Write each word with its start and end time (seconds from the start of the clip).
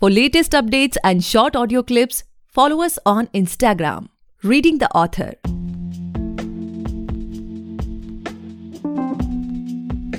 For 0.00 0.10
latest 0.10 0.50
updates 0.50 0.96
and 1.04 1.22
short 1.22 1.54
audio 1.54 1.80
clips, 1.80 2.24
follow 2.48 2.82
us 2.82 2.98
on 3.06 3.28
Instagram, 3.28 4.08
Reading 4.42 4.78
the 4.78 4.90
Author. 4.90 5.34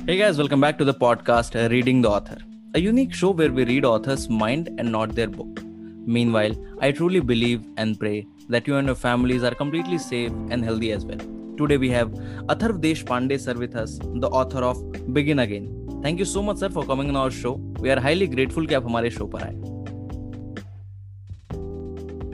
Hey 0.07 0.17
guys, 0.17 0.37
welcome 0.37 0.61
back 0.61 0.77
to 0.77 0.85
the 0.85 0.93
podcast 0.93 1.61
uh, 1.61 1.67
Reading 1.67 2.01
the 2.01 2.09
Author, 2.09 2.37
a 2.73 2.79
unique 2.79 3.13
show 3.13 3.31
where 3.31 3.51
we 3.51 3.65
read 3.65 3.83
authors' 3.83 4.29
mind 4.29 4.69
and 4.77 4.89
not 4.89 5.13
their 5.13 5.27
book. 5.27 5.61
Meanwhile, 6.05 6.55
I 6.79 6.93
truly 6.93 7.19
believe 7.19 7.65
and 7.75 7.99
pray 7.99 8.25
that 8.47 8.67
you 8.67 8.77
and 8.77 8.87
your 8.87 8.95
families 8.95 9.43
are 9.43 9.53
completely 9.53 9.97
safe 9.97 10.31
and 10.51 10.63
healthy 10.63 10.93
as 10.93 11.05
well. 11.05 11.19
Today 11.57 11.75
we 11.75 11.89
have 11.89 12.11
Atharv 12.47 12.79
Deshpande 12.79 13.37
sir 13.37 13.55
with 13.55 13.75
us, 13.75 13.99
the 14.01 14.29
author 14.29 14.59
of 14.63 15.13
Begin 15.13 15.39
Again. 15.39 15.84
Thank 16.04 16.18
you 16.18 16.24
so 16.24 16.42
much 16.42 16.58
sir 16.58 16.68
for 16.70 16.84
coming 16.84 17.08
on 17.10 17.16
our 17.16 17.30
show. 17.30 17.52
We 17.80 17.90
are 17.90 18.00
highly 18.00 18.26
grateful 18.36 18.66
कि 18.68 18.74
आप 18.74 18.84
हमारे 18.84 19.10
शो 19.10 19.26
पर 19.34 19.42
आए. 19.42 19.58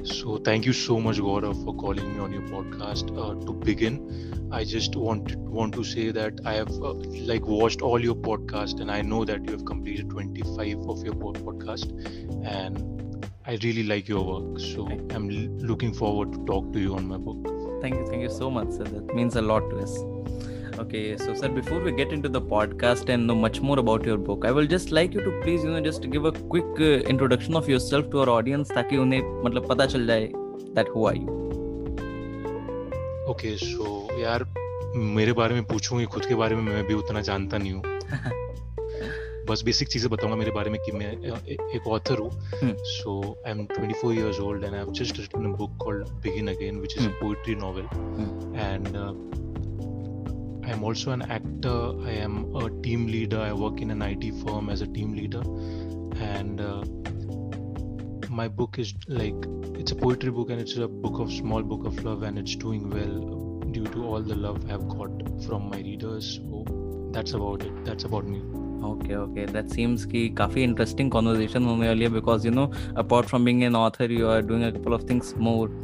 So 0.09 0.39
thank 0.39 0.67
you 0.67 0.73
so 0.73 1.01
much, 1.01 1.19
Gaurav, 1.19 1.65
for 1.65 1.75
calling 1.77 2.13
me 2.15 2.21
on 2.21 2.33
your 2.33 2.43
podcast. 2.43 3.11
Uh, 3.25 3.35
to 3.47 3.53
begin, 3.53 3.97
I 4.53 4.63
just 4.65 4.97
want 4.97 5.35
want 5.59 5.75
to 5.75 5.85
say 5.85 6.11
that 6.19 6.41
I 6.45 6.53
have 6.55 6.71
uh, 6.91 6.93
like 7.31 7.47
watched 7.47 7.83
all 7.83 8.01
your 8.09 8.15
podcast, 8.15 8.81
and 8.81 8.91
I 8.91 9.03
know 9.03 9.25
that 9.25 9.45
you 9.47 9.53
have 9.53 9.65
completed 9.65 10.11
25 10.11 10.89
of 10.95 11.05
your 11.05 11.15
podcast, 11.15 11.97
and 12.57 13.27
I 13.47 13.59
really 13.65 13.83
like 13.83 14.09
your 14.09 14.25
work. 14.33 14.61
So 14.61 14.87
I'm 15.11 15.31
l- 15.31 15.67
looking 15.73 15.93
forward 16.03 16.33
to 16.33 16.45
talk 16.53 16.73
to 16.73 16.81
you 16.81 16.95
on 16.95 17.09
my 17.15 17.19
book. 17.31 17.53
Thank 17.83 17.95
you, 17.97 18.07
thank 18.07 18.23
you 18.23 18.31
so 18.31 18.51
much, 18.51 18.71
sir. 18.81 18.85
That 18.85 19.15
means 19.15 19.37
a 19.37 19.43
lot 19.43 19.69
to 19.71 19.79
us. 19.89 19.99
Okay, 20.82 21.18
so 21.18 21.34
sir, 21.34 21.48
before 21.50 21.80
we 21.80 21.92
get 21.92 22.12
into 22.12 22.30
the 22.30 22.42
podcast 22.42 23.10
and 23.14 23.28
know 23.28 23.36
much 23.36 23.60
more 23.62 23.78
about 23.80 24.06
your 24.06 24.18
book, 24.18 24.46
I 24.46 24.52
will 24.52 24.66
just 24.66 24.92
like 24.92 25.14
you 25.14 25.22
to 25.22 25.32
please, 25.42 25.64
you 25.64 25.70
know, 25.72 25.82
just 25.82 26.10
give 26.10 26.26
a 26.26 26.32
quick 26.32 26.80
uh, 26.80 27.08
introduction 27.14 27.56
of 27.56 27.70
yourself 27.70 28.10
to 28.12 28.22
our 28.24 28.30
audience 28.38 28.70
ताकि 28.78 28.98
उन्हें 28.98 29.22
मतलब 29.46 29.68
पता 29.70 29.86
चल 29.94 30.06
जाए 30.08 30.28
that 30.78 30.88
who 30.96 31.06
are 31.12 31.16
you. 31.16 31.38
Okay, 33.34 33.54
so 33.66 33.88
यार 34.22 34.46
मेरे 35.18 35.34
बारे 35.42 35.56
में 35.56 35.64
पूछूँगी 35.74 36.06
खुद 36.16 36.26
के 36.26 36.36
बारे 36.36 36.56
में 36.56 36.64
मैं 36.64 36.86
भी 36.88 36.94
उतना 36.94 37.22
जानता 37.30 37.58
नहीं 37.58 37.72
हूँ 37.74 38.00
बस 39.50 39.62
बेसिक 39.66 39.88
चीज़ें 39.90 40.10
बताऊँगा 40.12 40.36
मेरे 40.38 40.52
बारे 40.56 40.70
में 40.72 40.80
कि 40.86 40.92
मैं 40.98 41.12
ए- 41.12 41.58
एक 41.76 41.88
ऑथर 41.98 42.20
हूँ 42.20 42.32
so 42.96 43.14
I 43.46 43.52
am 43.52 43.66
24 43.78 44.12
years 44.18 44.40
old 44.48 44.66
and 44.68 44.76
I 44.76 44.82
have 44.84 44.92
just 45.00 45.18
written 45.22 45.48
a 45.52 45.54
book 45.62 45.72
called 45.86 46.12
Begin 46.26 46.52
Again 46.56 46.82
which 46.86 46.98
is 47.00 47.06
a 47.06 47.10
Hmm. 47.10 47.20
poetry 47.22 47.56
novel 47.64 47.88
and 50.64 50.72
I 50.72 50.74
am 50.74 50.84
also 50.84 51.12
an 51.12 51.24
actor. 51.24 51.94
I 52.06 52.12
am 52.12 52.56
a 52.56 52.70
team 52.82 53.08
leader. 53.08 53.40
I 53.40 53.54
work 53.54 53.82
in 53.82 53.92
an 53.92 54.02
IT 54.02 54.34
firm 54.46 54.70
as 54.70 54.82
a 54.82 54.88
team 54.88 55.14
leader. 55.14 55.42
And 56.24 56.62
uh, 56.62 56.84
my 58.30 58.48
book 58.48 58.78
is 58.78 58.94
like 59.08 59.36
it's 59.76 59.92
a 59.92 59.96
poetry 59.96 60.32
book 60.32 60.50
and 60.50 60.62
it's 60.62 60.78
a 60.78 60.88
book 60.88 61.20
of 61.20 61.32
small 61.32 61.64
book 61.64 61.86
of 61.86 62.04
love 62.04 62.24
and 62.24 62.38
it's 62.38 62.56
doing 62.56 62.90
well 62.90 63.60
due 63.72 63.86
to 63.86 64.06
all 64.06 64.22
the 64.22 64.36
love 64.36 64.70
I've 64.70 64.88
got 64.88 65.10
from 65.46 65.70
my 65.70 65.78
readers. 65.78 66.36
So 66.36 67.10
that's 67.12 67.34
about 67.34 67.64
it. 67.64 67.86
That's 67.86 68.04
about 68.04 68.26
me 68.26 68.51
okay 68.86 69.16
okay 69.16 69.46
that 69.46 69.68
seems 69.70 70.06
कि 70.06 70.30
काफ़ी 70.30 70.64
interesting 70.64 71.12
conversation 71.12 71.64
होने 71.64 71.88
वाली 71.88 72.04
है 72.04 72.10
because 72.10 72.48
you 72.48 72.54
know 72.54 72.72
apart 72.98 73.28
from 73.28 73.46
being 73.46 73.64
an 73.64 73.76
author 73.76 74.12
you 74.12 74.28
are 74.28 74.42
doing 74.42 74.64
a 74.64 74.70
couple 74.80 74.94
of 74.94 75.04
things 75.10 75.34
more 75.38 75.78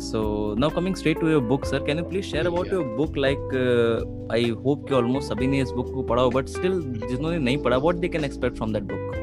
so 0.00 0.22
now 0.58 0.70
coming 0.70 0.96
straight 0.96 1.20
to 1.20 1.28
your 1.28 1.42
book 1.42 1.64
sir 1.64 1.84
can 1.86 1.98
you 1.98 2.04
please 2.04 2.24
share 2.24 2.46
about 2.46 2.72
your 2.72 2.84
book 2.96 3.16
like 3.16 4.28
I 4.32 4.50
hope 4.64 4.88
कि 4.88 4.94
almost 4.94 5.32
सभी 5.32 5.46
ने 5.46 5.60
इस 5.60 5.70
book 5.70 5.92
को 5.94 6.02
पढ़ा 6.02 6.22
हो 6.22 6.30
but 6.30 6.46
still 6.46 6.80
जिन्होंने 7.08 7.38
नहीं 7.38 7.58
पढ़ा 7.58 7.76
what 7.76 7.94
they 7.94 8.08
can 8.08 8.24
expect 8.24 8.56
from 8.56 8.72
that 8.72 8.82
book 8.82 9.20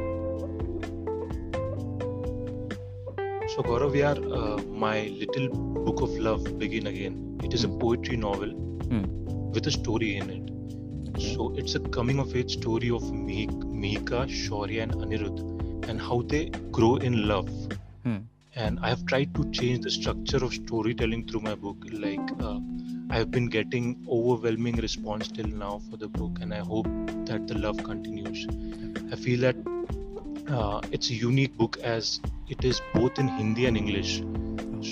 So 3.52 3.64
Gaurav, 3.64 3.92
we 3.92 4.04
are 4.04 4.16
uh, 4.16 4.62
my 4.68 5.08
little 5.20 5.50
book 5.50 6.02
of 6.02 6.12
love 6.18 6.60
begin 6.60 6.86
again. 6.88 7.40
It 7.44 7.54
is 7.54 7.66
mm. 7.66 7.76
a 7.76 7.80
poetry 7.80 8.16
novel 8.16 8.48
mm. 8.48 9.08
with. 9.54 10.49
Okay. 11.20 11.36
So 11.36 11.54
it's 11.58 11.76
a 11.76 11.80
coming 11.80 12.20
of 12.20 12.36
age 12.36 12.54
story 12.54 12.90
of 12.90 13.02
Mihik, 13.04 13.52
Mihika, 13.84 14.28
Shaurya, 14.28 14.84
and 14.84 14.94
Anirudh, 14.94 15.90
and 15.90 16.00
how 16.00 16.22
they 16.22 16.46
grow 16.72 16.96
in 16.96 17.28
love. 17.28 17.50
Hmm. 18.04 18.20
And 18.56 18.80
I 18.82 18.90
have 18.90 19.06
tried 19.06 19.36
to 19.36 19.50
change 19.52 19.84
the 19.84 19.92
structure 19.92 20.44
of 20.44 20.54
storytelling 20.54 21.28
through 21.28 21.42
my 21.42 21.56
book. 21.56 21.78
Like 21.92 22.32
uh, 22.42 22.60
I 23.10 23.18
have 23.18 23.32
been 23.32 23.50
getting 23.50 24.06
overwhelming 24.10 24.78
response 24.78 25.28
till 25.28 25.48
now 25.48 25.82
for 25.90 25.98
the 25.98 26.08
book, 26.08 26.40
and 26.42 26.54
I 26.54 26.60
hope 26.60 26.88
that 27.26 27.48
the 27.48 27.58
love 27.58 27.84
continues. 27.84 28.48
I 29.12 29.16
feel 29.18 29.42
that 29.42 29.58
uh, 30.50 30.82
it's 30.92 31.10
a 31.10 31.14
unique 31.16 31.58
book 31.58 31.78
as 31.84 32.22
it 32.48 32.64
is 32.64 32.82
both 32.94 33.20
in 33.20 33.28
Hindi 33.28 33.66
and 33.66 33.76
English. 33.76 34.20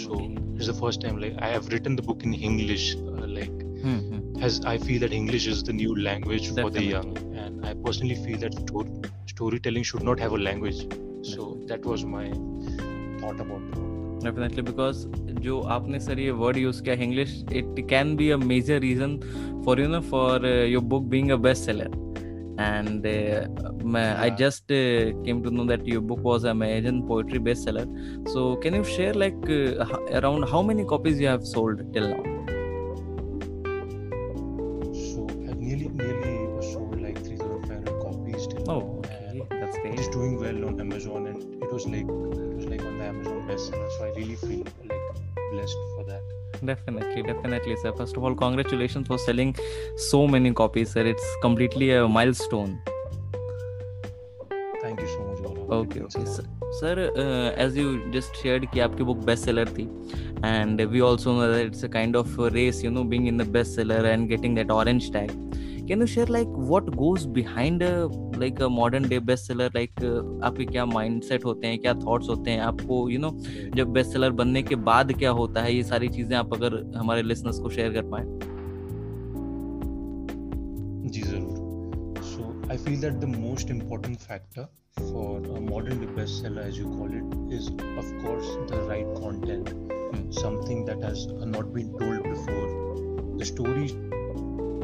So 0.03 0.29
it's 0.57 0.67
the 0.67 0.73
first 0.73 1.01
time 1.01 1.21
like 1.21 1.35
I 1.39 1.47
have 1.47 1.69
written 1.69 1.95
the 1.95 2.01
book 2.01 2.23
in 2.23 2.33
English, 2.33 2.95
uh, 2.95 3.27
like 3.39 3.57
Hmm, 3.81 3.99
hmm 3.99 4.16
as 4.48 4.60
I 4.72 4.78
feel 4.78 5.00
that 5.00 5.12
English 5.12 5.46
is 5.46 5.62
the 5.62 5.72
new 5.72 5.94
language 6.08 6.48
for 6.48 6.70
the 6.70 6.84
Definitely. 6.84 6.90
young, 6.90 7.38
and 7.44 7.66
I 7.70 7.74
personally 7.86 8.18
feel 8.26 8.38
that 8.44 8.54
stor- 8.54 9.12
storytelling 9.34 9.84
should 9.92 10.02
not 10.10 10.20
have 10.26 10.32
a 10.32 10.42
language. 10.48 10.82
So 11.32 11.48
that 11.72 11.84
was 11.92 12.04
my 12.04 12.26
thought 13.20 13.40
about 13.46 13.62
the 13.70 13.80
book. 13.80 13.88
Definitely 14.28 14.62
because 14.70 15.06
जो 15.44 15.60
आपने 15.76 15.98
sir 16.00 16.18
ये 16.20 16.30
word 16.40 16.56
use 16.56 16.80
किया 16.80 16.94
English 17.04 17.30
it 17.60 17.86
can 17.90 18.14
be 18.16 18.28
a 18.30 18.36
major 18.36 18.78
reason 18.80 19.18
for 19.66 19.80
you 19.80 19.88
know 19.88 20.00
for 20.10 20.46
your 20.46 20.82
book 20.92 21.04
being 21.14 21.30
a 21.30 21.36
best 21.48 21.64
seller 21.70 22.00
and 22.62 23.06
uh, 23.10 23.70
मैं 23.94 24.04
I 24.24 24.26
Yeah. 24.26 24.34
just 24.40 24.72
uh, 24.78 25.12
came 25.26 25.38
to 25.46 25.52
know 25.58 25.64
that 25.70 25.86
your 25.92 26.02
book 26.10 26.20
was 26.30 26.44
a 26.44 26.52
Amazon 26.56 26.98
poetry 27.08 27.40
bestseller. 27.46 27.84
So 28.34 28.44
can 28.64 28.76
you 28.78 28.84
share 28.90 29.14
like 29.22 29.48
uh, 29.56 29.86
h- 29.86 30.12
around 30.20 30.48
how 30.52 30.60
many 30.70 30.84
copies 30.92 31.22
you 31.24 31.30
have 31.32 31.46
sold 31.54 31.80
till 31.96 32.08
now? 32.10 32.35
Really 44.27 44.63
feel 44.63 44.89
like 44.89 45.51
blessed 45.51 45.77
for 45.95 46.03
that. 46.05 46.21
Definitely, 46.65 47.23
definitely, 47.23 47.75
sir. 47.77 47.91
First 47.93 48.17
of 48.17 48.23
all, 48.23 48.35
congratulations 48.35 49.07
for 49.07 49.17
selling 49.17 49.55
so 49.97 50.27
many 50.27 50.53
copies, 50.53 50.91
sir. 50.91 51.05
It's 51.05 51.25
completely 51.41 51.91
a 51.91 52.07
milestone. 52.07 52.79
Thank 54.81 55.01
you 55.01 55.07
so 55.07 55.19
much, 55.27 55.39
Gaurav. 55.39 55.69
It 55.69 55.71
Okay, 55.71 55.99
means 55.99 56.15
okay. 56.15 56.23
a 56.23 56.27
Sir, 56.27 56.43
lot. 56.43 56.73
sir 56.79 57.11
uh, 57.17 57.61
as 57.65 57.75
you 57.75 58.09
just 58.11 58.35
shared 58.43 58.65
कि 58.71 58.79
आपकी 58.79 59.03
book 59.09 59.25
bestseller 59.25 59.65
थी 59.77 59.87
and 60.43 60.81
we 60.91 61.01
also 61.01 61.33
know 61.35 61.51
that 61.51 61.65
it's 61.65 61.83
a 61.83 61.89
kind 61.89 62.15
of 62.15 62.37
a 62.39 62.49
race 62.49 62.83
you 62.83 62.91
know 62.91 63.03
being 63.03 63.27
in 63.27 63.37
the 63.37 63.43
bestseller 63.43 64.01
and 64.13 64.29
getting 64.29 64.53
that 64.55 64.71
orange 64.71 65.11
tag 65.11 65.31
can 65.89 66.01
you 66.01 66.07
share 66.13 66.25
like 66.35 66.47
what 66.71 66.89
goes 66.97 67.25
behind 67.37 67.81
a 67.81 67.91
like 68.43 68.59
a 68.59 68.69
modern 68.77 69.07
day 69.13 69.19
bestseller 69.29 69.67
like 69.77 70.03
uh, 70.09 70.21
आपके 70.47 70.65
क्या 70.71 70.85
mindset 70.93 71.43
होते 71.45 71.67
हैं 71.67 71.79
क्या 71.79 71.93
thoughts 71.99 72.29
होते 72.29 72.51
हैं 72.51 72.59
आपको 72.61 72.99
you 73.09 73.17
you 73.17 73.21
no 73.21 73.29
know 73.31 73.75
जब 73.77 73.93
bestseller 73.97 74.31
बनने 74.41 74.63
के 74.63 74.75
बाद 74.89 75.13
क्या 75.19 75.31
होता 75.41 75.61
है 75.63 75.73
ये 75.75 75.83
सारी 75.91 76.09
चीज़ें 76.17 76.35
आप 76.37 76.53
अगर 76.53 76.75
हमारे 76.97 77.23
listeners 77.23 77.59
को 77.65 77.71
share 77.77 77.93
कर 77.93 78.09
पाए 78.13 78.23
जी 81.11 81.21
ज़रूर 81.21 81.65
so 82.31 82.47
i 82.73 82.77
feel 82.85 82.99
that 83.05 83.21
the 83.25 83.33
most 83.35 83.75
important 83.77 84.25
factor 84.29 84.67
for 85.11 85.27
a 85.57 85.61
modern 85.69 86.01
day 86.05 86.13
bestseller 86.21 86.65
as 86.71 86.81
you 86.83 86.89
call 86.95 87.19
it 87.21 87.53
is 87.59 87.69
of 88.03 88.15
course 88.25 88.49
the 88.73 88.81
right 88.93 89.13
content 89.21 89.75
Hmm. 90.07 90.31
something 90.31 90.85
that 90.85 91.01
has 91.03 91.27
uh, 91.27 91.45
not 91.45 91.73
been 91.73 91.89
told 91.99 92.23
before 92.23 92.67
the 93.39 93.45
story 93.45 93.87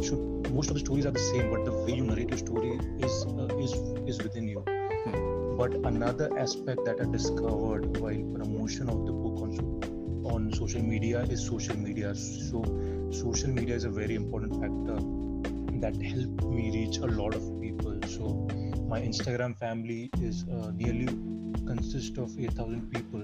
should 0.01 0.51
most 0.53 0.69
of 0.69 0.75
the 0.75 0.79
stories 0.79 1.05
are 1.05 1.11
the 1.11 1.25
same 1.31 1.49
but 1.51 1.65
the 1.65 1.71
way 1.71 1.93
you 1.93 2.03
narrate 2.03 2.29
your 2.29 2.37
story 2.37 2.79
is 2.99 3.25
uh, 3.25 3.47
is 3.65 3.73
is 4.13 4.21
within 4.23 4.47
you 4.47 4.63
Hmm. 5.05 5.57
but 5.57 5.73
another 5.87 6.27
aspect 6.39 6.85
that 6.85 7.01
i 7.05 7.05
discovered 7.15 7.97
while 7.97 8.21
promotion 8.35 8.89
of 8.89 9.05
the 9.07 9.11
book 9.11 9.41
on 9.47 9.51
on 10.33 10.51
social 10.53 10.81
media 10.81 11.21
is 11.37 11.45
social 11.45 11.77
media 11.77 12.15
so 12.15 12.63
social 13.11 13.49
media 13.49 13.75
is 13.75 13.83
a 13.83 13.89
very 13.89 14.15
important 14.15 14.61
factor 14.61 14.97
that 15.83 16.01
helped 16.01 16.43
me 16.45 16.71
reach 16.71 16.97
a 16.97 17.05
lot 17.05 17.35
of 17.35 17.43
people. 17.61 17.99
So 18.07 18.47
my 18.87 19.01
Instagram 19.01 19.57
family 19.57 20.09
is 20.21 20.45
uh, 20.49 20.71
nearly 20.71 21.07
consist 21.67 22.17
of 22.17 22.39
8,000 22.39 22.89
people, 22.89 23.23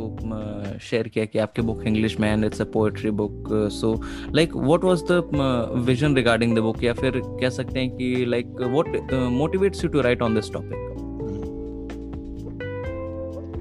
share 0.90 1.08
किया 1.08 1.26
कि 1.26 1.40
आपकी 1.40 1.62
book 1.62 1.84
English 1.88 2.20
में 2.20 2.30
and 2.32 2.46
it's 2.46 2.62
a 2.62 2.66
poetry 2.74 3.12
book 3.22 3.50
so 3.74 3.94
like 4.36 4.56
what 4.56 4.84
was 4.84 5.04
the 5.12 5.82
vision 5.86 6.16
regarding 6.16 6.56
the 6.58 6.60
book 6.60 6.84
या 6.84 6.94
फिर 6.94 7.22
कह 7.26 7.50
सकते 7.50 7.80
हैं 7.80 7.90
कि 7.98 8.26
like 8.26 8.56
what 8.62 9.14
motivates 9.14 9.84
you 9.84 9.90
to 9.90 10.02
write 10.02 10.22
on 10.22 10.36
this 10.36 10.52
topic 10.54 10.92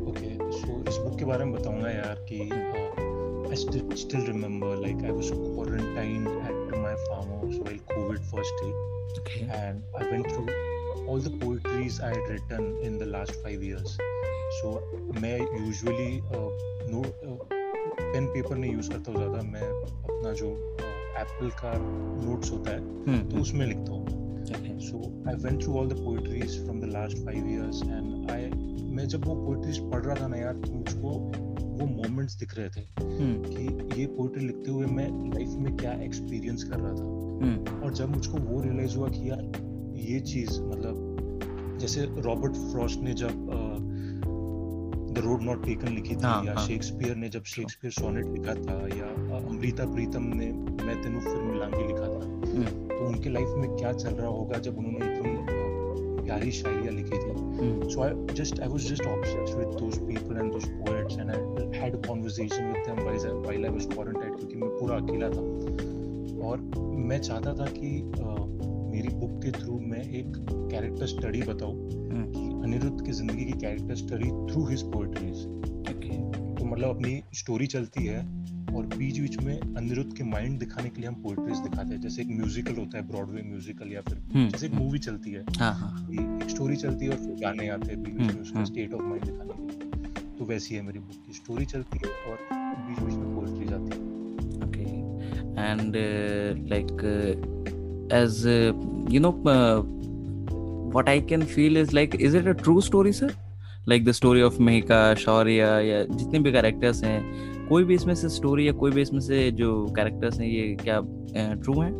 okay 0.08 0.34
so 0.58 0.82
इस 0.88 0.96
बुक 0.96 1.18
के 1.18 1.24
बारे 1.24 1.44
में 1.44 1.54
बताऊँगा 1.54 1.90
यार 1.90 2.26
कि 2.30 2.50
I 3.52 3.56
still 3.60 3.96
still 3.96 4.22
remember 4.26 4.68
like 4.76 5.02
I 5.04 5.12
was 5.12 5.30
quarantined 5.30 6.26
at 6.26 6.78
my 6.84 6.94
farm 7.04 7.28
house 7.32 7.58
while 7.64 7.80
COVID 7.92 8.24
first 8.30 8.62
hit. 8.64 8.76
Okay 9.18 9.48
and 9.56 9.82
I 9.94 10.10
went 10.10 10.30
through 10.30 10.71
all 11.12 11.20
the 11.20 11.30
poetries 11.40 12.00
I 12.00 12.08
had 12.08 12.28
written 12.28 12.76
in 12.82 12.96
the 12.98 13.06
last 13.06 13.34
five 13.44 13.62
years. 13.62 13.96
So 14.58 14.68
मैं 15.20 15.38
usually 15.62 16.22
uh, 16.36 16.50
no 16.92 17.02
pen 18.12 18.26
paper 18.26 18.56
नहीं 18.56 18.72
use 18.72 18.90
करता 18.90 19.12
हूँ 19.12 19.18
ज़्यादा। 19.18 19.42
मैं 19.50 19.60
अपना 19.60 20.32
जो 20.40 20.48
Apple 21.22 21.50
का 21.58 21.72
notes 22.26 22.50
होता 22.52 22.70
है 22.70 23.28
तो 23.30 23.40
उसमें 23.40 23.66
लिखता 23.66 23.92
हूँ। 23.92 24.04
So 24.82 25.00
I 25.28 25.34
went 25.42 25.62
through 25.62 25.74
all 25.78 25.88
the 25.88 25.98
poetries 25.98 26.58
from 26.64 26.80
the 26.80 26.84
last 26.92 27.18
five 27.26 27.48
years 27.48 27.82
and 27.82 28.30
I 28.30 28.48
मैं 28.96 29.06
जब 29.08 29.24
वो 29.26 29.34
पोइट्रीज 29.46 29.78
पढ़ 29.90 30.04
रहा 30.04 30.16
था 30.20 30.26
ना 30.28 30.36
यार 30.36 30.54
तो 30.64 30.72
मुझको 30.72 31.10
वो 31.80 31.86
मोमेंट्स 31.86 32.34
दिख 32.40 32.54
रहे 32.58 32.68
थे 32.68 32.86
कि 33.00 34.00
ये 34.00 34.06
पोइट्री 34.16 34.46
लिखते 34.46 34.70
हुए 34.70 34.86
मैं 35.00 35.08
लाइफ 35.34 35.58
में 35.64 35.76
क्या 35.76 35.92
एक्सपीरियंस 36.06 36.64
कर 36.72 36.78
रहा 36.78 36.94
था। 36.94 37.80
और 37.84 37.94
जब 38.00 38.14
मुझको 38.14 38.38
वो 38.38 38.60
रियलाइज़ 38.62 38.96
हुआ 38.96 39.08
कि 39.08 39.28
यार 39.30 39.42
ये 40.02 40.20
चीज़ 40.20 40.60
मतलब 40.62 41.76
जैसे 41.80 42.04
रॉबर्ट 42.22 42.56
फ्रॉस्ट 42.56 43.00
ने 43.00 43.14
जब 43.14 43.50
द 45.14 45.18
रोड 45.24 45.42
नॉट 45.42 45.64
टेकन 45.64 45.88
लिखी 45.94 46.14
थी 46.16 46.20
हाँ, 46.22 46.44
या 46.44 46.54
हाँ। 46.54 46.66
शेक्सपियर 46.66 47.16
ने 47.16 47.28
जब 47.28 47.44
शेक्सपियर 47.44 47.92
सोनेट 47.92 48.26
लिखा 48.26 48.54
था 48.54 48.78
या 48.96 49.08
अमृता 49.38 49.84
प्रीतम 49.92 50.22
ने 50.34 50.46
मैं 50.86 51.02
तेनू 51.02 51.20
फिर 51.20 51.42
मिलांगी 51.42 51.86
लिखा 51.86 52.06
था 52.06 52.20
तो 52.96 53.06
उनके 53.08 53.30
लाइफ 53.30 53.48
में 53.56 53.76
क्या 53.76 53.92
चल 53.92 54.10
रहा 54.10 54.28
होगा 54.28 54.58
जब 54.58 54.78
उन्होंने 54.78 55.06
अ, 55.06 56.24
प्यारी 56.24 56.50
शायरियाँ 56.52 56.94
लिखी 56.94 57.18
थी? 57.18 57.30
just 58.34 58.60
I 58.60 58.68
was 58.68 58.84
just 58.90 59.04
obsessed 59.06 59.56
with 59.58 59.72
those 59.78 59.98
people 59.98 60.38
and 60.42 60.52
those 60.52 60.68
poets 60.80 61.16
and 61.16 61.30
I 61.30 61.38
had 61.80 61.94
a 61.94 62.00
conversation 62.08 62.72
with 62.72 62.86
them 62.86 63.00
while 63.06 63.26
I, 63.26 63.32
while 63.46 63.66
I 63.66 63.72
was 63.76 63.86
quarantined 63.86 64.36
क्योंकि 64.38 64.56
मैं 64.56 64.70
पूरा 64.78 64.96
अकेला 64.96 65.28
था। 65.28 66.46
और 66.46 66.60
मैं 67.10 67.18
चाहता 67.20 67.54
था 67.54 67.66
कि 67.66 67.90
अ, 68.00 68.71
मेरी 68.92 69.08
बुक 69.08 69.40
के 69.44 69.50
थ्रू 69.50 69.78
मैं 69.80 70.02
एक 70.02 70.32
कैरेक्टर 70.50 71.06
स्टडी 71.06 71.42
बताऊँ 71.42 71.88
कि 72.32 72.48
अनिरुद्ध 72.64 73.04
की 73.06 73.12
ज़िंदगी 73.12 73.44
की 73.44 73.52
character 73.52 73.94
study 73.94 74.28
through 74.52 74.66
his 74.66 74.82
poetries 74.82 75.46
okay 75.92 76.16
तो 76.54 76.64
मतलब 76.64 76.88
अपनी 76.88 77.22
स्टोरी 77.34 77.66
चलती 77.66 78.06
है 78.06 78.18
और 78.76 78.86
बीच 78.86 79.18
बीच 79.18 79.38
में 79.38 79.60
अनिरुद्ध 79.60 80.16
के 80.16 80.24
माइंड 80.24 80.58
दिखाने 80.58 80.88
के 80.88 81.00
लिए 81.00 81.08
हम 81.08 81.14
पोएट्रीज 81.14 81.58
दिखाते 81.58 81.94
हैं। 81.94 82.00
जैसे 82.00 82.22
एक 82.22 82.28
म्यूजिकल 82.28 82.74
होता 82.74 82.98
है 82.98 83.08
ब्रॉडवे 83.08 83.42
म्यूजिकल 83.42 83.92
या 83.92 84.00
फिर 84.00 84.18
हम्म, 84.34 84.48
जैसे 84.48 84.66
एक। 84.66 84.74
मूवी 84.74 84.98
चलती 84.98 85.30
है। 85.30 85.44
हाँ 85.58 85.74
हाँ। 85.74 86.08
एक 86.12 86.48
स्टोरी 86.50 86.76
चलती 86.76 87.04
है 87.04 87.10
और 87.10 87.16
फिर 87.16 87.34
गाने 87.34 87.68
आते 87.68 87.92
हैं 87.92 88.02
बीच 88.02 88.14
बीच 88.14 88.22
हम्म, 88.22 88.34
में 88.34 88.42
उसका। 88.42 88.64
स्टेट 88.64 88.94
ऑफ़ 88.94 89.02
माइंड 89.02 89.24
दिखाने 89.24 89.52
के 89.52 89.62
लिए। 89.62 90.38
तो 90.38 90.44
वैसी 90.44 90.74
है 90.74 90.82
मेरी 90.82 90.98
बुक 90.98 91.26
की 91.26 91.32
स्टोरी 91.32 91.64
चलती 91.64 92.00
है 92.04 92.32
और 92.32 92.38
बीच 92.88 92.98
बीच 92.98 93.14
में 93.14 93.34
पोएट्री 93.36 93.66
जाती 93.66 93.96
है। 93.96 94.12
Uh, 95.92 96.54
like 96.70 96.92
uh, 96.92 97.71
as 98.12 98.44
uh, 98.46 98.72
you 99.08 99.20
know 99.20 99.34
uh, 99.46 99.80
what 100.96 101.08
i 101.08 101.18
can 101.32 101.42
feel 101.54 101.76
is 101.76 101.92
like 101.98 102.14
is 102.28 102.34
it 102.34 102.46
a 102.46 102.54
true 102.54 102.80
story 102.80 103.12
sir 103.12 103.30
like 103.86 104.04
the 104.04 104.14
story 104.14 104.42
of 104.42 104.58
Mehika, 104.58 105.16
शौर्य 105.18 105.56
या 105.88 106.02
जितने 106.16 106.38
भी 106.38 106.52
कैरेक्टर्स 106.52 107.02
हैं 107.04 107.66
कोई 107.68 107.84
भी 107.84 107.94
इसमें 107.94 108.14
से 108.14 108.28
स्टोरी 108.28 108.66
या 108.68 108.72
कोई 108.82 108.90
भी 108.90 109.02
इसमें 109.02 109.20
से 109.20 109.50
जो 109.60 109.72
कैरेक्टर्स 109.96 110.38
हैं 110.40 110.46
ये 110.48 110.76
क्या 110.84 111.00
ट्रू 111.62 111.80
हैं 111.80 111.90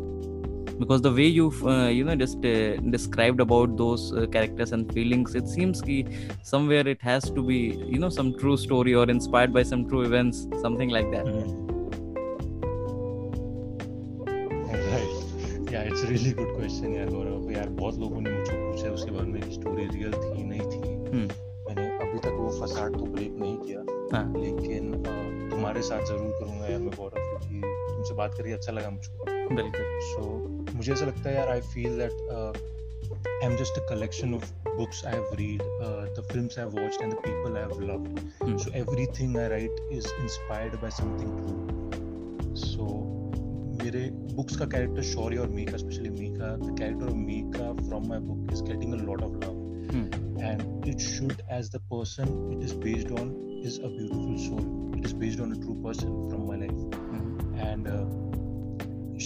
because 0.79 1.01
the 1.01 1.11
way 1.11 1.25
you've 1.25 1.65
uh, 1.67 1.87
you 1.95 2.03
know 2.03 2.15
just 2.15 2.45
uh, 2.45 2.75
described 2.93 3.39
about 3.39 3.75
those 3.77 4.11
uh, 4.13 4.25
characters 4.25 4.71
and 4.71 4.91
feelings 4.93 5.35
it 5.35 5.47
seems 5.47 5.81
ki 5.89 5.97
somewhere 6.41 6.87
it 6.87 7.01
has 7.01 7.29
to 7.29 7.43
be 7.43 7.59
you 7.95 7.99
know 7.99 8.09
some 8.09 8.33
true 8.39 8.57
story 8.57 8.95
or 8.95 9.05
inspired 9.17 9.53
by 9.53 9.63
some 9.63 9.87
true 9.91 10.01
events 10.01 10.47
it's 15.93 16.03
really 16.09 16.31
good 16.37 16.55
question 16.55 16.93
यार 16.93 17.09
गौरव 17.09 17.51
यार 17.51 17.67
बहुत 17.79 17.97
लोगों 17.99 18.21
ने 18.21 18.29
मुझसे 18.29 18.53
पूछा 18.53 18.85
है 18.85 18.91
उसके 18.93 19.11
बारे 19.11 19.27
में 19.31 19.51
स्टोरी 19.51 19.83
रियल 19.87 20.13
थी 20.13 20.43
नहीं 20.43 20.61
थी। 20.61 20.79
हम्म। 21.09 21.27
मैंने 21.67 21.85
अभी 22.05 22.19
तक 22.19 22.37
वो 22.37 22.49
फसाड 22.61 22.97
तो 22.99 23.05
ब्रेक 23.05 23.35
नहीं 23.41 23.57
किया। 23.57 23.83
हाँ। 24.13 24.23
लेकिन 24.37 24.91
तुम्हारे 25.51 25.81
साथ 25.81 26.05
ज़रूर 26.05 26.31
करूँगा 26.39 26.65
यार 26.67 26.79
मैं 26.79 26.95
गौरव 26.97 27.19
क्योंकि 27.29 27.61
तुमसे 27.93 28.13
बात 28.13 28.33
करके 28.37 28.53
अच्छा 28.53 28.71
लगा 28.71 28.89
मुझको 28.89 29.25
बिल्कुल। 29.55 29.99
सो 30.09 30.23
so 30.23 30.75
मुझे 30.75 30.91
ऐसा 30.93 31.05
लगता 31.05 31.29
है 31.29 31.35
यार 31.35 31.49
I 31.49 31.61
feel 31.73 31.97
that 31.97 32.11
I 33.27 33.49
am 33.51 33.55
just 33.57 33.79
a 33.79 33.85
collection 33.89 34.33
of 34.33 34.51
books 34.75 35.05
I 35.05 35.13
have 35.13 35.35
read 35.39 35.61
the 36.17 36.27
films 36.31 36.59
I 36.59 36.65
have 36.65 36.83
watched 36.83 37.01
and 37.03 37.13
the 37.13 37.15
people 37.27 37.57
I 37.57 37.63
have 37.63 37.79
loved 37.91 38.19
Hmm. 38.43 38.57
so 38.57 38.71
everything 38.77 39.35
I 39.39 39.43
write 39.51 39.77
is 39.91 40.07
inspired 40.21 40.73
by 40.81 40.89
something 40.95 41.29
true. 41.41 42.55
So 42.63 42.87
मेरे 43.82 44.08
books 44.34 44.56
का 44.56 44.64
character 44.76 45.02
Shaurya 45.12 45.38
और 45.38 45.48
Mika 45.58 45.76
specially 45.84 46.10
Mika 46.10 46.54
the 46.56 46.74
character 46.78 47.06
of 47.08 47.14
Mika 47.30 47.72
from 47.86 48.08
my 48.08 48.18
book 48.28 48.52
is 48.52 48.62
getting 48.70 48.92
a 48.94 49.02
lot 49.04 49.22
of 49.22 49.40
love 49.44 49.56
and 50.48 50.84
it 50.90 51.00
should 51.04 51.40
as 51.54 51.68
the 51.70 51.78
person 51.92 52.28
it 52.56 52.60
is 52.66 52.72
based 52.82 53.08
on 53.20 53.30
is 53.70 53.78
a 53.86 53.88
beautiful 53.94 54.36
soul 54.42 54.66
it 54.98 55.06
is 55.08 55.14
based 55.22 55.40
on 55.46 55.54
a 55.54 55.56
true 55.62 55.74
person 55.86 56.12
from 56.28 56.44
my 56.50 56.58
life 56.60 56.84
and 57.68 57.88
uh, 57.94 58.04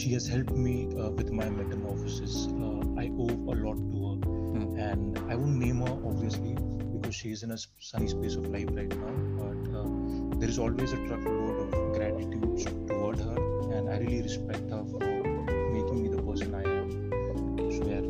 she 0.00 0.12
has 0.14 0.28
helped 0.34 0.54
me 0.66 0.72
uh, 0.86 1.10
with 1.18 1.32
my 1.40 1.48
metamorphosis 1.58 2.36
uh, 2.68 3.02
i 3.02 3.08
owe 3.26 3.34
a 3.54 3.58
lot 3.66 3.82
to 3.90 4.06
her 4.06 4.14
Hmm. 4.54 4.64
and 4.86 5.20
i 5.34 5.36
won't 5.42 5.60
name 5.66 5.84
her 5.86 5.92
obviously 6.12 6.54
because 6.94 7.14
she 7.20 7.34
is 7.36 7.44
in 7.48 7.52
a 7.56 7.60
s- 7.60 7.68
sunny 7.90 8.08
space 8.14 8.38
of 8.42 8.48
life 8.56 8.72
right 8.80 8.96
now 9.04 9.12
but 9.42 9.68
uh, 9.82 9.86
there 10.41 10.49
is 10.49 10.59
always 10.59 10.91
a 10.93 10.99
truckload 11.07 11.55
of 11.63 11.93
gratitude 11.95 12.65
toward 12.89 13.19
her 13.19 13.37
and 13.77 13.89
i 13.89 13.97
really 14.03 14.21
respect 14.21 14.69
her 14.75 14.81
for 14.91 15.01
making 15.73 16.03
me 16.03 16.09
the 16.15 16.21
person 16.29 16.55
i 16.61 16.63
am 16.73 16.91
so 17.77 17.89
यार 17.93 18.05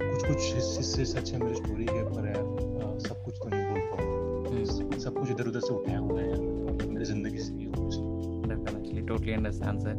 कुछ 0.00 0.26
कुछ 0.26 0.54
हिस्से 0.54 1.04
सच 1.14 1.32
है 1.32 1.38
मेरी 1.44 1.54
story 1.56 1.84
के 1.90 2.02
पर 2.14 2.26
यार 2.26 2.42
अ, 2.42 2.98
सब 3.08 3.22
कुछ 3.24 3.34
तो 3.42 3.48
नहीं 3.54 3.64
बोल 3.70 3.80
पाऊँगा 3.92 4.98
सब 5.06 5.18
कुछ 5.18 5.30
इधर 5.30 5.48
उधर 5.48 5.60
से 5.68 5.74
उठाया 5.74 5.98
हुआ 5.98 6.20
है 6.20 6.28
यार 6.28 6.40
मतलब 6.40 6.90
मेरी 6.92 7.04
ज़िंदगी 7.14 7.38
से 7.38 7.52
ही 7.54 7.66
obviously. 7.66 8.06
definitely 8.50 9.02
totally 9.08 9.34
understand 9.38 9.82
sir 9.86 9.94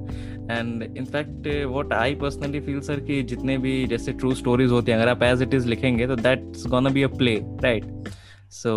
and 0.57 0.83
in 1.01 1.05
fact 1.15 1.47
uh, 1.47 1.57
what 1.75 1.93
i 1.99 2.07
personally 2.23 2.61
feel 2.69 2.81
sir 2.89 2.99
कि 3.09 3.21
जितने 3.33 3.57
भी 3.65 3.73
जैसे 3.93 4.13
ट्रू 4.23 4.33
स्टोरीज 4.43 4.71
होती 4.71 4.91
हैं 4.91 4.97
अगर 4.99 5.09
आप 5.11 5.23
एज 5.23 5.41
इट 5.41 5.53
इज़ 5.53 5.67
लिखेंगे 5.75 6.07
तो 6.07 6.15
that's 6.27 6.65
gonna 6.75 6.89
be 6.97 7.03
a 7.03 7.07
play 7.17 7.35
right 7.67 7.85
so 8.51 8.71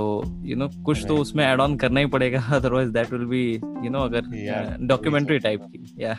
you 0.45 0.57
know 0.57 0.69
कुछ 0.85 1.05
तो. 1.09 1.17
उसमें 1.17 1.45
ऐड 1.45 1.61
ऑन 1.61 1.76
करना 1.76 2.00
ही 2.00 2.07
पड़ेगा 2.07 2.41
otherwise 2.57 2.91
that 2.93 3.12
will 3.12 3.25
be 3.26 3.45
you 3.85 3.91
know 3.91 4.00
अगर 4.00 4.23
Yeah, 4.38 4.87
डॉक्यूमेंट्री 4.88 5.37
वही 5.37 5.41
टाइप 5.41 5.61
की 5.73 6.02
या 6.05 6.12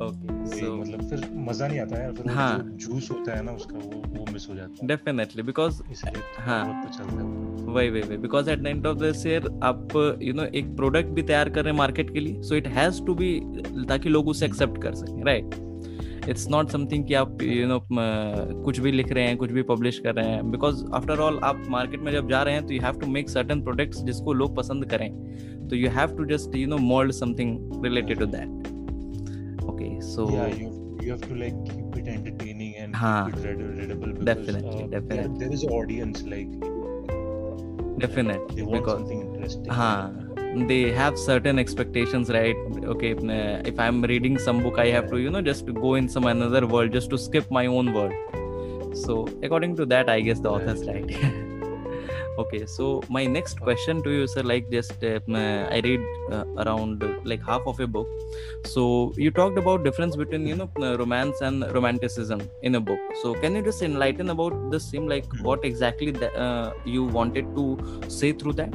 ओके 0.00 0.32
वही, 0.32 0.60
सो 0.60 0.74
मतलब 0.76 1.08
फिर 1.10 1.28
मज़ा 1.48 1.66
नहीं 1.68 1.80
आता 1.80 2.00
यार 2.02 2.12
फिर 2.12 2.26
वो 2.26 2.34
हाँ। 2.34 2.58
जो 2.58 2.76
जूस 2.86 3.10
होता 3.10 3.36
है 3.36 3.42
ना 3.44 3.52
उसका 3.52 3.78
वो 3.78 4.02
वो 4.18 4.26
मिस 4.32 4.48
हो 4.50 4.54
जाता 4.54 4.80
है 4.82 4.86
डेफिनेटली 4.88 5.42
बिकॉज़ 5.42 5.82
इसलिए 5.92 6.12
थोड़ा 6.14 6.44
हाँ। 6.44 6.64
बहुत 6.66 6.98
तो 6.98 7.04
है 7.04 7.22
वो। 7.22 7.72
वही 7.72 7.90
वही 7.90 8.02
वही 8.02 8.16
because 8.18 8.50
at 8.50 8.58
the 8.58 8.66
end 8.66 8.86
of 8.86 8.98
this 8.98 9.26
year 9.26 9.48
आप 9.64 9.96
यू 10.22 10.34
नो 10.34 10.44
एक 10.54 10.74
प्रोडक्ट 10.76 11.08
भी 11.08 11.22
तैयार 11.22 11.48
कर 11.48 11.64
रहे 11.64 11.72
हैं 11.72 11.78
मार्केट 11.78 12.12
के 12.12 12.20
लिए 12.20 12.42
so 12.42 12.54
it 12.54 12.68
has 12.76 13.02
to 13.06 13.14
be 13.14 13.38
ताकि 13.88 14.08
लोग 14.08 14.28
उसे 14.28 14.46
एक्सेप्ट 14.46 14.82
कर 14.82 14.94
सकें 14.94 15.24
राइट 15.24 15.54
इट्स 16.30 16.48
नॉट 16.50 16.70
समथिंग 16.70 17.04
कि 17.06 17.14
आप 17.14 17.42
यू 17.42 17.62
you 17.62 17.68
नो 17.68 17.78
know, 17.78 18.64
कुछ 18.64 18.78
भी 18.80 18.92
लिख 18.92 19.12
रहे 19.12 19.26
हैं 19.26 19.36
कुछ 19.36 19.52
भी 19.52 19.62
पब्लिश 19.70 19.98
कर 19.98 20.14
रहे 20.14 20.30
हैं 20.30 20.50
बिकॉज़ 20.50 20.84
आफ्टर 20.94 21.20
ऑल 21.20 21.38
आप 21.44 21.62
मार्केट 21.70 22.00
में 22.00 22.12
जब 22.12 22.28
जा 22.30 22.42
रहे 22.42 22.54
हैं 22.54 22.66
तो 22.66 22.74
you 22.74 22.80
have 22.82 22.98
to 23.00 23.06
make 23.06 23.30
certain 23.30 23.62
products 23.62 24.02
जिसको 24.04 24.32
लोग 24.32 24.56
पसंद 24.56 24.86
करें 24.90 25.10
तो 25.68 25.76
you 25.76 25.90
have 25.90 26.16
to 26.16 26.24
just 26.34 26.56
you 26.56 26.66
know 26.68 26.78
mould 26.92 27.12
something 27.12 27.84
related 27.84 28.18
to 28.18 28.26
that 28.36 28.68
okay 29.64 30.00
so 30.10 30.26
you 31.00 31.12
have 31.12 31.20
to 31.22 31.36
like 31.40 31.58
keep 31.66 31.94
it 31.98 32.08
entertaining 32.12 32.72
and 32.76 32.96
हाँ. 32.96 33.26
keep 33.26 33.36
it 33.36 33.44
read- 33.44 33.60
readable 33.76 34.10
because 34.12 34.26
Definitely, 34.26 34.82
uh, 34.82 34.88
there, 34.88 35.00
definitely. 35.00 35.38
there 35.42 35.54
is 35.58 35.62
an 35.62 35.70
audience 35.76 36.24
like 36.32 36.50
definitely 38.00 38.56
they 38.56 38.66
want 38.66 38.72
because 38.72 38.98
something 38.98 39.22
interesting 39.22 39.70
हाँ 39.70 40.27
they 40.66 40.90
have 40.90 41.18
certain 41.18 41.58
expectations 41.58 42.30
right? 42.30 42.56
Okay 42.84 43.10
if, 43.64 43.78
i'm 43.78 44.02
reading 44.02 44.38
some 44.38 44.62
book 44.62 44.78
i 44.78 44.86
have 44.88 45.10
to 45.10 45.18
you 45.18 45.30
know 45.30 45.42
just 45.42 45.72
go 45.74 45.94
in 45.94 46.08
some 46.08 46.26
another 46.26 46.66
world 46.66 46.92
just 46.92 47.10
to 47.10 47.18
skip 47.18 47.50
my 47.50 47.66
own 47.66 47.92
world. 47.92 48.12
So 48.94 49.28
according 49.42 49.76
to 49.76 49.86
that 49.86 50.08
i 50.08 50.20
guess 50.20 50.40
the 50.40 50.50
author's 50.50 50.86
right. 50.86 51.10
Okay 52.38 52.66
so 52.66 53.02
my 53.08 53.26
next 53.26 53.60
question 53.60 54.00
to 54.02 54.10
you 54.10 54.26
sir 54.28 54.42
like 54.42 54.70
just 54.70 55.02
uh, 55.04 55.18
i 55.76 55.80
read 55.86 56.00
uh, 56.32 56.44
around 56.62 57.02
uh, 57.02 57.08
like 57.24 57.42
half 57.44 57.62
of 57.66 57.80
a 57.80 57.86
book. 57.86 58.06
So 58.64 59.12
you 59.16 59.30
talked 59.30 59.58
about 59.58 59.82
difference 59.84 60.14
between 60.16 60.46
you 60.46 60.54
know 60.54 60.70
uh, 60.80 60.96
romance 60.98 61.40
and 61.40 61.64
romanticism 61.74 62.48
in 62.62 62.76
a 62.76 62.80
book. 62.80 63.00
So 63.22 63.34
can 63.34 63.56
you 63.56 63.62
just 63.62 63.82
enlighten 63.82 64.30
about 64.30 64.70
the 64.70 64.78
same 64.78 65.08
like 65.08 65.26
Mhm. 65.28 65.42
what 65.42 65.64
exactly 65.64 66.12
that, 66.12 66.34
uh, 66.46 66.72
you 66.84 67.04
wanted 67.18 67.50
to 67.56 67.66
say 68.08 68.32
through 68.32 68.52
that 68.62 68.72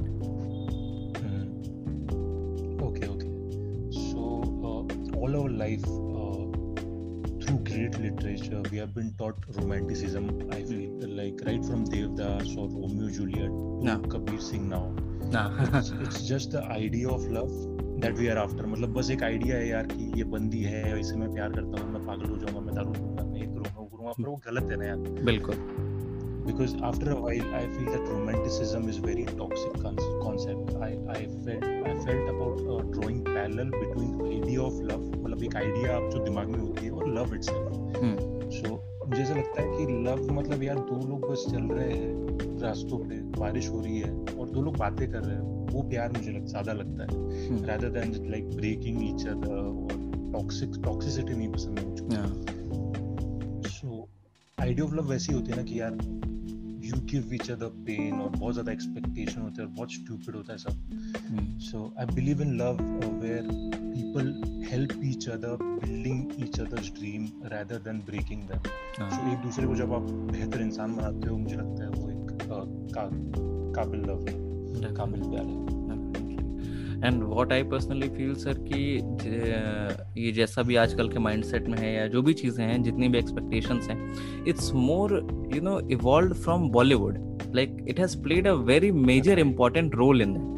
all 5.24 5.36
our 5.40 5.50
life, 5.50 5.84
uh, 6.22 6.44
through 7.42 7.60
great 7.70 7.98
literature, 8.00 8.62
we 8.72 8.78
have 8.78 8.94
been 8.94 9.14
taught 9.18 9.38
romanticism. 9.58 10.26
I 10.52 10.64
feel 10.64 11.10
like 11.20 11.42
right 11.46 11.64
from 11.66 11.86
Devdas 11.86 12.58
or 12.58 12.68
Romeo 12.70 13.10
Juliet 13.10 13.54
to 13.60 13.70
Yeah. 13.90 14.00
Kabir 14.16 14.40
Singh 14.50 14.70
now. 14.70 14.86
nah. 15.36 15.46
It's, 15.78 15.92
it's 16.06 16.22
just 16.28 16.52
the 16.52 16.64
idea 16.64 17.10
of 17.10 17.24
love 17.38 17.54
that 18.02 18.18
we 18.22 18.30
are 18.34 18.38
after. 18.46 18.68
मतलब 18.74 18.94
बस 18.98 19.10
एक 19.12 19.24
idea 19.24 19.56
है 19.58 19.68
यार 19.68 19.86
कि 19.94 20.12
ये 20.18 20.24
बंदी 20.36 20.62
है 20.74 21.00
इसे 21.00 21.16
मैं 21.18 21.32
प्यार 21.34 21.52
करता 21.60 21.82
हूँ 21.84 21.92
मैं 21.94 22.06
पागल 22.06 22.30
हो 22.30 22.38
जाऊँगा 22.44 22.60
मैं 22.66 22.76
दारू 22.76 22.92
पीऊँगा 23.00 23.24
मैं 23.24 23.40
ये 23.40 23.46
करूँगा 23.46 23.80
वो 23.80 23.86
करूँगा 23.86 24.12
पर 24.20 24.30
वो 24.30 24.36
गलत 24.48 24.72
है 24.72 24.78
ना 24.80 24.86
यार 24.86 25.24
बिल्कुल 25.32 25.56
because 26.46 26.74
after 26.82 27.12
a 27.12 27.16
while 27.16 27.56
i 27.56 27.62
feel 27.68 27.90
that 27.92 28.08
romanticism 28.08 28.88
is 28.90 28.98
very 29.00 29.26
toxic 29.42 29.74
con- 29.82 30.02
concept 30.24 30.74
i 30.88 30.92
i 31.16 31.22
felt 31.46 31.64
i 31.64 31.94
felt 32.06 32.30
about 32.30 32.60
uh, 32.68 32.82
drawing 32.96 33.24
parallel 33.24 33.70
between 33.76 34.12
idea 34.32 34.62
of 34.62 34.80
love 34.92 35.06
मतलब 35.24 35.44
एक 35.44 35.56
आइडिया 35.56 35.96
आप 35.98 36.10
जो 36.12 36.24
दिमाग 36.24 36.48
में 36.48 36.60
होती 36.60 36.86
है 36.86 36.92
और 36.92 37.08
लव 37.10 37.36
इटसेल्फ 37.36 37.98
हम्म 37.98 38.50
सो 38.50 38.76
मुझे 39.08 39.22
ऐसा 39.22 39.36
लगता 39.36 39.62
है 39.62 39.68
कि 39.78 39.94
लव 40.04 40.32
मतलब 40.34 40.64
यार 40.64 40.80
दो 40.90 40.96
लोग 41.08 41.30
बस 41.32 41.46
चल 41.52 41.64
रहे 41.72 41.92
हैं 41.94 42.60
रास्तों 42.62 42.98
पे 43.00 43.16
बारिश 43.40 43.70
हो 43.70 43.80
रही 43.82 44.00
है 44.00 44.12
और 44.36 44.50
दो 44.50 44.62
लोग 44.62 44.78
बातें 44.78 45.12
कर 45.12 45.20
रहे 45.20 45.36
हैं 45.36 45.72
वो 45.74 45.82
प्यार 45.90 46.12
मुझे 46.12 46.32
लग, 46.32 46.46
ज़्यादा 46.46 46.74
लगता 46.74 47.04
है 47.04 47.10
हम्म, 47.48 47.66
rather 47.68 47.90
than 47.90 48.12
like 48.34 48.50
breaking 48.60 49.00
each 49.10 49.26
other 49.34 49.60
और 49.60 50.02
टॉक्सिक 50.34 50.82
टॉक्सिसिटी 50.84 51.34
नहीं 51.34 51.50
पसंद 51.50 51.80
है 51.80 51.86
मुझको 51.86 52.08
yeah. 52.08 53.70
So 53.72 54.08
idea 54.58 54.86
of 54.86 54.94
love 54.96 55.10
वैसी 55.10 55.34
होती 55.34 55.52
है 55.52 55.58
ना 55.58 55.64
कि 55.64 55.80
यार 55.80 55.98
you 56.96 57.02
give 57.12 57.34
each 57.34 57.50
other 57.52 57.68
pain 57.86 58.20
और 58.22 58.30
बहुत 58.30 58.54
ज़्यादा 58.54 58.72
एक्सपेक्टेशन 58.72 59.42
होते 59.42 59.62
हैं 59.62 59.68
और 59.70 59.76
बहुत 59.76 59.94
स्टूपिड 59.94 60.36
होता 60.36 60.54
है 60.54 60.58
सब। 60.60 61.60
So 61.62 61.94
I 62.00 62.06
believe 62.16 62.42
in 62.42 62.56
love 62.58 62.82
where 63.22 63.48
people 63.74 64.34
help 64.72 65.00
each 65.06 65.28
other 65.30 65.58
building 65.64 66.32
each 66.44 66.60
others 66.60 66.92
dream 67.00 67.28
rather 67.54 67.80
than 67.88 68.00
breaking 68.06 68.42
them 68.44 68.72
so 69.10 69.32
एक 69.32 69.42
दूसरे 69.44 69.68
को 69.68 69.76
जब 69.76 69.94
आप 69.94 70.10
बेहतर 70.32 70.62
इंसान 70.62 70.96
बनाते 70.96 71.30
हो 71.30 71.38
मुझे 71.38 71.56
लगता 71.56 71.84
है 71.84 71.90
वो 71.90 72.10
एक 72.10 72.32
का, 72.44 73.06
काबिल 73.76 74.02
लव 74.02 74.28
है 74.28 74.94
काबिल 74.96 75.22
प्यार 75.22 75.46
है। 75.46 75.73
And 77.06 77.24
what 77.24 77.54
I 77.54 77.64
personally 77.64 78.10
feel 78.10 78.34
sir 78.36 78.58
कि 78.68 78.82
ये 80.18 80.32
जैसा 80.32 80.62
भी 80.62 80.76
आजकल 80.76 81.10
के 81.10 81.20
माइंडसेट 81.20 81.68
में 81.68 81.78
है 81.78 81.94
या 81.96 82.08
जो 82.08 82.22
भी 82.22 82.34
चीज़ें 82.34 82.66
हैं 82.66 82.82
जितनी 82.84 83.08
भी 83.08 83.18
एक्सपेक्टेशंस 83.18 83.90
हैं 83.90 84.46
it's 84.48 84.72
more 84.74 85.16
you 85.56 85.62
know 85.62 85.80
evolve 85.92 86.34
from 86.34 86.70
Bollywood 86.70 87.18
like 87.56 87.86
it 87.90 88.00
has 88.00 88.18
played 88.24 88.48
a 88.48 88.54
very 88.72 88.92
major 89.04 89.40
important 89.40 89.96
role 89.96 90.22
in 90.22 90.34
that 90.34 90.52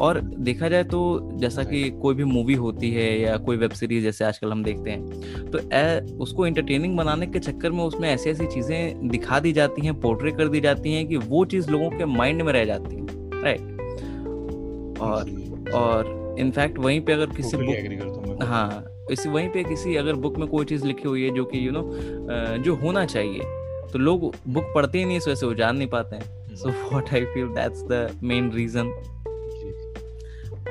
और 0.00 0.20
देखा 0.20 0.68
जाए 0.68 0.84
तो 0.84 1.30
जैसा 1.34 1.62
कि 1.64 1.88
कोई 2.02 2.14
भी 2.14 2.24
मूवी 2.24 2.54
होती 2.54 2.90
है 2.90 3.06
या 3.20 3.36
कोई 3.36 3.56
वेब 3.56 3.70
सीरीज़ 3.70 4.04
जैसे 4.04 4.24
आजकल 4.24 4.52
हम 4.52 4.62
देखते 4.64 4.90
हैं 4.90 5.50
तो 5.50 5.58
ए, 5.58 6.00
उसको 6.20 6.46
एंटरटेनिंग 6.46 6.96
बनाने 6.96 7.26
के 7.26 7.38
चक्कर 7.38 7.70
में 7.70 7.82
उसमें 7.84 8.08
ऐसी 8.08 8.30
ऐसी 8.30 8.46
चीज़ें 8.46 9.08
दिखा 9.08 9.40
दी 9.40 9.52
जाती 9.52 9.86
हैं 9.86 10.00
पोर्ट्रे 10.00 10.32
कर 10.32 10.48
दी 10.48 10.60
जाती 10.60 10.92
हैं 10.92 11.06
कि 11.08 11.16
वो 11.16 11.44
चीज़ 11.44 11.70
लोगों 11.70 11.90
के 11.90 12.04
माइंड 12.14 12.42
में 12.42 12.52
रह 12.52 12.64
जाती 12.64 12.96
है 12.96 13.42
राइट 13.42 14.98
और 15.00 15.30
और 15.74 16.36
इनफैक्ट 16.38 16.78
वहीं 16.78 17.00
पे 17.00 17.12
अगर 17.12 17.26
किसी 17.36 17.56
बुक 17.56 17.66
हूँ 18.16 18.92
इसी 19.12 19.28
वहीं 19.28 19.48
पे 19.48 19.62
किसी 19.64 19.96
अगर 19.96 20.14
बुक 20.16 20.38
में 20.38 20.46
कोई 20.48 20.64
चीज़ 20.64 20.84
लिखी 20.86 21.08
हुई 21.08 21.22
है 21.24 21.34
जो 21.34 21.44
कि 21.44 21.66
यू 21.66 21.72
नो 21.72 21.82
जो 22.64 22.74
होना 22.74 23.04
चाहिए 23.06 23.40
तो 23.92 23.98
लोग 23.98 24.20
बुक 24.48 24.72
पढ़ते 24.74 24.98
ही 24.98 25.04
नहीं 25.04 25.16
इस 25.16 25.28
वजह 25.28 25.34
से 25.34 25.46
वो 25.46 25.54
जान 25.54 25.76
नहीं 25.76 25.88
पाते 25.88 26.16
हैं। 26.16 26.56
So 26.56 26.68
what 26.68 27.12
I 27.14 27.24
feel 27.24 27.46
that's 27.54 27.82
the 27.82 28.20
main 28.22 28.50
reason 28.52 28.88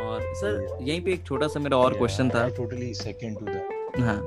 और 0.02 0.22
सर 0.36 0.78
यहीं 0.82 1.02
पे 1.02 1.14
एक 1.14 1.24
छोटा 1.26 1.48
सा 1.48 1.60
मेरा 1.60 1.78
और 1.78 1.98
क्वेश्चन 1.98 2.30
था। 2.30 2.48
टोटली 2.58 2.94
सेकंड 2.94 3.40
टू 3.40 3.46
दैट 3.46 4.00
हाँ 4.00 4.22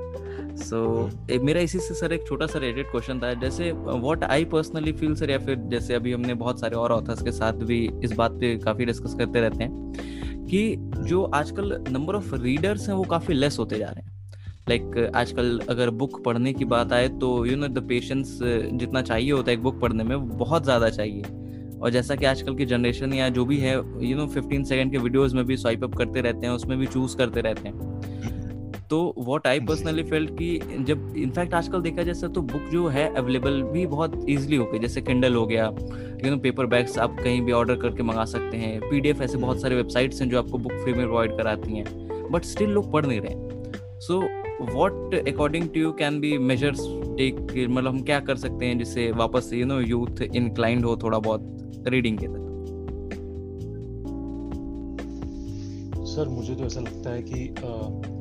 सो 0.57 1.09
मेरा 1.43 1.61
इसी 1.61 1.79
से 1.79 1.93
सर 1.93 2.13
एक 2.13 2.27
छोटा 2.27 2.45
सा 2.47 2.59
रिलेटेड 2.59 2.91
क्वेश्चन 2.91 3.19
था। 3.19 3.33
जैसे 3.41 3.71
what 3.71 4.23
I 4.23 4.45
personally 4.45 4.91
feel 4.91 5.15
sir 5.15 5.29
या 5.29 5.37
फिर 5.39 5.55
जैसे 5.71 5.93
अभी 5.93 6.13
हमने 6.13 6.33
बहुत 6.35 6.59
सारे 6.59 6.75
और 6.75 6.91
ऑथर्स 6.91 7.21
के 7.23 7.31
साथ 7.31 7.65
भी 7.65 7.89
इस 8.03 8.11
बात 8.11 8.31
पे 8.41 8.55
काफ़ी 8.59 8.85
डिस्कस 8.85 9.15
करते 9.19 9.41
रहते 9.41 9.63
हैं। 9.63 10.26
कि 10.49 10.75
जो 10.99 11.23
आजकल 11.35 11.77
नंबर 11.89 12.15
ऑफ़ 12.15 12.35
रीडर्स 12.35 12.87
हैं 12.89 12.95
वो 12.95 13.03
काफ़ी 13.05 13.33
लेस 13.33 13.59
होते 13.59 13.77
जा 13.79 13.87
रहे 13.87 14.01
हैं। 14.01 14.15
लाइक 14.69 14.81
like, 14.83 15.15
आजकल 15.15 15.59
अगर 15.69 15.89
बुक 15.91 16.23
पढ़ने 16.23 16.53
की 16.53 16.65
बात 16.65 16.93
आए 16.93 17.07
तो 17.19 17.45
यू 17.45 17.55
नो 17.55 17.67
द 17.67 17.87
पेशेंस 17.89 18.37
जितना 18.41 19.01
चाहिए 19.01 19.31
होता 19.31 19.51
है 19.51 19.57
एक 19.57 19.63
बुक 19.63 19.79
पढ़ने 19.81 20.03
में 20.03 20.27
बहुत 20.29 20.63
ज़्यादा 20.63 20.89
चाहिए। 20.89 21.23
और 21.77 21.89
जैसा 21.89 22.15
कि 22.15 22.25
आजकल 22.25 22.55
की 22.55 22.65
जनरेशन 22.65 23.13
या 23.13 23.29
जो 23.29 23.45
भी 23.45 23.57
है 23.57 23.73
यू 24.01 24.15
नो 24.17 24.25
फिफ्टीन 24.27 24.63
सेकेंड 24.63 24.91
के 24.91 24.97
वीडियोज़ 24.97 25.35
में 25.35 25.45
भी 25.45 25.57
स्वाइप 25.57 25.83
अप 25.83 25.95
करते 25.95 26.21
रहते 26.21 26.47
हैं 26.47 26.53
उसमें 26.53 26.77
भी 26.79 26.87
चूज़ 26.87 27.15
करते 27.17 27.41
रहते 27.41 27.67
हैं। 27.67 28.36
तो 28.89 29.13
वॉट 29.17 29.47
आई 29.47 29.59
पर्सनली 29.59 30.03
फेल्ट 30.03 30.29
कि 30.31 30.83
जब 30.87 31.13
इनफैक्ट 31.17 31.53
आजकल 31.53 31.81
देखा 31.81 32.03
जैसे 32.03 32.27
तो 32.27 32.41
बुक 32.43 32.69
जो 32.71 32.87
है 32.87 33.07
अवेलेबल 33.15 33.61
भी 33.63 33.85
बहुत 33.85 34.25
ईजिली 34.29 34.55
हो 34.55 34.65
गई 34.65 34.79
जैसे 34.79 35.01
किंडल 35.01 35.35
हो 35.35 35.45
गया 35.47 35.65
यू 36.25 36.29
नो 36.31 36.37
पेपर 36.37 36.65
बैग्स 36.65 36.97
आप 36.97 37.17
कहीं 37.19 37.41
भी 37.41 37.51
ऑर्डर 37.51 37.75
करके 37.75 38.03
मंगा 38.03 38.25
सकते 38.25 38.57
हैं 38.57 38.79
पीडीएफ 38.81 39.21
ऐसे 39.21 39.37
बहुत 39.37 39.61
सारे 39.61 39.75
वेबसाइट्स 39.75 40.21
हैं 40.21 40.29
जो 40.29 40.37
आपको 40.37 40.57
बुक 40.57 40.73
फ्री 40.73 40.93
में 40.93 41.05
प्रोवाइड 41.05 41.37
कराती 41.37 41.77
हैं 41.77 42.31
बट 42.31 42.45
स्टिल 42.45 42.69
लोग 42.69 42.91
पढ़ 42.91 43.05
नहीं 43.05 43.21
रहे 43.21 43.99
so 43.99 44.21
what 44.73 45.15
according 45.27 45.69
to 45.69 45.79
you 45.79 45.91
can 45.99 46.19
be 46.19 46.37
measures 46.47 46.79
take 47.17 47.35
मतलब 47.69 47.87
हम 47.87 48.01
क्या 48.01 48.19
कर 48.19 48.35
सकते 48.37 48.65
हैं 48.65 48.77
जिससे 48.77 49.11
वापस 49.17 49.49
यू 49.53 49.65
नो 49.65 49.79
यूथ 49.79 50.21
इनक्लाइंड 50.23 50.85
हो 50.85 50.97
थोड़ा 51.03 51.19
बहुत 51.19 51.83
रीडिंग 51.87 52.17
के 52.17 52.27
तरफ़ 52.27 52.45
सर, 56.07 56.27
मुझे 56.29 56.55
तो 56.55 56.63
ऐसा 56.65 56.79
लगता 56.79 57.09
है 57.09 57.21
कि 57.23 58.15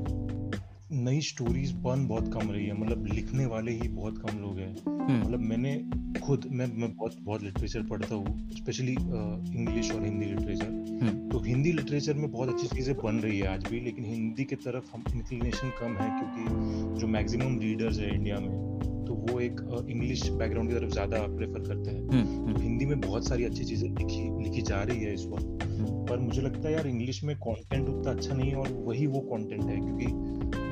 नई 1.06 1.20
स्टोरीज 1.20 1.72
बन 1.72 2.06
बहुत 2.06 2.32
कम 2.32 2.50
रही 2.50 2.66
है। 2.66 2.72
मतलब 2.80 3.06
लिखने 3.06 3.46
वाले 3.46 3.72
ही 3.72 3.88
बहुत 3.88 4.18
कम 4.18 4.38
लोग 4.38 4.58
हैं। 4.58 4.74
हम्म। 4.86 5.20
मतलब 5.20 5.40
मैंने 5.40 5.74
खुद 6.20 6.46
मैं 6.50 6.66
मैं 6.76 6.90
बहुत 6.96 7.16
बहुत 7.22 7.42
लिटरेचर 7.42 7.82
पढ़ता 7.82 8.14
हूँ 8.14 8.50
स्पेशली 8.50 8.92
इंग्लिश 8.92 9.90
और 9.92 10.04
हिंदी 10.04 10.26
लिटरेचर 10.26 10.66
हम्म। 11.02 11.28
तो 11.28 11.40
हिंदी 11.40 11.72
लिटरेचर 11.72 12.14
में 12.14 12.30
बहुत 12.30 12.48
अच्छी 12.48 12.66
चीज़ें 12.66 12.94
बन 12.96 13.20
रही 13.20 13.38
है 13.38 13.46
आज 13.48 13.68
भी 13.68 13.80
लेकिन 13.80 14.04
हिंदी 14.04 14.44
की 14.44 14.56
तरफ़ 14.56 14.90
हम 14.94 15.04
इंक्लिनेशन 15.14 15.70
कम 15.80 15.96
है 15.96 16.08
क्योंकि 16.18 17.00
जो 17.00 17.06
मैक्सिमम 17.06 17.58
रीडर्स 17.58 17.98
है 17.98 18.14
इंडिया 18.14 18.38
में 18.38 18.95
तो 19.06 19.14
वो 19.14 19.40
एक 19.40 19.60
इंग्लिश 19.90 20.28
बैकग्राउंड 20.30 20.70
की 20.70 20.74
तरफ़ 20.74 20.90
ज़्यादा 20.90 21.18
प्रेफर 21.26 21.60
करते 21.60 21.90
हैं। 21.90 22.00
हम्म 22.08 22.52
तो 22.54 22.60
हिंदी 22.60 22.86
में 22.86 23.00
बहुत 23.00 23.28
सारी 23.28 23.44
अच्छी 23.44 23.64
चीज़ें 23.64 23.88
लिखी 23.90 24.44
लिखी 24.44 24.62
जा 24.62 24.82
रही 24.82 24.98
है 24.98 25.14
इस 25.14 25.26
वक्त। 25.26 25.62
हम्म। 25.62 26.04
पर 26.06 26.18
मुझे 26.18 26.42
लगता 26.42 26.68
है 26.68 26.74
यार 26.74 26.86
इंग्लिश 26.86 27.22
में 27.24 27.36
कंटेंट 27.36 27.88
उतना 27.88 28.10
अच्छा 28.10 28.34
नहीं 28.34 28.50
है 28.50 28.56
और 28.56 28.72
वही 28.86 29.06
वो 29.06 29.20
कंटेंट 29.20 29.64
है 29.64 29.76
क्योंकि 29.76 30.06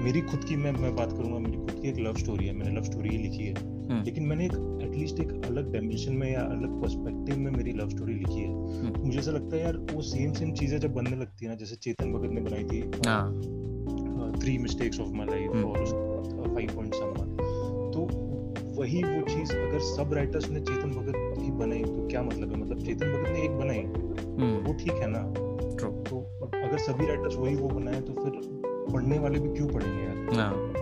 मेरी 0.04 0.20
खुद 0.20 0.44
की 0.44 0.56
मैं 0.56 0.72
मैं 0.72 0.94
बात 0.96 1.12
करूँगा 1.12 1.38
मेरी 1.38 1.56
खुद 1.56 1.78
की 1.82 1.88
एक 1.88 1.98
लव 1.98 2.16
स्टोरी 2.16 2.46
है 2.46 2.52
मैंने 2.52 2.76
लव 2.76 2.82
स्टोरी 2.82 3.08
ही 3.08 3.18
लिखी 3.18 3.46
है। 3.46 3.54
हम्म। 3.54 4.02
लेकिन 4.04 4.24
मैंने 4.24 4.44
एक 4.44 4.52
एटलीस्ट 4.82 5.20
एक 5.20 5.32
अलग 5.46 5.72
डायमेंशन 5.72 6.12
में 6.12 6.32
या 6.32 6.40
अलग 6.40 6.80
पर्सपेक्टिव 6.82 7.38
में 7.38 7.50
मेरी 7.50 7.72
लव 7.72 7.88
स्टोरी 7.88 8.14
लिखी 8.14 8.40
है। 8.40 8.48
हम्म। 8.48 9.06
मुझे 9.06 9.18
ऐसा 9.18 9.30
लगता 9.30 9.56
है 9.56 9.62
यार 9.62 9.76
वो 9.92 10.02
सेम 10.02 10.32
सेम 10.32 10.52
चीज़ें 10.52 10.78
जब 10.78 10.94
बनने 10.94 11.16
लगती 11.16 11.44
है 11.44 11.50
ना 11.50 11.56
जैसे 11.56 11.76
चेतन 11.76 12.12
भगत 12.12 12.30
ने 12.30 12.40
बनाई 12.40 12.64
थी 12.64 12.82
three 14.40 14.58
mistakes 14.58 15.00
of 15.00 15.08
my 15.08 15.26
life 15.26 15.50
हम्म। 15.50 15.64
और 15.64 16.54
फाइव 16.54 16.70
पॉइंट 16.74 16.94
तो 17.94 18.23
वही 18.76 19.02
वो 19.02 19.20
चीज़ 19.22 19.52
अगर 19.52 19.78
सब 19.78 20.12
राइटर्स 20.14 20.48
ने 20.50 20.60
चेतन 20.60 20.90
भगत 20.90 21.38
ही 21.38 21.50
बनाई 21.50 21.82
तो 21.82 22.06
क्या 22.08 22.22
मतलब 22.22 22.52
है? 22.52 22.56
मतलब 22.56 22.84
चेतन 22.84 23.12
भगत 23.12 23.28
ने 23.28 23.42
एक 23.42 23.58
बनाई 23.58 23.78
हम्म। 23.78 24.64
वो 24.66 24.72
ठीक 24.72 24.92
है 24.92 25.06
ना? 25.06 25.22
तो 25.80 26.20
अगर 26.54 26.78
सभी 26.78 27.06
राइटर्स 27.06 27.36
वही 27.36 27.54
वो 27.54 27.68
बनाए 27.68 28.00
तो 28.00 28.12
फिर 28.12 28.40
पढ़ने 28.92 29.18
वाले 29.18 29.38
भी 29.38 29.48
क्यों 29.48 29.68
पढ़ेंगे 29.68 30.02
यार? 30.04 30.40
हाँ। 30.40 30.72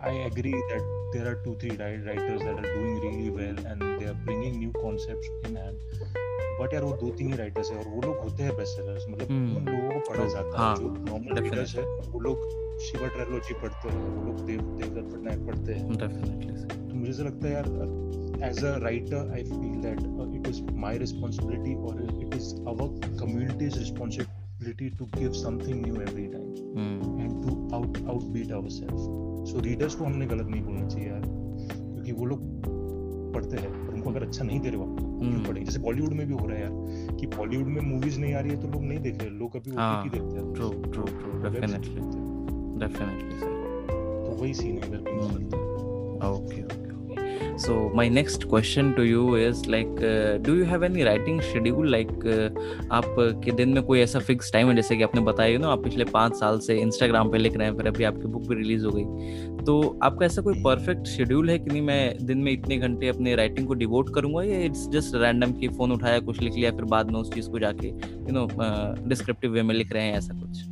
I 0.00 0.10
agree 0.10 0.58
that 0.70 0.84
there 1.12 1.26
are 1.26 1.38
two, 1.44 1.54
three 1.56 1.76
writers 1.76 2.40
that 2.40 2.58
are 2.58 2.68
doing 2.74 3.00
really 3.00 3.30
well 3.30 3.58
and 3.66 3.82
they 3.82 4.06
are 4.06 4.16
bringing 4.26 4.58
new 4.58 4.72
concepts 4.72 5.28
in 5.44 5.56
hand. 5.56 5.76
But 6.60 6.72
यार 6.74 6.84
वो 6.84 6.92
दो 6.92 7.10
तीन 7.10 7.30
ही 7.32 7.36
राइटर्स 7.38 7.70
है 7.70 7.78
और 7.78 7.88
वो 7.88 8.00
लोग 8.02 8.18
होते 8.18 8.42
हैं 8.42 8.56
बेस्ट 8.56 8.76
सेलर्स 8.76 9.04
मतलब 9.08 9.30
हम्म, 9.30 9.56
उन 9.56 9.64
लोगों 9.64 9.90
को 9.90 10.12
पढ़ा 10.12 10.24
जाता 10.28 10.58
हाँ, 10.58 10.70
है 10.70 10.82
जो 10.82 10.88
नॉर्मल 11.10 11.42
रीडर्स 11.42 11.74
है 11.76 11.84
वो 11.84 12.20
लोग 12.20 12.40
शिवा 12.86 13.08
ट्रेलोजी 13.08 13.54
पढ़ते 13.62 13.88
हैं 13.88 14.02
वो 14.08 14.24
लोग 14.24 14.44
देव 14.46 14.60
देवदत्त 14.80 15.14
पटनायक 15.14 15.46
पढ़ते 15.46 15.72
हैं। 15.74 15.96
डेफिनेटली 15.98 16.52
तो 16.88 16.94
मुझे 16.94 17.10
ऐसा 17.10 17.22
लगता 17.22 17.48
है 17.48 17.52
यार 17.54 18.46
as 18.48 18.64
a 18.64 18.76
writer 18.82 19.30
I 19.34 19.42
feel 19.44 19.80
that 19.82 20.00
it 20.36 20.48
is 20.48 20.62
my 20.76 20.98
responsibility 20.98 21.74
और 21.88 22.02
it 22.02 22.34
is 22.34 22.54
our 22.68 23.16
communities 23.20 23.78
responsibility 23.78 24.90
to 24.98 25.04
give 25.16 25.32
something 25.42 25.80
new 25.86 26.00
every 26.02 26.26
time 26.26 27.20
and 27.20 27.42
to 27.42 27.56
out 27.76 27.98
outbeat 28.08 28.52
ourselves 28.52 29.48
so 29.50 29.60
readers 29.64 29.94
को 29.94 30.04
हमने 30.04 30.26
गलत 30.26 30.46
नहीं 30.46 30.62
बोलना 30.62 30.86
चाहिए 30.88 31.08
यार 31.08 31.22
क्योंकि 31.22 32.12
वो 32.12 32.24
लोग 32.26 32.46
पढ़ते 33.34 33.56
हैं 33.56 33.68
और 33.68 33.94
उनको 33.94 34.10
अगर 34.10 34.22
अच्छा 34.22 34.44
नहीं 34.44 34.60
दे 34.60 34.68
रहे 34.68 34.78
हो 34.78 34.86
तो 34.86 35.04
क्यों 35.18 35.32
हम्म। 35.32 35.42
पढ़ेंगे? 35.44 35.64
जैसे 35.64 35.80
बॉलीवुड 35.80 36.12
में 36.12 36.26
भी 36.26 36.34
हो 36.34 36.46
रहा 36.46 36.56
है 36.56 36.62
यार 36.62 37.16
कि 37.16 37.26
बॉलीवुड 37.36 37.66
में 37.66 37.80
मूवीज़ 37.82 38.18
नहीं 38.20 38.34
आ 38.34 38.40
रही 38.40 38.52
है 38.52 38.60
तो 38.62 38.68
लोग 38.68 38.84
नहीं 38.84 38.98
देख 39.00 39.20
रहे 39.22 39.30
लोग 39.38 39.56
अभी 39.56 39.74
हाँ, 39.76 40.00
ओटीटी 40.00 40.18
देखते 40.18 40.36
हैं। 40.38 40.52
ट्रू 40.54 40.68
ट्रू 40.84 41.02
ट्रू 41.18 41.42
डेफिनेटली 41.42 41.94
हैं। 41.94 42.27
डेफिनेटली 42.78 43.38
सर 43.38 43.56
तो 44.26 44.36
वही 44.40 44.54
सीन 44.54 44.82
है 44.82 45.66
Okay, 46.20 46.64
okay, 46.64 46.90
okay. 47.12 47.56
So 47.56 47.90
my 47.90 48.08
next 48.08 48.48
question 48.48 48.94
to 48.96 49.04
you 49.04 49.36
is 49.36 49.66
like, 49.66 50.02
uh, 50.02 50.38
do 50.38 50.56
you 50.56 50.64
have 50.64 50.82
any 50.82 51.04
writing 51.04 51.40
schedule? 51.40 51.86
Like, 51.86 52.10
uh, 52.24 52.50
आप 52.92 53.14
के 53.44 53.52
दिन 53.52 53.68
में 53.68 53.82
कोई 53.82 54.00
ऐसा 54.00 54.18
फिक्स 54.20 54.52
टाइम 54.52 54.68
है 54.68 54.74
जैसे 54.76 54.96
कि 54.96 55.02
आपने 55.02 55.20
बताया 55.20 55.58
ना 55.58 55.68
आप 55.68 55.82
पिछले 55.84 56.04
पाँच 56.04 56.34
साल 56.36 56.58
से 56.60 56.76
इंस्टाग्राम 56.80 57.30
पे 57.32 57.38
लिख 57.38 57.56
रहे 57.56 57.68
हैं 57.68 57.76
फिर 57.76 57.86
अभी 57.86 58.04
आपकी 58.04 58.26
बुक 58.26 58.48
भी 58.48 58.54
रिलीज़ 58.54 58.86
हो 58.86 58.92
गई 58.94 59.64
तो 59.64 59.98
आपका 60.02 60.26
ऐसा 60.26 60.42
कोई 60.42 60.62
परफेक्ट 60.64 61.06
शेड्यूल 61.06 61.50
है 61.50 61.58
कि 61.58 61.70
नहीं 61.70 61.82
मैं 61.82 62.26
दिन 62.26 62.38
में 62.38 62.52
इतने 62.52 62.78
घंटे 62.78 63.08
अपने 63.08 63.34
राइटिंग 63.36 63.66
को 63.66 63.74
डिवोट 63.74 64.14
करूँगा 64.14 64.42
या 64.42 64.58
इट्स 64.64 64.88
जस्ट 64.88 65.14
रैंडम 65.16 65.52
कि 65.60 65.68
फ़ोन 65.68 65.92
उठाया 65.92 66.18
कुछ 66.30 66.40
लिख 66.42 66.54
लिया 66.54 66.70
फिर 66.70 66.84
बाद 66.96 67.10
में 67.12 67.20
उस 67.20 67.32
चीज़ 67.34 67.50
को 67.50 67.58
जाके 67.58 67.88
यू 67.88 68.32
नो 68.32 68.48
डिस्क्रिप्टिव 69.08 69.52
वे 69.52 69.62
में 69.62 69.74
लिख 69.74 69.92
रहे 69.92 70.04
हैं 70.04 70.16
ऐसा 70.18 70.40
कुछ 70.40 70.66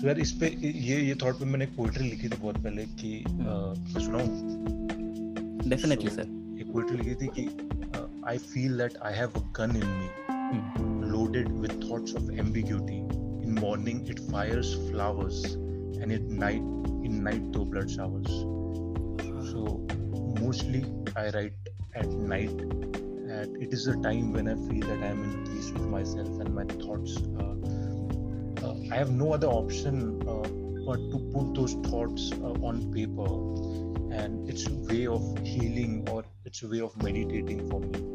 सो 0.00 0.06
यार 0.06 0.18
इस 0.20 0.32
पे 0.40 0.48
ये 0.64 1.00
ये 1.00 1.14
थॉट 1.22 1.38
पे 1.38 1.44
मैंने 1.44 1.64
एक 1.64 1.76
पोएट्री 1.76 2.08
लिखी 2.10 2.28
थी 2.28 2.36
बहुत 2.36 2.62
पहले 2.64 2.84
कि 3.00 3.12
हम्म। 3.28 3.46
अ, 3.46 4.00
सुनाऊं 4.04 5.68
डेफिनेटली 5.68 6.10
सर 6.10 6.22
एक 6.60 6.72
पोएट्री 6.72 6.96
लिखी 6.96 7.14
थी 7.22 7.28
कि 7.38 7.48
I 8.28 8.38
feel 8.38 8.76
that 8.78 8.96
I 9.06 9.14
have 9.14 9.28
a 9.36 9.42
gun 9.60 9.76
in 9.76 9.86
me 9.98 10.08
loaded 11.10 11.48
with 11.60 11.72
thoughts 11.82 12.12
of 12.12 12.30
ambiguity. 12.30 12.98
In 13.42 13.54
morning 13.54 14.06
it 14.06 14.20
fires 14.30 14.74
flowers, 14.88 15.38
and 15.54 16.12
at 16.12 16.22
night, 16.22 16.62
in 17.08 17.22
night 17.22 17.52
though 17.52 17.64
blood 17.64 17.90
showers. 17.90 18.30
So 19.50 19.86
mostly 20.40 20.84
I 21.16 21.30
write 21.30 21.70
at 21.94 22.06
night. 22.06 22.50
And 23.30 23.56
it 23.62 23.72
is 23.72 23.86
a 23.86 23.96
time 23.96 24.32
when 24.32 24.48
I 24.48 24.54
feel 24.54 24.86
that 24.88 25.02
I 25.02 25.06
am 25.06 25.22
in 25.24 25.44
peace 25.44 25.70
with 25.70 25.86
myself 25.86 26.28
and 26.40 26.54
my 26.54 26.64
thoughts. 26.64 27.16
Uh, 27.16 27.42
uh, 27.42 27.59
I 28.90 28.96
have 28.96 29.10
no 29.12 29.32
other 29.32 29.46
option 29.48 30.22
uh, 30.28 30.48
but 30.84 31.00
to 31.12 31.18
put 31.32 31.54
those 31.54 31.74
thoughts 31.88 32.32
uh, 32.32 32.68
on 32.68 32.92
paper, 32.92 33.28
and 34.12 34.48
it's 34.48 34.66
a 34.66 34.74
way 34.88 35.06
of 35.06 35.22
healing 35.46 36.08
or 36.10 36.24
it's 36.44 36.62
a 36.62 36.68
way 36.68 36.80
of 36.80 36.96
meditating 37.02 37.68
for 37.70 37.80
me. 37.80 38.06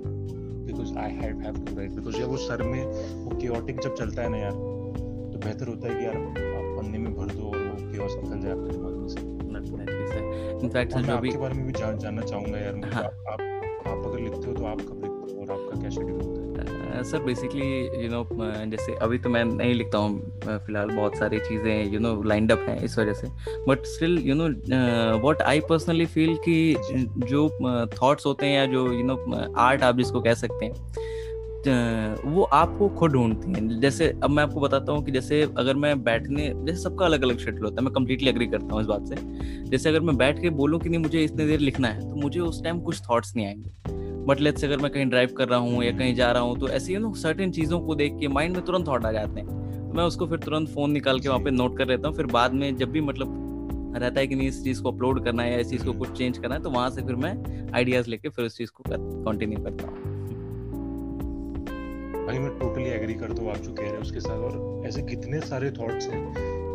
Because 0.68 0.98
I 0.98 1.12
have 1.12 1.40
have 1.42 1.58
to 1.66 1.76
write 1.78 1.92
because 1.92 2.16
यार 2.18 2.28
वो 2.30 2.38
sir 2.38 2.64
में 2.64 2.84
वो 3.26 3.38
chaotic 3.42 3.80
जब 3.82 3.96
चलता 3.96 4.22
है 4.22 4.30
ना 4.30 4.38
यार 4.38 4.52
तो 4.52 5.40
बेहतर 5.46 5.68
होता 5.68 5.88
है 5.88 5.96
कि 6.00 6.06
यार 6.06 6.18
आप 6.18 6.66
पन्ने 6.78 6.98
में 6.98 7.14
भर 7.16 7.32
दो 7.36 7.48
और 7.50 7.58
वो 7.58 7.92
केओस 7.92 8.16
निकल 8.24 8.42
जाए 8.42 8.52
आपके 8.52 8.72
दिमाग 8.72 8.94
में 8.94 9.08
से। 9.08 9.34
इनफैक्ट 10.66 10.98
जो 10.98 11.18
भी 11.18 11.32
बारे 11.38 11.56
में 11.56 11.66
भी 11.66 11.74
जान 11.80 11.98
जानना 12.00 12.22
चाहूँगा 12.22 12.58
यार 12.58 12.76
मतलब 12.76 12.94
हाँ। 12.94 13.04
आप, 13.04 13.42
आप 13.88 14.06
अगर 14.06 14.20
लिखते 14.20 14.48
हो 14.48 14.54
तो 14.54 14.66
आप 14.66 14.82
कब 14.82 15.04
लिखते 15.04 15.15
और 15.46 15.52
आपका 15.52 15.80
क्या 15.82 15.90
शेड्यूल 15.90 16.22
होता 16.22 16.62
है? 16.62 17.04
सर 17.04 17.24
बेसिकली 17.24 17.66
यू 18.04 18.10
नो 18.10 18.26
जैसे 18.68 18.94
अभी 18.96 19.18
तो 19.18 19.30
मैं 19.30 19.44
नहीं 19.46 19.74
लिखता 19.74 19.98
हूँ 19.98 20.40
फ़िलहाल 20.46 20.90
बहुत 20.90 21.18
सारी 21.18 21.40
चीज़ें 21.40 21.92
यू 21.94 22.00
नो 22.00 22.22
लाइंड 22.24 22.52
अप 22.52 22.66
हैं 22.70 22.80
इस 22.84 22.98
वजह 23.00 23.14
से। 23.14 23.28
But 23.68 23.86
still 23.86 24.18
you 24.26 24.36
know 24.36 24.48
what 25.20 25.42
I 25.42 25.60
personally 25.70 26.06
feel 26.06 26.36
कि 26.46 26.76
जो 27.26 27.48
थॉट्स 28.02 28.26
होते 28.26 28.46
हैं 28.46 28.56
या 28.56 28.66
जो 28.66 28.92
यू 28.92 29.04
नो 29.06 29.18
आर्ट 29.58 29.84
आप 29.84 29.98
जिसको 29.98 30.22
कह 30.22 30.34
सकते 30.34 30.66
हैं 30.66 30.74
वो 32.26 32.44
आपको 32.44 32.88
खुद 32.90 33.12
ढूंढती 33.12 33.52
हैं। 33.52 33.80
जैसे 33.82 34.08
अब 34.24 34.30
मैं 34.30 34.44
आपको 34.44 34.60
बताता 34.60 34.92
हूँ 34.92 35.04
कि 35.06 35.12
जैसे 35.12 35.42
अगर 35.58 35.76
मैं 35.76 36.04
बैठने, 36.04 36.52
जैसे 36.56 36.82
सबका 36.82 37.06
अलग 37.06 37.24
अलग 37.24 37.38
शेड्यूल 37.38 37.66
होता 37.66 37.82
है, 37.82 37.86
मैं 37.86 37.94
कंप्लीटली 37.94 38.30
अग्री 38.30 38.48
करता 38.48 38.74
हूँ 38.74 38.82
इस 38.82 38.88
बात 38.88 39.08
से। 39.08 39.16
जैसे 39.70 39.90
अगर 39.90 40.00
मैं 40.00 40.16
बैठ 40.18 40.42
के 40.42 40.50
बोलूँ 40.52 40.80
कि 40.80 40.90
नहीं, 40.90 41.00
मुझे 41.00 41.24
इतनी 41.24 41.46
देर 41.46 41.60
लिखना 41.60 41.88
है 41.88 42.00
तो 42.02 42.16
मुझे 42.16 42.40
उस 42.40 42.64
टाइम 42.64 42.82
कुछ 42.82 43.02
थॉट्स 43.10 43.36
नहीं 43.36 43.46
आएँगे। 43.46 43.95
बट 44.28 44.40
लेट्स 44.40 44.64
अगर 44.66 44.78
मैं 44.78 44.92
कहीं 44.92 45.06
ड्राइव 45.06 45.34
कर 45.38 45.48
रहा 45.48 45.60
हूँ 45.60 45.84
या 45.84 45.92
कहीं 45.98 46.14
जा 46.16 46.32
रहा 46.32 46.44
हूँ 46.44 46.58
तो 46.60 46.70
ऐसे 46.70 46.94
यू 46.94 47.00
नो 47.00 47.14
सर्टेन 47.16 47.52
चीज़ों 47.52 47.80
को 47.80 47.96
देख 47.96 48.18
के 48.20 48.28
माइंड 48.28 48.56
में 48.56 48.64
तुरंत 48.66 48.88
थॉट 48.88 49.06
आ 49.06 49.12
जाते 49.12 49.40
हैं। 49.40 49.48
तो 49.80 49.94
मैं 49.94 50.04
उसको 50.04 50.28
फिर 50.28 50.40
तुरंत 50.40 50.70
फ़ोन 50.70 50.92
निकाल 50.92 51.20
के 51.20 51.30
वहाँ 51.30 51.42
पे 51.42 51.52
नोट 51.52 51.78
कर 51.78 51.88
लेता 51.88 52.08
हूँ। 52.08 52.16
फिर 52.16 52.26
बाद 52.26 52.54
में 52.54 52.76
जब 52.78 52.92
भी 52.92 53.02
मतलब 53.02 53.42
रहता 53.96 54.20
है 54.20 54.28
कि 54.28 54.36
नहीं 54.36 54.48
इस 54.48 54.64
चीज़ 54.64 54.82
को 54.82 54.92
अपलोड 54.92 55.24
करना 55.26 55.44
है 55.44 55.52
या 55.54 55.60
इस 55.60 55.70
चीज़ 55.70 55.86
को 55.86 55.94
कुछ 55.94 56.12
चेंज 56.12 56.38
करना 56.38 56.56
है 56.56 56.62
तो 56.62 56.70
वहाँ 56.70 56.90
से 56.90 57.02
फिर 57.02 57.16
मैं 57.16 57.72
आइडियाज़ 57.74 58.10
लेके 58.10 58.30
फिर 58.30 58.46
उस 58.46 58.58
चीज़ 58.58 58.72
को 58.72 58.84
कंटिन्यू 58.90 59.64
करता 59.64 59.88
हूँ। 59.88 60.14
भाई, 62.26 62.40
मैं 62.40 62.50
टोटली 62.60 62.90
एग्री 62.90 63.14
करता 63.14 63.42
हूँ, 63.42 63.52
आप 63.52 63.58
जो 63.58 63.74
कह 63.74 63.84
रहे 63.84 63.92
हैं 63.92 64.02
उसके 64.02 64.20
साथ। 64.20 64.40
और 64.40 64.88
ऐसे 64.88 65.02
कितने 65.02 65.40
सारे 65.42 65.72
थॉट्स 65.72 66.08
हैं 66.08 66.24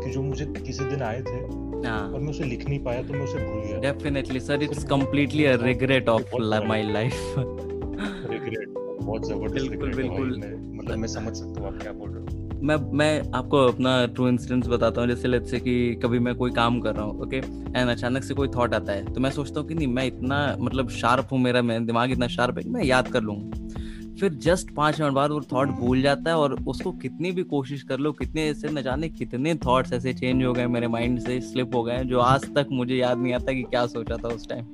कि 0.03 0.11
जो 0.11 0.21
मुझे 0.21 0.45
किसी 0.57 0.85
दिन 0.85 1.01
आए 1.01 1.21
थे 1.21 1.39
और 1.89 2.19
मैं 2.19 2.29
उसे 2.29 2.43
लिख 2.43 2.67
नहीं 2.69 2.79
पाया 2.83 3.01
तो 3.01 3.13
मैं 3.13 3.21
उसे 3.21 3.37
भूल 3.37 3.61
गया। 3.61 3.79
Definitely 3.79 4.39
sir 4.39 4.63
it's 4.63 4.83
completely 4.83 5.45
a 5.45 5.55
regret 5.55 6.09
of 6.09 6.35
my 6.67 6.83
life 6.83 7.33
regret 7.37 8.69
बहुत 9.01 9.27
ज़बरदस्त 9.27 9.69
बिल्कुल, 9.69 9.89
है 9.89 9.95
बिल्कुल। 9.95 10.37
मतलब 10.77 10.97
मैं 10.97 11.07
समझ 11.07 11.35
सकता 11.35 11.61
हूँ 11.61 11.67
आप 11.67 11.81
क्या 11.81 11.91
बोल 11.91 12.09
रहे 12.09 12.19
हो। 12.21 12.39
मैं 12.63 12.75
मैं 12.97 13.31
आपको 13.35 13.57
अपना 13.67 14.05
ट्रू 14.05 14.27
इंसिडेंस 14.27 14.67
बताता 14.67 15.01
हूँ 15.01 15.09
जैसे 15.09 15.27
लेट्स 15.27 15.51
से 15.51 15.59
कि 15.59 15.95
कभी 15.95 16.19
मैं 16.19 16.35
कोई 16.35 16.51
काम 16.51 16.79
कर 16.79 16.95
रहा 16.95 17.05
हूँ 17.05 17.21
ओके 17.21 17.37
एंड 17.37 17.89
अचानक 17.89 18.23
से 18.23 18.33
कोई 18.33 18.47
थॉट 18.47 18.73
आता 18.73 18.91
है 18.91 19.13
तो 19.13 19.21
मैं 19.21 19.31
सोचता 19.31 19.59
हूँ 19.59 19.67
कि 19.67 19.75
नहीं 19.75 19.87
मैं 19.87 20.05
इतना 20.05 20.57
मतलब 20.59 20.89
शार्प 20.89 21.27
हूँ 21.31 21.39
मेरा 21.39 21.61
मैं 21.61 21.85
दिमाग 21.85 22.11
इतना 22.11 22.27
शार्प 22.27 22.57
है 22.57 22.63
कि 22.63 22.69
मैं 22.69 22.83
याद 22.83 23.07
कर 23.07 23.21
लूँगा 23.21 23.70
फिर 24.19 24.33
जस्ट 24.43 24.73
पाँच 24.75 24.99
मिनट 25.01 25.13
बाद 25.13 25.31
वो 25.31 25.41
थॉट 25.51 25.69
भूल 25.79 26.01
जाता 26.01 26.29
है 26.29 26.37
और 26.37 26.53
उसको 26.67 26.91
कितनी 27.01 27.31
भी 27.31 27.43
कोशिश 27.43 27.83
कर 27.83 27.99
लो 27.99 28.11
कितने 28.11 28.47
ऐसे 28.49 28.69
न 28.69 28.81
जाने 28.81 29.09
कितने 29.09 29.55
थॉट्स 29.65 29.93
ऐसे 29.93 30.13
चेंज 30.13 30.43
हो 30.43 30.53
गए 30.53 30.65
मेरे 30.67 30.87
माइंड 30.87 31.19
से 31.19 31.39
स्लिप 31.41 31.75
हो 31.75 31.83
गए 31.83 32.03
जो 32.03 32.19
आज 32.19 32.45
तक 32.55 32.67
मुझे 32.71 32.95
याद 32.95 33.17
नहीं 33.17 33.33
आता 33.33 33.53
कि 33.53 33.63
क्या 33.63 33.85
सोचा 33.87 34.17
था 34.17 34.27
उस 34.27 34.47
टाइम 34.49 34.65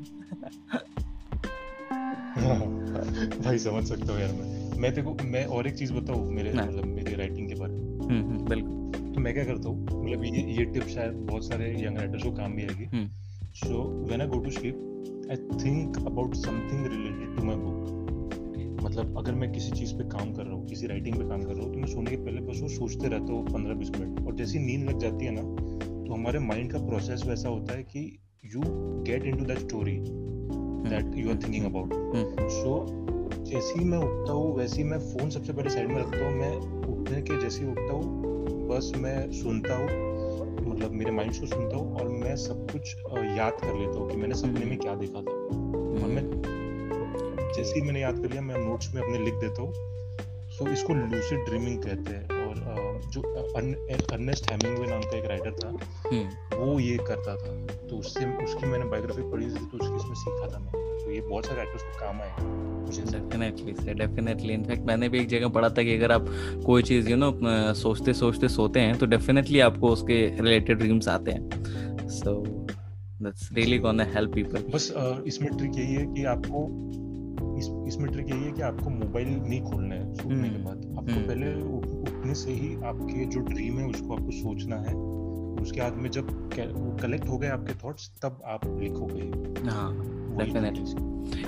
भाई 3.44 3.58
समझ 3.60 3.84
सकता 3.84 4.14
हूँ 4.14 4.22
यार 4.22 4.32
मैं। 4.34 4.80
मैं 4.80 4.94
देखो 4.94 5.16
मैं 5.26 5.46
और 5.48 5.68
एक 5.68 5.76
चीज़ 5.76 5.94
बताऊँ 5.94 6.32
मेरे 6.34 6.52
हाँ। 6.52 6.66
मतलब 6.68 6.86
मेरी 6.86 7.16
राइटिंग 7.16 7.48
के 7.50 7.56
बारे 7.56 7.74
में? 7.74 8.46
बिल्कुल। 8.46 9.14
तो 9.14 9.22
मैं 9.22 9.34
क्या 9.34 9.44
करता 9.46 9.70
हूँ 9.70 9.84
मतलब 9.84 10.24
ये 10.26 10.42
ये 10.58 10.66
टिप 10.66 10.88
शायद 10.88 11.14
बहुत 11.30 11.48
सारे 11.48 11.72
यंग 11.86 11.98
राइटर्स 11.98 12.24
को 12.24 12.32
काम 12.32 12.54
भी 12.54 12.64
आएगी। 12.64 12.86
हम्म। 12.86 13.08
So 13.56 13.84
when 14.08 14.22
I 14.22 14.28
go 14.28 14.40
to 14.40 14.52
sleep 14.52 15.28
I 15.32 15.38
think 15.64 15.98
about 15.98 16.36
something 16.36 16.86
related 16.86 17.27
मतलब 18.98 19.18
अगर 19.18 19.32
मैं 19.32 19.52
किसी 19.52 19.72
चीज़ 19.72 19.94
पे 19.94 20.04
काम 20.10 20.32
कर 20.34 20.44
रहा 20.44 20.54
हूँ 20.54 20.68
किसी 20.68 20.88
राइटिंग 20.88 21.16
पे 21.16 21.28
काम 21.30 21.42
कर 21.42 21.54
रहा 21.54 21.64
हूँ 21.64 21.74
तो 21.74 21.80
मैं 21.80 21.88
सोने 21.88 22.12
के 22.12 22.18
पहले 22.18 22.42
बस 22.42 22.60
वो 22.62 22.68
सोचते 22.68 23.08
रहता 23.08 23.34
हूँ 23.34 23.46
पंद्रह 23.46 23.76
बीस 23.76 23.92
मिनट। 23.92 24.28
और 24.28 24.36
जैसी 24.36 24.60
नींद 24.60 24.90
लग 24.90 25.00
जाती 25.00 25.26
है 25.26 25.32
ना 25.32 25.42
तो 25.42 26.14
हमारे 26.14 26.40
माइंड 26.40 26.72
का 26.72 26.80
प्रोसेस 26.80 27.24
वैसा 27.28 27.50
होता 27.50 27.74
है 27.74 27.84
कि 27.84 28.02
you 28.46 28.62
get 29.04 29.26
into 29.38 29.46
that 29.46 29.60
story 29.60 29.98
that 30.02 31.16
you 31.16 31.30
are 31.30 31.38
thinking 31.44 31.66
about 31.66 31.94
hmm. 31.94 32.48
So 32.50 32.74
जैसे 33.44 33.80
ही 33.80 33.86
मैं 33.86 33.98
उठता 33.98 34.34
हूँ 34.34 34.58
वैसे 34.58 34.82
ही 34.82 34.84
मैं 34.84 35.00
फ़ोन 35.00 35.30
सबसे 35.30 35.54
पहले 35.54 35.70
साइड 35.70 35.88
में 35.88 36.02
रखता 36.02 36.26
हूँ 36.26 36.36
मैं 36.36 36.56
उठने 36.88 37.22
के 37.22 37.42
जैसे 37.42 37.64
ही 37.66 37.72
उठता 37.72 37.94
हूँ 37.94 38.68
बस 38.68 38.92
मैं 38.98 39.32
सुनता 39.32 39.78
हूँ 39.78 40.06
मतलब 40.68 40.92
मेरे 40.92 41.12
माइंड 41.12 41.40
को 41.40 41.46
सुनता 41.46 41.78
हूँ 41.78 41.94
और 41.94 42.10
मैं 42.18 42.36
सब 42.36 42.68
कुछ 42.72 42.96
याद 43.38 43.58
कर 43.62 43.80
लेता 43.80 43.98
हूँ 44.00 44.10
कि 44.10 44.18
मैंने 44.18 44.36
सपने 44.36 44.66
में 44.66 44.78
क्या 44.78 44.96
देखा 44.96 45.22
था। 45.22 45.36
और 45.98 46.10
मैं 46.10 46.47
जैसे 47.58 47.74
ही 47.76 47.82
मैंने 47.82 48.02
याद 48.02 48.22
कर 48.22 48.30
लिया 48.30 48.42
मैं 48.42 48.66
नोट्स 48.66 48.94
में 48.96 49.02
अपने 49.02 49.20
लिख 49.26 49.34
देता 49.34 49.62
हूँ। 49.62 49.74
सो 50.52 50.66
so, 50.66 50.72
इसको 50.72 50.94
लूसिड 50.94 51.40
ड्रीमिंग 51.46 51.82
कहते 51.84 52.14
हैं 52.14 52.46
और 52.48 52.56
अ, 52.58 53.10
जो 53.10 53.22
अर्नेस्ट 54.12 54.52
हेमिंगवे 54.52 54.88
नाम 54.88 55.02
का 55.02 55.18
एक 55.18 55.26
राइटर 55.26 55.52
था 55.64 55.70
हम्म। 56.08 56.58
वो 56.60 56.80
ये 56.80 56.98
करता 56.98 57.36
था। 57.36 57.56
तो 57.90 57.98
उससे 57.98 58.26
उसकी 58.44 58.68
मैंने 58.68 58.86
बायोग्राफी 58.86 59.22
पढ़ी 59.32 59.46
थी 59.46 59.66
तो 59.66 59.78
उसकी 59.78 59.96
इसमें 59.96 60.16
सीखा 60.16 60.48
था 60.54 60.60
मैंने 60.60 60.86
तो 61.04 61.12
ये 61.12 61.22
बहुत 61.22 61.46
सारे 61.46 61.58
राइटर्स 61.58 61.84
को 61.84 62.00
काम 62.00 62.22
आएगा 62.22 62.56
डेफिनेटली 63.12 63.74
सर 63.74 63.94
डेफिनेटली 63.94 64.54
इनफैक्ट 64.54 64.84
मैंने 64.86 65.10
भी 65.10 65.20
एक 65.20 65.28
जगह 65.28 65.48
पढ़ा 65.56 65.70
था 65.70 65.84
कि 65.84 65.96
अगर 65.96 66.12
आप 66.12 66.26
कोई 66.66 66.84
चीज़ 66.84 67.10
यू 67.10 67.16
नो 67.18 67.32
सोचते 67.76 68.14
सोचते 68.14 68.48
सोते 68.50 68.80
हैं 68.80 68.98
तो 68.98 69.06
डेफिनेटली 69.06 69.60
आपको 69.60 69.90
उसके 69.90 70.20
रिलेटेड 70.36 70.78
ड्रीम्स 70.78 71.08
आते 71.08 71.32
हैं। 71.32 72.08
So 72.10 72.34
that's 73.24 73.50
really 73.54 73.78
gonna 73.80 74.04
help 74.14 74.34
people 74.34 74.64
बस 74.74 74.92
अ, 74.92 75.24
इसमें 75.28 75.58
ट्रिक 75.58 75.78
यही 75.78 75.94
है 75.94 76.06
कि 76.06 76.24
आपको 76.26 76.66
इस 77.58 77.70
इसमें 77.88 78.12
ट्रिक 78.12 78.30
यही 78.30 78.44
है 78.44 78.52
कि 78.52 78.62
आपको 78.62 78.90
मोबाइल 78.90 79.30
नहीं 79.30 79.62
खोलना 79.62 79.96
है 79.96 80.14
सोने 80.14 80.50
के 80.50 80.56
हम्म, 80.56 80.64
बाद 80.66 80.86
आपको 80.98 81.12
हम्म। 81.12 81.28
पहले 81.28 81.54
उठने 82.02 82.34
से 82.36 82.52
ही 82.52 82.74
आपके 82.86 83.26
जो 83.26 83.42
ड्रीम 83.44 83.80
है 83.80 83.88
उसको 83.88 84.16
आपको 84.16 84.32
सोचना 84.32 84.76
है 84.78 84.96
उसके 85.62 85.82
बाद 85.82 85.96
में 85.96 86.10
जब 86.12 86.28
कलेक्ट 87.02 87.28
हो 87.30 87.38
गए 87.38 87.48
आपके 87.50 87.74
थॉट्स 87.84 88.10
तब 88.24 88.42
आप 88.46 88.66
लिखोगे। 88.80 89.32
हाँ 89.70 89.90
है। 90.40 90.46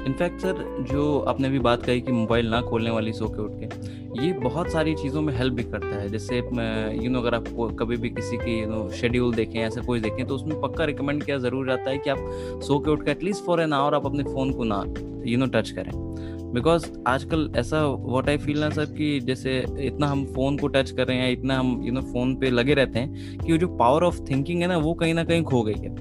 इनफैक्ट 0.05 0.41
सर 0.41 0.63
जो 0.89 1.19
आपने 1.29 1.49
भी 1.49 1.59
बात 1.59 1.83
कही 1.83 2.01
कि 2.01 2.11
मोबाइल 2.11 2.49
ना 2.49 2.61
खोलने 2.61 2.89
वाली 2.89 3.13
सो 3.13 3.27
के 3.27 3.41
उठ 3.41 3.51
के 3.59 3.97
ये 4.21 4.31
बहुत 4.39 4.71
सारी 4.71 4.93
चीज़ों 4.95 5.21
में 5.21 5.33
हेल्प 5.33 5.53
भी 5.53 5.63
करता 5.63 5.95
है। 5.95 6.09
जैसे 6.09 6.37
यू 6.37 7.09
नो 7.09 7.19
अगर 7.19 7.35
आप 7.35 7.45
कभी 7.79 7.97
भी 7.97 8.09
किसी 8.09 8.37
की 8.37 8.59
यू 8.59 8.67
नो 8.69 8.89
शेड्यूल 8.91 9.33
देखें 9.35 9.59
ऐसा 9.59 9.81
कुछ 9.81 10.01
देखें 10.01 10.25
तो 10.27 10.35
उसमें 10.35 10.59
पक्का 10.61 10.85
रिकमेंड 10.85 11.23
किया 11.23 11.37
ज़रूर 11.37 11.67
जाता 11.67 11.89
है 11.89 11.97
कि 11.97 12.09
आप 12.09 12.59
सो 12.63 12.79
के 12.79 12.91
उठ 12.91 13.05
के 13.05 13.11
एटलीस्ट 13.11 13.45
फॉर 13.45 13.61
एन 13.61 13.73
आवर 13.73 13.95
आप 13.95 14.05
अपने 14.05 14.23
फ़ोन 14.23 14.51
को 14.53 14.63
ना 14.63 14.83
यू 15.25 15.37
नो 15.37 15.45
टच 15.53 15.69
करें। 15.69 15.91
बिकॉज़ 16.53 16.85
आजकल 17.07 17.51
ऐसा 17.55 17.85
व्हाट 17.87 18.29
आई 18.29 18.37
फील 18.37 18.59
ना 18.59 18.69
सर 18.69 18.85
कि 18.85 19.19
जैसे 19.19 19.57
इतना 19.79 20.07
हम 20.07 20.25
फ़ोन 20.25 20.57
को 20.57 20.67
टच 20.67 20.91
कर 20.91 21.07
रहे 21.07 21.17
हैं 21.17 21.31
इतना 21.31 21.57
हम 21.59 21.81
यू 21.83 21.91
नो 21.93 22.01
फ़ोन 22.03 22.35
पे 22.35 22.49
लगे 22.49 22.73
रहते 22.73 22.99
हैं 22.99 23.37
कि 23.39 23.51
वो 23.51 23.57
जो 23.57 23.67
पावर 23.77 24.03
ऑफ़ 24.03 24.19
थिंकिंग 24.29 24.61
है 24.61 24.67
ना 24.67 24.77
वो 24.77 24.93
कहीं 24.93 25.13
ना 25.13 25.23
कहीं 25.23 25.43
खो 25.43 25.63
गई 25.63 25.73
है। 25.73 25.95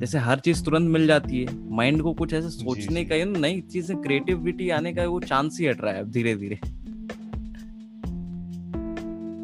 जैसे 0.00 0.18
हर 0.18 0.38
चीज़ 0.38 0.64
तुरंत 0.64 0.88
मिल 0.90 1.06
जाती 1.06 1.42
है। 1.44 1.54
माइंड 1.76 2.02
को 2.02 2.12
कुछ 2.14 2.32
ऐसे 2.34 2.50
सोचने 2.50 3.04
का 3.04 3.16
या 3.16 3.24
नई 3.24 3.60
चीज़ें 3.72 3.96
क्रिएटिविटी 4.02 4.68
आने 4.70 4.92
का 4.94 5.06
वो 5.06 5.20
चांस 5.20 5.58
ही 5.60 5.66
हट 5.66 5.80
रहा 5.80 5.92
है 5.92 6.00
अब 6.00 6.10
धीरे 6.10 6.34
धीरे 6.34 6.58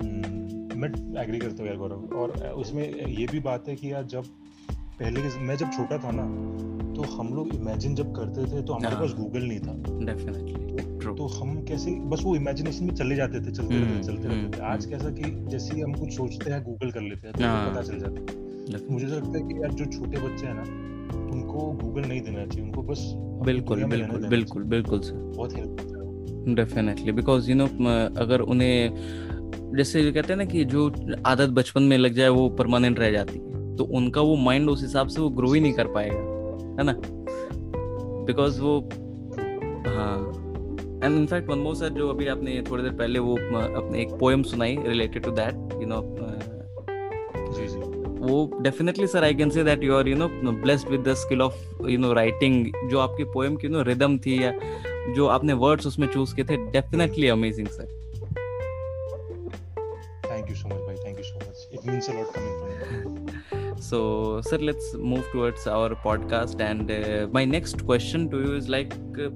हम्म, 0.03 0.79
मैं 0.81 0.89
एग्री 1.23 1.39
करता 1.39 1.63
हूँ 1.63 1.67
यार 1.67 1.77
गौरव। 1.77 2.17
और 2.17 2.31
उसमें 2.55 2.83
ये 3.09 3.27
भी 3.27 3.41
बात 3.41 3.69
है 3.69 3.77
कि 3.77 3.93
यार 3.93 4.05
जब 4.07 4.25
पहले 4.99 5.21
के 5.21 5.39
मैं 5.39 5.57
जब 5.57 5.71
छोटा 5.71 5.99
था 5.99 6.11
ना 6.15 6.23
तो 6.95 7.03
हम 7.03 7.35
लोग 7.35 7.55
इमेजिन 7.55 7.95
जब 7.95 8.15
करते 8.17 8.45
थे 8.47 8.63
तो 8.63 8.73
हमारे 8.73 8.95
हाँ। 8.95 9.03
पास 9.05 9.15
गूगल 9.15 9.43
नहीं 9.43 9.59
था। 9.61 9.73
डेफिनेटली 10.05 11.15
तो 11.17 11.27
हम 11.27 11.65
कैसे 11.69 11.91
बस 11.91 12.23
वो 12.25 12.37
इमेजिनेशन 12.37 12.85
में 12.85 12.95
चले 12.95 13.17
जाते 13.17 13.41
थे 13.41 13.53
चलते 13.53 13.75
हम्म, 13.75 13.85
रहते 13.85 14.03
चलते 14.03 14.29
रहते 14.29 14.59
थे। 14.59 14.63
हम्म, 14.63 14.73
आज 14.73 14.87
कैसा 14.87 15.11
कि 15.11 15.31
जैसे 15.51 15.75
ही 15.75 15.81
हम 15.81 15.93
कुछ 15.93 16.13
सोचते 16.13 16.51
हैं 16.51 16.63
गूगल 16.65 16.91
कर 16.91 17.01
लेते 17.01 17.29
हैं 17.29 17.33
तो। 17.33 17.71
पता 17.71 17.83
चल 17.83 17.99
जाता 17.99 18.21
है। 18.21 18.81
मुझे 18.91 19.07
तो 19.07 19.15
लगता 19.15 19.39
है 19.39 19.45
कि 19.45 19.63
यार 19.63 19.73
जो 19.73 19.85
छोटे 19.85 20.19
बच्चे 20.19 20.47
हैं 20.47 20.55
ना 20.55 20.63
उनको 21.33 21.71
गूगल 21.83 22.09
नहीं 22.09 22.21
देना 22.21 22.47
चाहिए 22.47 22.65
उनको 22.65 22.83
बस 22.83 23.03
बिल्कुल 23.45 23.85
बिल्कुल 23.85 24.27
बिल्कुल 24.29 24.65
बिल्कुल 24.65 25.01
सर। 25.01 25.15
बहुत 25.37 25.57
help. 25.57 26.55
Definitely 26.57 27.13
because 27.13 27.51
you 27.51 27.57
know 27.57 27.67
अगर 28.21 28.41
उन्हें 28.41 29.75
जैसे 29.77 30.13
कहते 30.13 30.33
हैं 30.33 30.39
ना 30.39 30.45
कि 30.45 30.65
जो 30.65 30.91
आदत 31.27 31.49
बचपन 31.49 31.83
में 31.83 31.99
लग 31.99 32.13
जाए 32.13 32.29
वो 32.29 32.49
परमानेंट 32.49 32.99
रह 32.99 33.11
जाती 33.11 33.39
है। 33.39 33.54
तो 33.77 33.85
उनका 33.85 34.21
वो 34.21 34.37
माइंड 34.37 34.71
उस 34.71 34.83
हिसाब 34.83 35.09
से 35.09 35.21
वो 35.21 35.29
ग्रो 35.31 35.53
ही 35.53 35.61
नहीं 35.61 35.73
कर 35.73 35.87
पाएगा 35.87 36.19
है 36.79 36.85
ना? 36.85 36.95
बिकॉज़ 38.27 38.61
वो 38.61 38.81
हाँ। 39.87 40.41
And 41.05 41.17
in fact 41.19 41.49
one 41.51 41.59
more 41.59 41.75
sir 41.75 41.89
जो 41.89 42.09
अभी 42.09 42.27
आपने 42.27 42.63
थोड़ी 42.71 42.83
देर 42.83 42.93
पहले 42.93 43.19
वो 43.19 43.35
अपने 43.35 44.03
एक 44.03 44.13
पोएम 44.13 44.43
सुनाई 44.43 44.77
related 44.87 45.23
to 45.23 45.31
that 45.31 45.55
you 45.55 45.87
know 45.87 46.01
वो 48.27 48.59
definitely 48.61 49.07
sir 49.07 49.25
I 49.25 49.35
can 49.35 49.51
say 49.51 49.65
that 49.65 49.83
you 49.85 49.95
are 49.95 50.09
you 50.09 50.17
know 50.17 50.29
blessed 50.53 50.89
with 50.89 51.01
the 51.01 51.15
skill 51.15 51.43
of 51.43 51.89
you 51.89 51.99
know 51.99 52.13
writing 52.13 52.89
जो 52.91 52.99
आपकी 52.99 53.25
पोएम 53.25 53.57
की 53.57 53.69
नो 53.69 53.83
रिदम 53.83 54.19
थी 54.19 54.43
या 54.45 54.53
जो 55.17 55.27
आपने 55.27 55.53
वर्ड्स 55.53 55.87
उसमें 55.87 56.09
चूज़ 56.09 56.35
किए 56.35 56.45
थे 56.45 56.57
definitely 56.71 57.29
amazing 57.29 57.67
sir 57.67 58.04
So, 63.95 64.41
sir, 64.41 64.59
let's 64.59 64.87
move 64.95 65.25
towards 65.31 65.69
our 65.69 65.91
podcast. 66.05 66.61
And 66.61 66.91
uh, 66.91 67.29
my 67.31 67.45
next 67.45 67.85
question 67.87 68.29
to 68.31 68.41
you 68.41 68.55
is 68.57 68.69
like, 68.69 68.93
uh, 69.17 69.31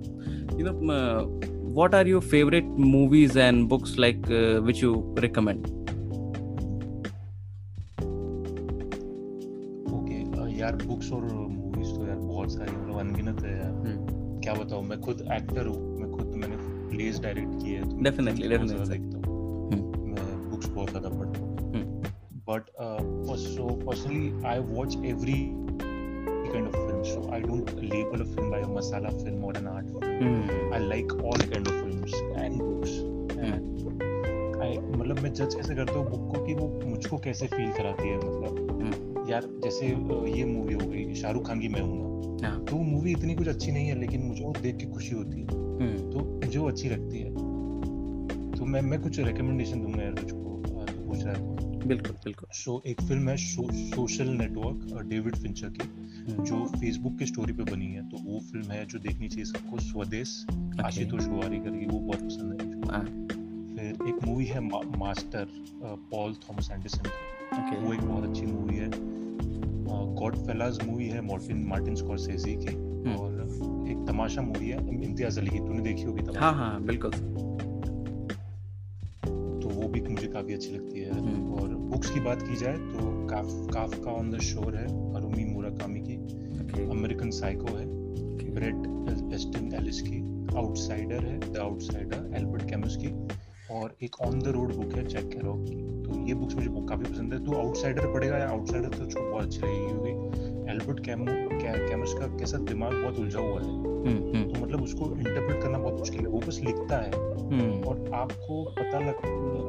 you 0.57 0.64
know, 0.66 0.75
uh, 0.92 1.27
what 1.79 1.94
are 1.94 2.05
your 2.05 2.21
favorite 2.21 2.64
movies 2.64 3.37
and 3.37 3.68
books 3.68 3.99
like 3.99 4.29
uh, 4.29 4.59
which 4.68 4.81
you 4.83 4.92
recommend? 5.27 5.68
Okay 9.99 10.18
यार 10.59 10.77
books 10.87 11.12
और 11.12 11.23
movies 11.25 11.94
तो 11.94 12.07
यार 12.07 12.16
बहुत 12.16 12.53
सारी 12.53 12.77
मतलब 12.77 12.99
अनगिनत 13.01 13.42
है 13.44 13.57
यार 13.59 13.77
Hmm. 13.85 14.01
क्या 14.42 14.55
बताऊँ 14.55 14.85
मैं 14.87 15.01
खुद 15.01 15.21
एक्टर 15.33 15.66
हूँ 15.66 15.79
मैं 16.01 16.11
खुद 16.16 16.35
मैंने 16.42 16.57
प्लेस 16.90 17.21
डायरेक्ट 17.21 17.62
किए 17.62 17.77
हैं 17.77 17.88
तो 17.88 18.03
definitely, 18.09 18.49
ज़्यादा 18.49 18.85
देखता 18.94 19.29
हूँ 19.29 19.37
मैं 20.09 20.51
बुक्स 20.51 20.68
बहुत 20.68 20.90
ज़्यादा 20.90 21.09
पढ़ता 21.09 21.40
हूँ 21.40 21.47
but 22.50 22.70
so 23.38 23.68
personally 23.87 24.32
I 24.46 24.58
watch 24.74 24.96
every 25.06 25.40
kind 26.52 26.68
of 26.68 26.76
film. 26.76 27.00
So 27.06 27.22
i 27.37 27.38
don't 27.40 27.70
label 27.88 28.22
a 28.24 28.26
film 28.28 28.46
by 28.52 28.58
a 28.66 28.68
masala 28.76 29.11
film 29.16 29.42
or 29.48 29.50
an 29.58 29.66
art 29.72 29.88
film. 29.96 30.04
Hmm. 30.20 30.70
I 30.76 30.78
like 30.92 31.11
all 31.16 31.42
kind 31.50 31.66
of 31.72 31.74
films 31.80 32.14
and 32.42 32.62
books. 32.62 32.94
And 33.48 34.62
I 34.66 34.70
मतलब 34.78 35.20
मैं 35.22 35.32
जज 35.32 35.54
कैसे 35.54 35.74
करता 35.74 35.98
हूँ 35.98 36.04
book 36.11 36.24
को 36.34 36.44
कि 36.46 36.54
वो 36.54 36.68
मुझको 36.87 37.18
कैसे 37.26 37.46
फील 37.56 37.70
कराती 37.78 38.08
है 38.08 38.16
मतलब। 38.16 39.26
यार 39.30 39.48
जैसे 39.64 39.87
ये 40.38 40.44
मूवी 40.54 40.74
हो 40.74 40.88
गई 40.90 41.14
शाहरुख 41.14 41.46
खान 41.46 41.61
की 41.61 41.68
मैं 41.68 41.80
हूँ 41.80 41.98
ना। 42.00 42.48
हाँ. 42.48 42.64
तो 42.64 42.76
वो 42.76 42.82
मूवी 42.82 43.12
इतनी 43.12 43.34
कुछ 43.34 43.48
अच्छी 43.48 43.72
नहीं 43.72 43.87
है 43.88 43.98
लेकिन 44.00 44.22
मुझे 44.22 44.44
वो 44.44 44.54
देख 44.62 44.76
के 44.76 44.87
खुशी 44.94 45.14
होती 45.14 45.40
है। 45.40 45.46
Hmm. 45.46 46.00
तो 46.12 46.24
मुझे 46.46 46.58
वो 46.58 46.68
अच्छी 46.68 46.88
लगती 46.88 47.18
है। 47.18 47.30
तो 48.58 48.64
मैं 48.64 48.82
मैं 48.90 49.02
कुछ 49.02 49.20
रिकमेंडेशन 49.20 49.82
दूँगा 49.82 50.02
यार 50.02 50.14
तुझको 50.22 50.56
अ, 50.80 50.87
पूछ 51.06 51.24
रहा 51.24 51.34
है 51.34 51.46
तो। 51.46 51.67
बिल्कुल 51.81 52.17
बिल्कुल 52.25 52.49
सो 52.55 52.83
एक 52.87 53.01
फ़िल्म 53.01 53.29
है 53.29 53.37
सोशल 53.37 54.29
नेटवर्क 54.37 55.03
डेविड 55.09 55.37
फिंचर 55.37 55.69
की 55.71 55.88
Hmm. 56.29 56.41
जो 56.45 56.57
फेसबुक 56.71 57.19
की 57.19 57.27
स्टोरी 57.27 57.53
पे 57.53 57.62
बनी 57.64 57.87
है 57.88 58.03
तो 58.09 58.17
वो 58.25 58.38
फ़िल्म 58.43 58.71
है 58.71 58.85
जो 58.87 58.99
देखनी 58.99 59.29
चाहिए 59.29 59.45
सबको 59.47 59.79
स्वदेश 59.81 60.33
Okay. 60.49 60.85
आशुतोष 60.87 61.27
गुवारी 61.27 61.59
करके 61.59 61.87
वो 61.87 61.99
बहुत 62.01 62.23
पसंद 62.23 62.61
है 62.61 62.91
हाँ. 62.91 63.03
फिर 63.77 64.09
एक 64.09 64.23
मूवी 64.25 64.45
है 64.47 64.61
मा, 64.61 64.81
मास्टर 64.99 65.47
पॉल 66.11 66.35
थॉमस 66.45 66.71
एंडरसन 66.73 67.03
की 67.05 67.61
Okay. 67.61 67.83
वो 67.85 67.93
एक 67.95 68.01
बहुत 68.03 68.29
अच्छी 68.29 68.47
मूवी 68.47 68.77
है 68.77 68.91
गॉड 70.17 70.37
फेलाज 70.47 70.79
मूवी 70.87 71.09
है 71.09 71.21
मार्टिन 71.27 71.64
मार्टिन 71.69 71.95
स्कॉर्सेजी 71.97 72.55
की 72.57 72.75
हम्म। 72.75 73.17
और 73.17 73.88
एक 73.91 74.05
तमाशा 74.09 74.43
मूवी 74.43 74.69
है 74.69 74.79
इम्तियाज़ 75.03 75.41
अली 75.41 75.51
की 75.51 75.59
तूने 75.59 75.83
देखी 75.83 76.03
होगी 76.03 76.37
हाँ 76.37 76.53
हाँ 76.55 76.73
बिल्कुल 76.85 77.11
काफ़ी 80.48 80.54
अच्छी 80.54 80.70
लगती 80.74 81.00
है। 81.00 81.12
हम्म। 81.12 81.52
और 81.54 81.68
बुक्स 81.68 82.11
की 82.11 82.20
बात 82.20 82.42
की 82.42 82.56
जाए 82.56 82.76
तो 82.76 83.26
काफ 83.26 83.46
काफका 83.74 84.11
ऑन 84.11 84.30
द 84.30 84.38
शोर 84.40 84.76
है 84.76 84.87
अरुमी 85.14 85.44
मुराकामी 85.44 86.00
की। 86.00 86.14
अमेरिकन 86.90 87.30
साइको 87.30 87.76
है. 87.76 87.87
ब्रेट 88.54 89.34
एस्टन 89.34 89.74
एलिस 89.74 90.00
की। 90.02 90.20
आउटसाइडर 90.56 91.24
है 91.24 91.52
द 91.52 91.56
आउटसाइडर 91.56 92.32
एल्बर्ट 92.37 92.62
कैमस 92.70 92.96
की। 92.96 93.11
और 93.74 93.96
एक 94.02 94.20
ऑन 94.20 94.38
द 94.38 94.46
रोड 94.46 94.74
बुक 94.74 94.94
है 94.94 95.06
जैक 95.06 95.28
कैरॉक 95.28 95.64
की। 95.68 95.76
तो 96.02 96.26
ये 96.26 96.34
बुक्स 96.34 96.54
मुझे 96.54 96.68
काफ़ी 96.70 97.12
पसंद 97.12 97.34
है। 97.34 97.44
तो 97.44 97.52
आउटसाइडर 97.52 98.06
पढ़ेगा 98.14 98.38
या 98.38 98.48
आउटसाइडर 98.48 98.88
तो 98.88 99.30
बहुत 99.30 99.44
अच्छी 99.44 99.58
लगेगी 99.58 99.87
क्योंकि 99.87 100.11
एल्बर्ट 100.72 101.04
कैमो 101.04 101.24
कैमस 101.88 102.14
का 102.14 102.26
कैसा 102.26 102.58
दिमाग 102.58 102.92
बहुत 102.92 103.18
उलझा 103.18 103.38
हुआ 103.38 103.61
है. 103.61 103.88
तो 103.98 104.66
मतलब 104.66 104.82
उसको 104.82 105.16
इंटरप्रेट 105.16 105.62
करना 105.62 105.78
बहुत 105.78 105.98
मुश्किल 105.98 106.20
है। 106.20 106.26
वो 106.26 106.38
बस 106.38 106.61
लिखता 106.64 106.96
है। 106.96 107.11
Hmm. 107.11 107.88
और 107.88 108.11
आपको 108.14 108.64
पता 108.64 108.98
लग 108.98 109.14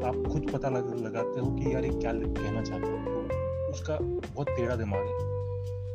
आप 0.05 0.31
खुद 0.31 0.49
पता 0.53 0.69
लग, 0.69 1.05
लगाते 1.05 1.39
हो 1.39 1.51
कि 1.51 1.73
यार 1.73 1.83
ये 1.83 1.89
क्या 1.89 2.11
कहना 2.13 2.61
चाहता 2.61 2.87
है। 2.87 3.05
तो 3.05 3.71
उसका 3.71 3.97
बहुत 4.01 4.49
टेढ़ा 4.49 4.75
दिमाग 4.75 4.99
है। 4.99 5.39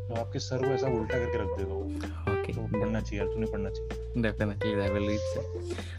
तो 0.08 0.20
आपके 0.20 0.38
सर 0.38 0.58
को 0.58 0.64
ऐसा 0.64 0.86
उल्टा 0.86 1.18
करके 1.18 1.38
रख 1.38 1.58
देगा 1.58 1.74
वो। 1.74 1.90
Okay. 2.34 2.56
तो 2.56 2.80
पढ़ना 2.80 3.00
चाहिए 3.00 3.24
तूने 3.24 3.46
पढ़ना 3.46 3.70
चाहिए। 3.70 4.22
Definitely 4.22 4.80
I 4.80 4.88
will 4.88 5.08
read 5.08 5.18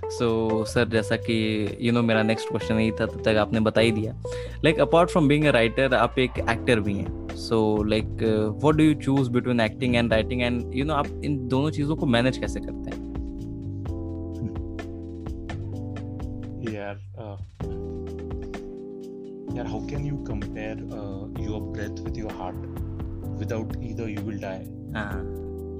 so 0.09 0.63
sir 0.65 0.87
जैसा 0.87 1.15
कि 1.15 1.77
यू 1.81 1.91
नो 1.91 2.01
मेरा 2.01 2.23
नेक्स्ट 2.23 2.49
क्वेश्चन 2.49 2.75
यही 2.75 2.91
था 2.91 3.05
तब 3.05 3.21
तक 3.21 3.27
आपने 3.27 3.59
बता 3.59 3.81
ही 3.81 3.91
दिया। 3.91 4.23
Like 4.63 4.79
apart 4.79 5.09
from 5.09 5.27
being 5.27 5.45
a 5.45 5.51
writer 5.51 5.93
आप 5.93 6.19
एक 6.19 6.31
एक्टर 6.49 6.79
भी 6.79 6.93
हैं। 6.93 7.24
So 7.37 7.83
like 7.83 8.05
what 8.61 8.75
do 8.75 8.83
you 8.83 8.93
choose 8.93 9.29
between 9.31 9.59
acting 9.59 9.95
and 9.95 10.11
writing 10.13 10.41
and 10.41 10.75
you 10.75 10.85
know 10.85 10.93
आप 10.93 11.07
इन 11.25 11.47
दोनों 11.47 11.71
चीज़ों 11.71 11.95
को 11.95 12.05
मैनेज 12.05 12.37
कैसे 12.37 12.59
करते 12.59 12.89
हैं? 12.89 13.03
यार 16.73 16.95
uh, 16.95 17.37
यार 19.57 19.67
how 19.67 19.79
can 19.87 20.05
you 20.05 20.15
compare 20.27 20.77
your 21.43 21.61
breath 21.61 22.03
with 22.05 22.17
your 22.17 22.31
heart 22.31 22.55
without 23.39 23.75
either 23.83 24.09
you 24.09 24.21
will 24.21 24.39
die 24.39 24.91
हाँ। 24.95 25.23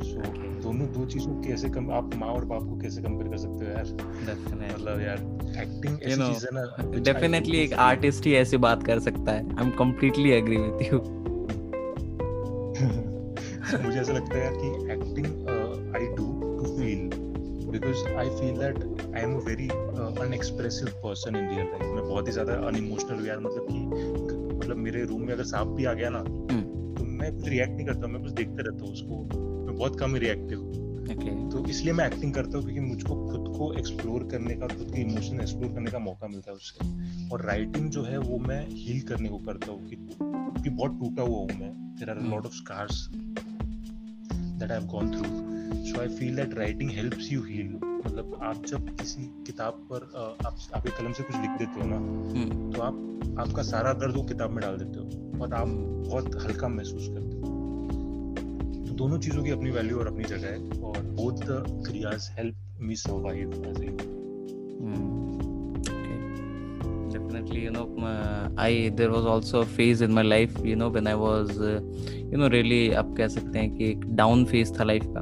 सो 0.04 0.22
दोनों 0.64 0.88
दो 0.94 1.06
चीज़ों 1.06 1.34
को 1.34 1.42
कैसे 1.42 1.70
कम 1.70 1.92
आप 1.92 2.16
माँ 2.16 2.30
और 2.30 2.46
बाप 2.46 2.62
को 2.62 2.78
कैसे 2.78 3.02
कंपेयर 3.02 3.30
कर 3.30 3.38
सकते 3.38 3.66
हो 3.66 3.72
यार? 3.72 3.86
मतलब 4.74 5.02
यार 5.02 5.18
एक्टिंग 5.62 6.04
ऐसी 6.04 6.22
चीज़ 6.22 6.46
है 6.46 6.52
ना 6.54 7.02
डेफिनेटली 7.04 7.58
एक 7.58 7.74
आर्टिस्ट 7.82 8.26
ही 8.26 8.34
ऐसी 8.36 8.58
बात 8.66 8.84
कर 8.84 9.00
सकता 9.00 9.32
है। 9.32 9.46
I 9.50 9.66
am 9.66 9.72
completely 9.78 10.32
agree 10.32 10.58
with 10.58 10.88
you 10.94 11.00
so, 12.76 13.82
मुझे 13.84 14.00
ऐसा 14.00 14.14
लगता 14.14 14.38
है 14.38 14.50
कि 14.56 14.68
acting 14.94 15.26
I 15.96 16.06
do 16.16 16.26
to 16.42 16.78
feel 16.78 17.10
because 17.72 18.08
I 18.18 18.30
feel 18.30 18.58
that 18.58 18.78
I 19.16 19.22
am 19.22 19.36
a 19.36 19.40
very 19.40 19.68
unexpressive 20.26 20.88
person 21.04 21.36
in 21.36 21.50
real 21.50 21.66
life 21.66 21.96
मैं 21.96 22.04
बहुत 22.10 22.28
ही 22.28 22.32
ज़्यादा 22.32 22.54
अनइमोशनल 22.54 23.20
हूँ 23.20 23.28
यार 23.28 23.40
मतलब 23.40 23.68
कि 23.72 23.80
मतलब 24.58 24.78
मेरे 24.78 25.04
रूम 25.06 25.22
में 25.22 25.34
अगर 25.34 25.44
सांप 25.44 25.68
भी 25.68 25.86
आ 25.86 25.94
गया 25.94 26.10
ना 26.10 26.20
तो 26.20 27.06
मैं 27.06 27.36
कुछ 27.36 27.48
रिएक्ट 27.50 27.72
नहीं 27.72 27.86
करता 27.86 28.08
मैं 28.08 28.22
कुछ 28.22 28.32
देखते 28.32 28.64
रहता 28.64 28.84
हूँ 28.86 28.92
उसको। 28.94 29.24
मैं 29.66 29.76
बहुत 29.76 30.00
कम 30.00 30.16
रिएक्टिव 30.16 30.60
हूँ। 30.60 30.85
ओके 31.16 31.34
तो 31.52 31.66
इसलिए 31.70 31.94
मैं 31.94 32.06
एक्टिंग 32.08 32.34
करता 32.34 32.58
हूँ 32.58 32.66
क्योंकि 32.66 32.82
मुझको 32.82 33.16
खुद 33.28 33.54
को 33.58 33.72
एक्सप्लोर 33.74 34.24
करने 34.32 34.56
का 34.56 34.68
खुद 34.68 34.92
के 34.96 35.02
इमोशन 35.02 35.40
एक्सप्लोर 35.42 35.74
करने 35.74 35.92
का 35.92 36.00
मौका 36.00 36.28
मिलता 36.28 36.52
है 36.52 36.56
उससे। 36.58 37.30
और 37.30 37.42
राइटिंग 37.42 37.90
जो 37.90 38.04
है 38.04 38.18
वो 38.20 38.38
मैं 38.48 38.62
हील 38.68 39.02
करने 39.08 39.30
को 39.30 39.38
करता 39.46 39.72
हूँ 39.72 39.88
क्योंकि 39.90 40.70
बहुत 40.70 41.00
टूटा 41.00 41.24
हुआ 41.24 41.40
हूँ 41.40 41.60
मैं। 41.60 41.72
There 42.00 42.10
are 42.10 42.22
lot 42.24 42.46
of 42.46 42.54
scars 42.54 43.08
that 43.14 44.72
I 44.72 44.78
have 44.78 44.88
gone 44.88 45.12
through 45.12 45.84
so 45.86 46.02
I 46.02 46.08
feel 46.18 46.36
that 46.36 46.54
writing 46.54 46.92
helps 46.92 47.32
you 47.32 47.42
heal 47.44 47.70
मतलब 48.06 48.40
आप 48.44 48.66
जब 48.66 48.90
किसी 48.98 49.24
किताब 49.48 49.88
पर 49.92 50.12
आप 50.46 50.58
आपके 50.74 50.90
कलम 50.90 51.12
से 51.12 51.24
कुछ 51.24 51.36
लिख 51.36 51.58
देते 51.60 51.82
हो 51.82 51.88
ना 51.90 52.00
तो 52.72 52.82
आप 52.82 52.96
आपका 53.40 53.62
सारा 53.64 53.94
दर्द 53.94 54.16
वो 54.16 54.24
किताब 54.24 54.52
में 54.52 54.62
डाल 54.62 54.78
देते 54.78 55.00
हो। 55.00 55.06
और 55.44 55.54
आप 55.54 55.68
बहुत 56.08 56.36
हल्का 56.44 56.68
महसूस 56.68 57.08
करते 57.08 57.35
हो। 57.35 57.35
दोनों 58.96 59.18
चीज़ों 59.20 59.44
की 59.44 59.52
अपनी 59.52 59.72
वैल्यू 59.72 59.98
और 60.00 60.08
अपनी 60.08 60.24
जगह 60.24 60.48
है 60.48 60.82
और 60.82 61.02
both 61.16 61.34
the 61.34 61.64
careers 61.88 62.30
help 62.38 62.56
me 62.82 62.96
survive 62.96 63.64
as 63.68 63.84
a 63.84 63.98
definitely 67.16 67.62
you 67.64 67.72
know 67.74 67.84
uh, 68.08 68.64
i 68.64 68.72
there 69.00 69.12
was 69.12 69.28
also 69.34 69.60
a 69.60 69.68
phase 69.76 70.02
in 70.06 70.14
my 70.16 70.24
life 70.24 70.56
you 70.70 70.76
know 70.80 70.88
when 70.96 71.08
i 71.08 71.14
was 71.16 71.52
uh, 71.68 71.76
you 72.32 72.40
know 72.42 72.50
really 72.54 72.80
आप 72.94 73.14
कह 73.18 73.28
सकते 73.28 73.60
हैं 73.60 73.70
कि 73.76 73.90
एक 73.90 74.06
डाउन 74.16 74.46
फ़ेज़ 74.46 74.74
था 74.80 74.84
life 74.84 75.04
का. 75.06 75.22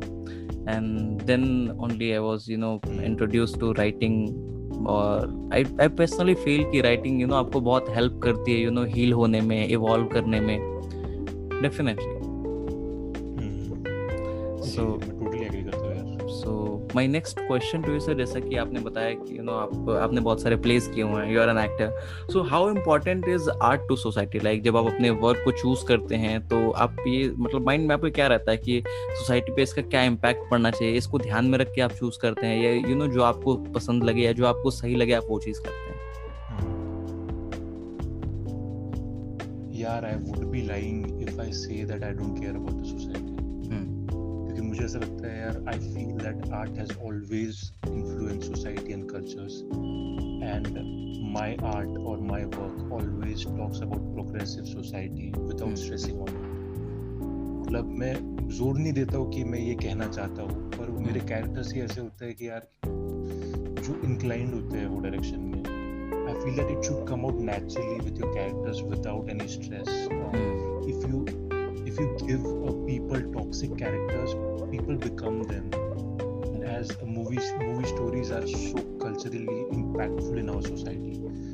And 0.74 1.22
then 1.22 1.46
only 1.80 2.12
I 2.12 2.18
was 2.18 2.46
you 2.50 2.58
know 2.58 2.80
introduce 3.04 3.58
to 3.60 3.72
writing 3.72 4.88
और 4.88 5.50
I 5.54 5.66
I 5.82 5.88
personally 5.88 6.34
feel 6.46 6.64
कि 6.72 6.82
राइटिंग 6.82 7.22
यू 7.22 7.28
नो 7.28 7.36
आपको 7.36 7.62
बहुत 7.62 7.86
हेल्प 7.90 8.20
करती 8.24 8.54
है 8.54 8.60
यू 8.60 8.72
नो 8.72 8.84
हील 8.86 9.14
होने 9.14 9.42
में 9.42 9.68
इवॉल्व 9.68 10.06
करने 10.08 10.40
में. 10.40 10.58
डेफिनेटली 11.62 12.13
सो 14.74 14.86
टोटली 15.02 15.42
एग्री 15.42 15.64
करता 15.64 15.78
हूँ 15.78 15.96
यार। 15.96 16.28
So 16.30 16.52
my 16.96 17.08
next 17.08 17.40
question 17.40 17.82
to 17.82 17.92
you 17.92 18.00
sir 18.00 18.14
जैसा 18.18 18.40
कि 18.40 18.56
आपने 18.56 18.80
बताया 18.80 19.14
कि 19.14 19.38
यू 19.38 19.44
नो 19.44 19.52
आप 19.52 19.90
आपने 20.02 20.22
बहुत 20.22 20.42
सारे 20.42 20.56
प्लेस 20.56 20.88
किए 20.88 21.04
हुए 21.04 21.24
हैं 21.24 21.34
you 21.34 21.42
are 21.42 21.50
an 21.50 21.58
actor 21.58 22.28
so 22.34 22.42
how 22.44 22.70
important 22.70 23.28
is 23.28 23.50
art 23.64 23.82
to 23.90 23.96
society 23.96 24.40
like 24.40 24.64
जब 24.64 24.78
आप 24.78 24.86
अपने 24.86 25.10
वर्क 25.24 25.42
को 25.46 25.52
चूज़ 25.52 25.86
करते 25.86 26.16
हैं 26.16 26.40
तो 26.48 26.70
आप 26.72 27.04
ये 27.08 27.34
मतलब 27.38 27.66
माइंड 27.66 27.88
में 27.88 27.96
आपको 27.96 28.12
क्या 28.12 28.28
रहता 28.28 28.52
है 28.52 28.58
कि 28.58 28.82
सोसाइटी 28.88 29.52
पे 29.52 29.64
इसका 29.64 29.82
क्या 29.82 30.04
इम्पैक्ट 30.04 30.50
पड़ना 30.52 30.72
चाहिए? 30.72 30.94
इसको 30.94 31.20
ध्यान 31.20 31.46
में 31.46 31.58
रख 31.58 31.74
के 31.76 31.82
आप 31.82 31.92
चूज़ 31.92 32.20
करते 32.20 32.48
हैं 32.48 32.64
या 32.64 32.72
यू 32.72 32.82
you 32.82 32.96
नो 32.96 33.04
know, 33.04 33.14
जो 33.14 33.22
आपको 33.24 33.56
पसंद 33.76 34.04
लगे 34.04 34.22
या 34.22 34.32
जो 34.32 34.46
आपको 34.46 34.72
सही 34.72 34.96
लगे 34.96 35.14
आप 35.14 35.24
वो 35.30 35.40
चीज़ 35.40 35.62
करते 35.62 35.76
हैं? 35.76 36.02
यार 39.74 40.06
I 40.06 40.16
would 40.16 40.46
be 40.52 40.62
lying 40.62 41.22
if 41.22 41.40
I 41.42 41.54
say 41.54 41.84
that 41.86 42.04
I 42.04 42.12
don't 42.12 42.40
care 42.40 42.56
about 42.56 42.82
the 42.82 42.86
society 42.86 43.23
मुझे 44.74 44.86
ऐसा 44.86 45.00
लगता 45.00 45.28
है 45.28 45.40
यार 45.40 45.58
I 45.70 45.80
feel 45.80 46.12
that 46.18 46.50
art 46.54 46.78
has 46.78 46.92
always 47.06 47.58
influence 47.88 48.46
society 48.48 48.94
and 48.94 49.04
cultures 49.12 49.60
and 50.44 50.68
my 51.34 51.56
art 51.64 51.98
और 52.00 52.22
my 52.22 52.46
work 52.56 52.92
always 52.94 53.46
talks 53.48 53.82
about 53.82 54.14
progressive 54.14 54.64
society 54.64 55.32
without 55.38 55.76
stressing 55.76 56.22
on 56.22 56.32
मतलब 57.60 57.92
मैं 58.00 58.16
ज़ोर 58.50 58.78
नहीं 58.78 58.94
देता 58.94 59.18
हूँ 59.18 59.32
कि 59.32 59.44
मैं 59.44 59.60
ये 59.60 59.76
कहना 59.84 60.08
चाहता 60.08 60.42
हूँ 60.42 60.72
पर 60.72 60.90
वो 60.90 61.00
मेरे 61.00 61.20
कैरेक्टर्स 61.20 61.74
ही 61.74 61.82
ऐसे 61.82 62.02
होते 62.02 62.26
हैं 62.26 62.36
कि 62.36 62.50
यार 62.50 62.68
जो 62.86 64.02
इंक्लाइंड 64.04 64.54
होते 64.54 64.78
हैं 64.78 64.88
वो 64.88 65.00
डायरेक्शन 65.00 65.40
में। 65.40 65.64
I 66.24 66.34
feel 66.34 66.56
that 66.56 66.70
it 66.72 66.86
should 66.86 67.06
come 67.08 67.26
out 67.26 67.40
naturally 67.48 68.02
with 68.02 68.18
your 68.18 68.34
characters 68.34 68.82
without 68.82 69.30
any 69.30 69.48
stress. 69.48 69.90
Uh, 70.12 70.92
if 70.92 71.08
you 71.10 71.43
if 71.94 72.00
you 72.00 72.28
give 72.28 72.46
uh, 72.46 72.72
people 72.88 73.22
toxic 73.34 73.78
characters, 73.78 74.32
people 74.72 74.96
become 74.96 75.44
them. 75.44 75.72
And 76.46 76.64
As 76.64 76.92
movies 77.04 77.52
movie 77.60 77.88
stories 77.88 78.32
are 78.32 78.48
so 78.48 78.82
culturally 79.02 79.66
impactful 79.72 80.40
in 80.40 80.50
our 80.50 80.64
society. 80.64 81.12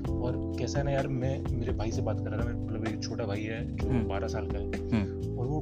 और 0.09 0.37
कैसा 0.59 0.79
है 0.79 0.85
ना 0.85 0.91
यार 0.91 1.07
मैं 1.07 1.33
मेरे 1.51 1.73
भाई 1.73 1.91
से 1.91 2.01
बात 2.01 2.19
कर 2.19 2.29
रहा 2.29 2.45
था 2.45 2.57
मतलब 2.59 2.87
एक 2.87 3.03
छोटा 3.03 3.25
भाई 3.25 3.41
है 3.41 3.59
जो 3.75 4.07
बारह 4.07 4.27
साल 4.27 4.47
का 4.53 4.57
है। 4.57 4.65
और 5.35 5.47
वो 5.47 5.59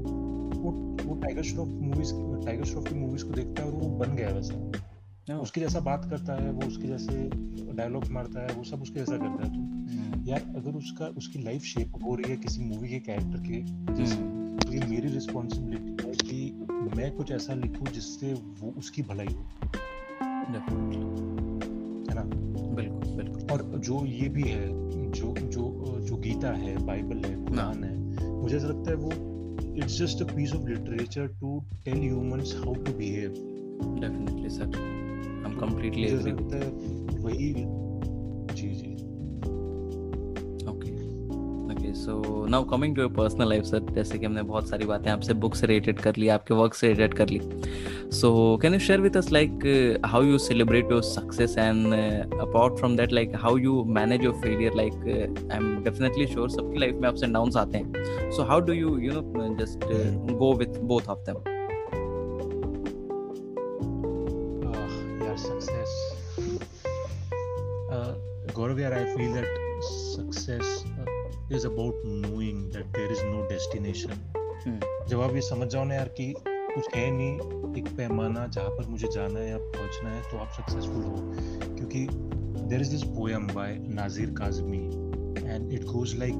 वो 0.62 0.72
वो 1.04 1.16
टाइगर 1.22 1.44
श्रॉफ 1.44 1.68
मूवीज़ 1.68 2.14
टाइगर 2.46 2.64
श्रॉफ 2.66 2.88
की 2.90 2.96
मूवीज़ 2.96 3.26
को 3.26 3.34
देखता 3.34 3.64
है 3.64 3.72
और 3.72 3.76
वो 3.82 3.90
बन 3.98 4.16
गया 4.16 4.30
वैसा। 4.30 5.38
उसके 5.40 5.62
जैसा 5.62 5.80
बात 5.90 6.10
करता 6.10 6.34
है 6.44 6.52
वो 6.52 6.68
उसके 6.68 6.88
जैसे 6.88 7.30
डायलॉग 7.74 8.08
मारता 8.12 8.42
है 8.42 8.56
वो 8.58 8.64
सब 8.64 8.82
उसके 8.82 9.00
जैसा 9.00 9.18
करता 9.18 9.48
है। 9.48 9.50
तो 9.52 10.30
यार 10.32 10.54
अगर 10.58 10.78
उसका 10.78 11.06
उसकी 11.18 11.44
लाइफ 11.44 11.62
शेप 11.64 12.02
हो 12.04 12.16
रही 12.16 12.32
है 12.32 12.38
किसी 12.38 12.64
मूवी 12.64 12.90
के 12.90 13.00
कैरेक्टर 13.00 13.40
के 13.50 13.62
जैसे 13.94 14.37
ये 14.66 14.80
मेरी 14.80 15.08
रिस्पॉन्सिबिलिटी 15.08 16.08
है 16.08 16.14
कि 16.14 16.68
मैं 16.98 17.12
कुछ 17.16 17.32
ऐसा 17.32 17.54
लिखूं 17.54 17.92
जिससे 17.94 18.34
वो 18.34 18.74
उसकी 18.78 19.02
भलाई 19.02 19.28
हो। 19.28 19.46
है 22.10 22.16
ना? 22.16 22.24
बिल्कुल 22.76 23.16
बिल्कुल। 23.16 23.52
और 23.52 23.80
जो 23.80 24.06
ये 24.06 24.30
भी 24.30 24.44
है 24.44 24.68
जो 25.12 25.34
जो 25.38 25.64
जो 26.00 26.16
गीता 26.18 26.52
है 26.52 26.86
बाइबल 26.86 27.18
है 27.26 27.36
कुरान 27.46 27.84
है 27.84 27.96
मुझे 28.42 28.58
ऐसा 28.58 28.68
लगता 28.68 28.92
है 28.92 28.98
वो 28.98 29.12
it's 29.78 29.98
just 29.98 30.22
a 30.22 30.26
piece 30.36 30.54
of 30.54 30.68
literature 30.68 31.28
to 31.28 31.60
tell 31.86 32.00
humans 32.00 32.56
how 32.58 32.74
to 32.74 32.94
behave 32.94 33.30
definitely 34.02 34.50
sir 34.50 34.64
I 34.64 35.52
am 35.52 35.58
completely 35.60 36.04
है 36.04 36.34
वही 37.20 37.54
so 42.08 42.46
now 42.50 42.64
coming 42.64 42.96
to 42.96 43.02
your 43.02 43.12
personal 43.14 43.50
life 43.50 43.64
sir 43.64 43.80
जैसे 43.94 44.18
कि 44.20 44.26
हमने 44.26 44.42
बहुत 44.42 44.70
सारी 44.70 44.86
बातें 44.86 45.10
आपसे 45.12 45.34
बुक 45.44 45.56
से 45.56 45.68
रिलेटेड 45.68 46.00
कर 46.00 46.16
ली 46.18 46.28
आपके 46.36 46.54
वर्क 46.54 46.74
से 46.74 46.88
रिलेटेड 46.88 47.14
कर 47.18 47.30
ली। 47.30 47.40
So 48.18 48.30
can 48.62 48.74
you 48.74 48.80
share 48.80 49.02
with 49.02 49.18
us 49.18 49.32
like 49.32 50.00
how 50.06 50.24
you 50.24 50.38
celebrate 50.38 50.92
your 50.92 51.02
success 51.04 51.58
and 51.58 51.94
apart 52.42 52.78
from 52.80 52.96
that 52.98 53.14
like 53.14 53.36
how 53.36 53.58
you 53.58 53.84
manage 53.98 54.24
your 54.24 54.34
failure 54.44 54.76
like 54.76 54.94
I 55.52 55.58
am 55.58 55.84
definitely 55.84 56.28
sure 56.28 56.50
सबकी 56.50 56.80
life 56.80 56.96
में 57.02 57.10
ups 57.10 57.24
and 57.24 57.34
downs 57.34 57.58
आते 57.58 57.78
हैं। 57.78 58.32
So 58.32 58.44
how 58.44 58.60
do 58.60 58.74
you 58.74 58.98
you 58.98 59.12
know 59.14 59.56
just 59.66 59.86
go 60.40 60.54
with 60.54 60.80
both 60.94 61.10
of 61.10 61.30
them 61.30 61.44
success 65.40 65.92
uh, 67.92 68.14
Gaurav 68.54 68.80
I 69.00 69.04
feel 69.10 69.34
that 69.34 69.50
success 70.14 70.70
uh, 71.52 71.66
about 71.66 71.94
about 71.94 72.06
knowing 72.06 72.70
that 72.70 72.86
there 72.94 73.12
is 73.12 73.22
no 73.24 73.48
destination. 73.50 74.12
Hmm. 74.66 75.08
जब 75.08 75.22
आप 75.22 75.36
ये 75.36 75.42
समझ 75.42 75.68
जाओ 75.68 75.86
ना 75.86 75.96
यार 75.96 76.08
कि 76.08 76.34
कुछ 76.48 76.96
है 76.96 77.12
नहीं 77.12 77.34
एक 77.78 77.88
पैमाना 77.98 78.48
जहाँ 78.48 78.70
पर 78.70 78.86
मुझे 78.86 79.08
जाना 79.08 79.40
है 79.40 79.50
या 79.50 79.58
पहुँचना 79.58 80.10
है 80.10 80.22
तो 80.22 80.38
आप 80.38 80.50
सक्सेसफुल 80.52 81.04
हो। 81.04 81.16
क्योंकि 81.76 82.08
there 82.68 82.82
is 82.82 82.92
this 82.92 83.04
poem 83.04 83.48
by 83.48 83.78
Nazir 83.80 84.30
Kazmi 84.30 84.86
and 85.50 85.74
it 85.74 85.84
goes 85.84 86.16
like 86.16 86.34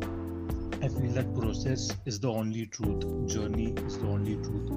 I 0.81 0.89
feel 0.89 1.13
that 1.13 1.35
process 1.35 1.91
is 2.07 2.21
the 2.21 2.31
only 2.31 2.67
truth. 2.67 3.05
Journey 3.27 3.75
is 3.87 3.99
the 3.99 4.07
only 4.07 4.37
truth. 4.37 4.71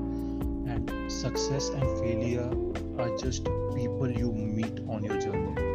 And 0.73 1.11
success 1.11 1.69
and 1.69 1.83
failure 1.99 2.49
are 2.99 3.17
just 3.17 3.45
people 3.75 4.11
you 4.11 4.31
meet 4.33 4.79
on 4.89 5.03
your 5.03 5.19
journey. 5.19 5.67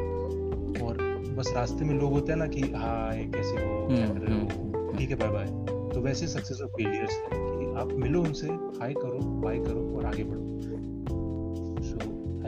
और 0.83 0.99
बस 1.37 1.53
रास्ते 1.55 1.85
में 1.85 1.95
लोग 1.99 2.13
होते 2.13 2.33
हैं 2.33 2.39
ना 2.39 2.47
कि 2.47 2.61
हाय 2.75 3.25
कैसे 3.35 3.65
हो 3.65 3.87
क्या 3.89 4.07
कर 4.09 4.21
रहे 4.21 4.41
हो 4.41 4.93
ठीक 4.99 5.11
है 5.11 5.17
बाय 5.23 5.31
बाय 5.31 5.47
तो 5.95 6.01
वैसे 6.07 6.27
सक्सेस 6.29 6.61
और 6.61 6.69
फेलियर्स 6.77 7.13
है 7.13 7.29
कि 7.33 7.73
आप 7.81 7.93
मिलो 8.03 8.23
उनसे 8.23 8.49
हाय 8.81 8.95
करो 8.95 9.19
बाय 9.45 9.59
करो 9.65 9.89
और 9.97 10.07
आगे 10.13 10.25
बढ़ो 10.33 10.45
so 11.89 11.97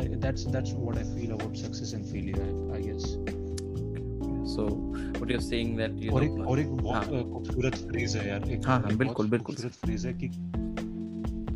I, 0.01 0.09
that's 0.27 0.45
that's 0.57 0.73
what 0.73 0.99
I 0.99 1.05
feel 1.17 1.33
about 1.39 1.57
success 1.57 1.93
and 1.93 2.07
failure 2.15 2.49
I, 2.79 2.83
Guess 4.59 4.67
so 4.67 5.21
what 5.21 5.31
you're 5.31 5.41
saying 5.41 5.77
that 5.77 5.93
you 6.03 6.13
और 6.13 6.25
एक 6.25 6.31
और 6.49 6.61
एक 6.61 6.69
बहुत 6.69 6.95
हाँ. 6.95 7.05
अ, 7.05 7.23
खूबसूरत 7.33 7.75
फ्रेज 7.75 8.17
है 8.17 8.29
यार 8.29 8.49
एक 8.51 8.67
हाँ, 8.67 8.81
हाँ, 8.81 8.97
बिल्कुल, 8.97 9.29
बिल्कुल। 9.29 9.55
खूबसूरत 9.55 9.75
फ्रेज 9.75 10.07
है 10.07 10.13
कि 10.13 10.29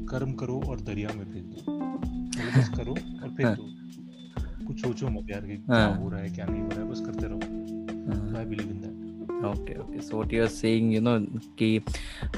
कर्म 0.07 0.33
करो 0.33 0.61
और 0.69 0.81
दरिया 0.81 1.09
में 1.17 1.25
फेंक 1.25 1.45
दो 1.45 1.73
मतलब 1.73 2.61
बस 2.61 2.69
करो 2.69 2.93
और 2.93 3.29
फेंक 3.29 3.47
हाँ. 3.47 3.57
दो 3.57 4.67
कुछ 4.67 4.81
सोचो 4.81 5.09
मत 5.09 5.31
यार 5.31 5.41
कि 5.41 5.57
क्या 5.57 5.77
हाँ. 5.77 5.97
हो 5.99 6.09
रहा 6.09 6.21
है 6.21 6.31
क्या 6.31 6.47
नहीं 6.47 6.63
हो 6.63 6.69
रहा 6.69 6.81
है 6.81 6.91
बस 6.91 7.01
करते 7.07 7.27
रहो 7.27 8.39
I 8.39 8.45
believe 8.45 8.71
in 8.71 8.81
that 8.81 9.01
Okay, 9.45 9.75
okay. 9.75 10.01
So 10.01 10.19
what 10.19 10.33
you 10.33 10.43
are 10.43 10.49
saying, 10.49 10.93
you 10.93 11.01
know, 11.01 11.27
ki 11.57 11.83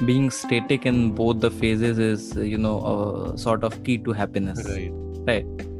being 0.05 0.31
static 0.31 0.87
in 0.87 1.11
both 1.11 1.39
the 1.39 1.51
phases 1.51 1.99
is, 1.99 2.35
you 2.53 2.57
know, 2.57 2.79
a 2.93 3.37
sort 3.37 3.63
of 3.63 3.83
key 3.83 3.99
to 3.99 4.11
happiness. 4.11 4.63
Right. 4.65 4.91
right 5.27 5.74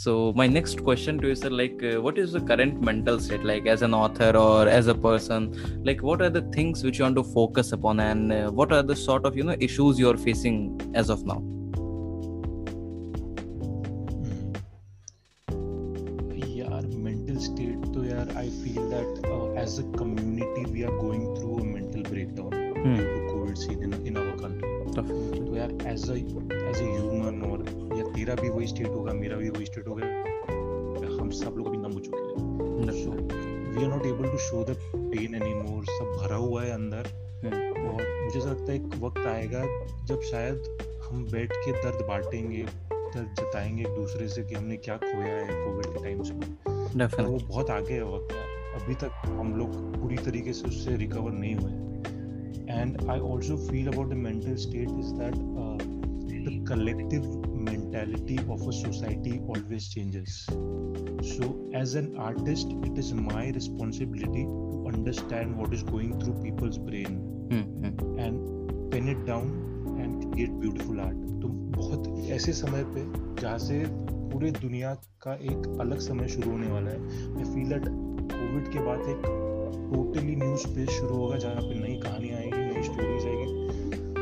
So 0.00 0.32
my 0.36 0.46
next 0.46 0.84
question 0.84 1.18
to 1.22 1.26
you, 1.26 1.34
sir, 1.34 1.50
like, 1.50 1.82
uh, 1.82 2.00
what 2.00 2.18
is 2.18 2.30
the 2.30 2.40
current 2.40 2.80
mental 2.80 3.18
state, 3.18 3.42
like, 3.42 3.66
as 3.66 3.82
an 3.82 3.92
author 3.92 4.30
or 4.36 4.68
as 4.68 4.86
a 4.86 4.94
person? 4.94 5.82
Like, 5.84 6.04
what 6.04 6.22
are 6.22 6.30
the 6.30 6.42
things 6.52 6.84
which 6.84 7.00
you 7.00 7.02
want 7.02 7.16
to 7.16 7.24
focus 7.24 7.72
upon, 7.72 7.98
and 7.98 8.32
uh, 8.32 8.48
what 8.48 8.72
are 8.72 8.84
the 8.84 8.94
sort 8.94 9.26
of, 9.26 9.36
you 9.36 9.42
know, 9.42 9.56
issues 9.58 9.98
you 9.98 10.08
are 10.08 10.16
facing 10.16 10.80
as 10.94 11.10
of 11.10 11.26
now? 11.26 11.42
बांटेंगे 42.18 42.64
तो 42.92 43.20
जताएँगे 43.20 43.82
एक 43.82 43.88
दूसरे 43.88 44.28
से 44.28 44.42
कि 44.42 44.54
हमने 44.54 44.76
क्या 44.76 44.96
खोया 44.96 45.34
है 45.34 45.64
कोविड 45.64 45.86
के 45.86 46.02
टाइम्स 46.04 46.30
में 46.30 47.06
वो 47.26 47.38
बहुत 47.48 47.70
आगे 47.70 47.94
है 47.94 48.04
वक्त। 48.04 48.32
अभी 48.82 48.94
तक 48.94 49.10
हम 49.26 49.54
लोग 49.56 49.76
पूरी 50.00 50.16
तरीके 50.16 50.52
से 50.52 50.68
उससे 50.68 50.96
रिकवर 50.96 51.30
नहीं 51.30 51.54
हुए 51.54 51.72
and 52.80 53.08
I 53.10 53.18
also 53.18 53.56
feel 53.56 53.86
about 53.86 54.08
the 54.08 54.14
mental 54.14 54.54
state 54.54 54.88
is 54.90 55.12
that 55.12 55.34
the 55.34 56.66
collective 56.68 57.22
mentality 57.54 58.36
of 58.36 58.62
a 58.62 58.70
society 58.70 59.38
always 59.38 59.94
changes 59.94 60.46
so 61.30 61.70
as 61.76 61.96
an 61.96 62.14
artist 62.20 62.66
it 62.86 62.98
is 62.98 63.14
my 63.14 63.50
responsibility 63.50 64.44
to 64.44 64.84
understand 64.88 65.56
what 65.56 65.74
is 65.74 65.84
going 65.84 66.20
through 66.22 66.32
people's 66.32 66.78
brain 66.78 67.16
and 68.20 68.40
pen 68.92 69.08
it 69.08 69.16
down 69.16 69.67
and 69.98 70.32
create 70.32 70.50
beautiful 70.50 71.00
art 71.00 71.16
तो 71.42 71.48
बहुत 71.48 72.18
ऐसे 72.30 72.52
समय 72.52 72.84
पे 72.86 73.02
जहाँ 73.42 73.58
से 73.58 73.84
पूरे 74.32 74.50
दुनिया 74.50 74.94
का 74.94 75.34
एक 75.34 75.78
अलग 75.80 75.98
समय 75.98 76.28
शुरू 76.28 76.50
होने 76.50 76.72
वाला 76.72 76.90
है 76.90 76.98
आई 77.36 77.44
फील 77.44 77.68
दैट 77.68 77.82
कोविड 78.32 78.68
के 78.72 78.78
बाद 78.78 79.00
एक 79.00 79.22
टोटली 79.94 80.36
न्यू 80.36 80.56
स्पेस 80.56 80.88
शुरू 80.88 81.14
होगा 81.14 81.36
जहाँ 81.36 81.54
पे 81.54 81.88
नई 81.88 82.00
कहानियाँ 82.00 82.38
आएँगी 82.38 82.74
नई 82.74 82.82
स्टोरीज 82.82 83.26
आएगी। 83.26 83.68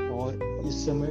और 0.08 0.62
इस 0.66 0.86
समय 0.86 1.08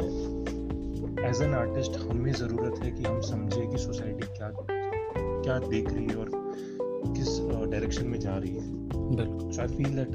एज 1.29 1.41
एन 1.41 1.53
आर्टिस्ट 1.53 1.91
हमें 1.91 2.33
ज़रूरत 2.33 2.83
है 2.83 2.91
कि 2.91 3.03
हम 3.03 3.21
समझे 3.21 3.67
कि 3.67 3.77
सोसाइटी 3.77 4.27
क्या 4.37 4.51
क्या 5.41 5.59
देख 5.59 5.93
रही 5.93 6.05
है 6.05 6.15
और 6.15 6.31
किस 7.07 7.27
डायरेक्शन 7.71 8.07
में 8.07 8.19
जा 8.19 8.37
रही 8.37 8.55
है। 8.55 8.63
So 9.51 9.61
I 9.61 9.67
feel 9.67 9.95
that 9.95 10.07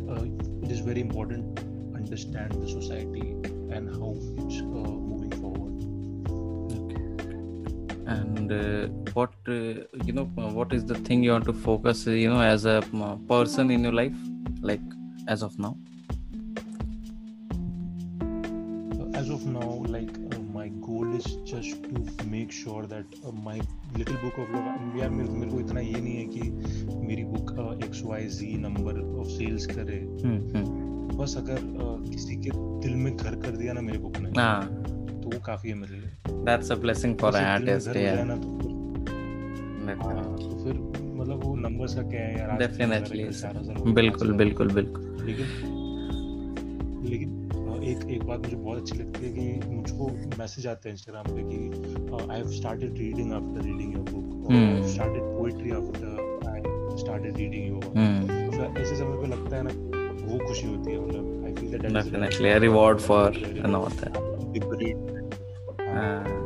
it 0.65 0.71
is 0.71 0.83
very 0.83 1.01
important 1.01 1.59
understand 1.97 2.65
the 2.65 2.67
society 2.67 3.40
and 3.73 3.89
how 3.97 4.15
it's 4.45 4.63
moving 4.63 5.33
forward. 5.41 5.77
Okay. 6.79 7.01
And 8.07 8.53
uh, 8.53 8.89
what 9.15 9.33
uh, 9.49 9.85
you 10.05 10.13
know, 10.13 10.31
uh, 10.39 10.51
what 10.51 10.73
is 10.73 10.85
the 10.85 10.95
thing 10.95 11.23
you 11.23 11.33
want 11.33 11.45
to 11.45 11.53
focus? 11.53 12.07
You 12.07 12.31
know, 12.31 12.41
as 12.41 12.65
a 12.65 12.83
person 13.29 13.71
in 13.71 13.85
your 13.85 13.93
life, 13.93 14.17
like 14.61 14.81
as 15.29 15.43
of 15.43 15.59
now. 15.59 15.77
As 19.15 19.29
of 19.29 19.45
now, 19.47 19.85
like 19.87 20.30
my 20.61 20.69
goal 20.69 21.15
is 21.17 21.27
just 21.55 21.83
to 21.83 22.25
make 22.31 22.53
sure 22.53 22.87
that 22.87 23.05
uh, 23.25 23.33
my 23.33 23.61
little 23.99 24.17
book 24.17 24.39
of 24.39 24.51
love 24.55 24.99
यार 25.01 25.11
मेरे, 25.11 25.29
मेरे 25.29 25.51
को 25.51 25.61
इतना 25.61 25.81
ये 25.81 26.01
नहीं 26.01 26.17
है 26.17 26.25
कि 26.25 26.41
मेरी 27.07 27.25
book 27.25 27.81
X 27.85 28.03
Y 28.05 28.27
Z 28.27 28.59
number 28.59 29.21
of 29.21 29.29
sales 29.29 29.67
करे। 29.67 30.07
बस 31.17 31.37
अगर 31.37 31.57
uh, 31.57 32.13
किसी 32.13 32.37
के 32.37 32.51
दिल 32.55 32.95
में 32.95 33.17
घर 33.17 33.35
कर 33.35 33.51
दिया 33.51 33.73
ना 33.73 33.81
मेरे 33.81 33.99
बुक 33.99 34.19
ने 34.19 34.41
हाँ। 34.41 34.67
तो 35.23 35.31
वो 35.35 35.41
काफ़ी 35.47 35.69
है 35.71 35.75
मेरे 35.75 35.95
लिए। 35.95 36.11
That's 36.45 36.71
a 36.71 36.77
blessing 36.85 37.17
for 37.23 37.31
an 37.31 37.35
किसी 37.35 37.65
दिल 37.65 37.65
में 37.65 37.75
artist 37.75 37.89
yeah. 37.97 38.17
जाए 38.17 38.25
ना 38.25 38.37
तो 40.37 40.65
फिर 40.65 40.73
फिर 40.73 40.75
मतलब 41.21 41.45
वो 41.45 41.57
नंबर्स 41.57 41.95
का 41.95 42.03
क्या 42.03 42.21
है 42.21 42.39
यार 42.39 42.59
गए, 43.85 43.93
बिल्कुल 43.93 44.33
बिल्कुल 44.33 44.73
बिल्कुल। 44.73 45.27
लेकिन 45.27 45.47
अ, 45.47 45.80
एक 48.09 48.23
बात 48.25 48.39
मुझे 48.39 48.57
बहुत 48.57 48.79
अच्छी 48.79 48.99
लगती 48.99 49.25
है 49.25 49.33
कि 49.33 49.71
मुझको 49.71 50.11
मैसेज 50.39 50.67
आते 50.67 50.89
हैं 50.89 50.97
इंस्टाग्राम 50.97 51.37
पे 51.37 51.43
कि 51.43 52.33
I 52.33 52.39
have 52.39 52.51
started 52.51 52.99
reading 52.99 53.33
after 53.33 53.63
reading 53.63 53.95
your 53.95 54.03
book 54.03 54.53
I 54.53 54.59
have. 54.59 54.87
Started 54.87 55.23
poetry 55.23 55.71
after 55.71 56.21
I 56.49 56.63
started 56.99 57.37
reading 57.37 57.69
your 57.69 57.81
hmm. 57.81 58.31
तो 58.57 58.81
ऐसे 58.81 58.97
समय 58.97 59.17
पे 59.17 59.27
लगता 59.27 59.57
है 59.57 59.63
ना 59.63 59.71
वो 60.27 60.47
खुशी 60.47 60.67
होती 60.67 60.91
है 60.91 61.07
मतलब 61.07 61.45
I 61.47 61.55
feel 61.55 61.79
that 61.79 61.93
Definitely 61.93 62.51
a 62.51 62.61
reward 62.61 63.01
for 63.01 63.25
an 63.67 63.75
author. 63.75 64.11
हाँ, 64.17 64.41
Uh, 65.91 66.41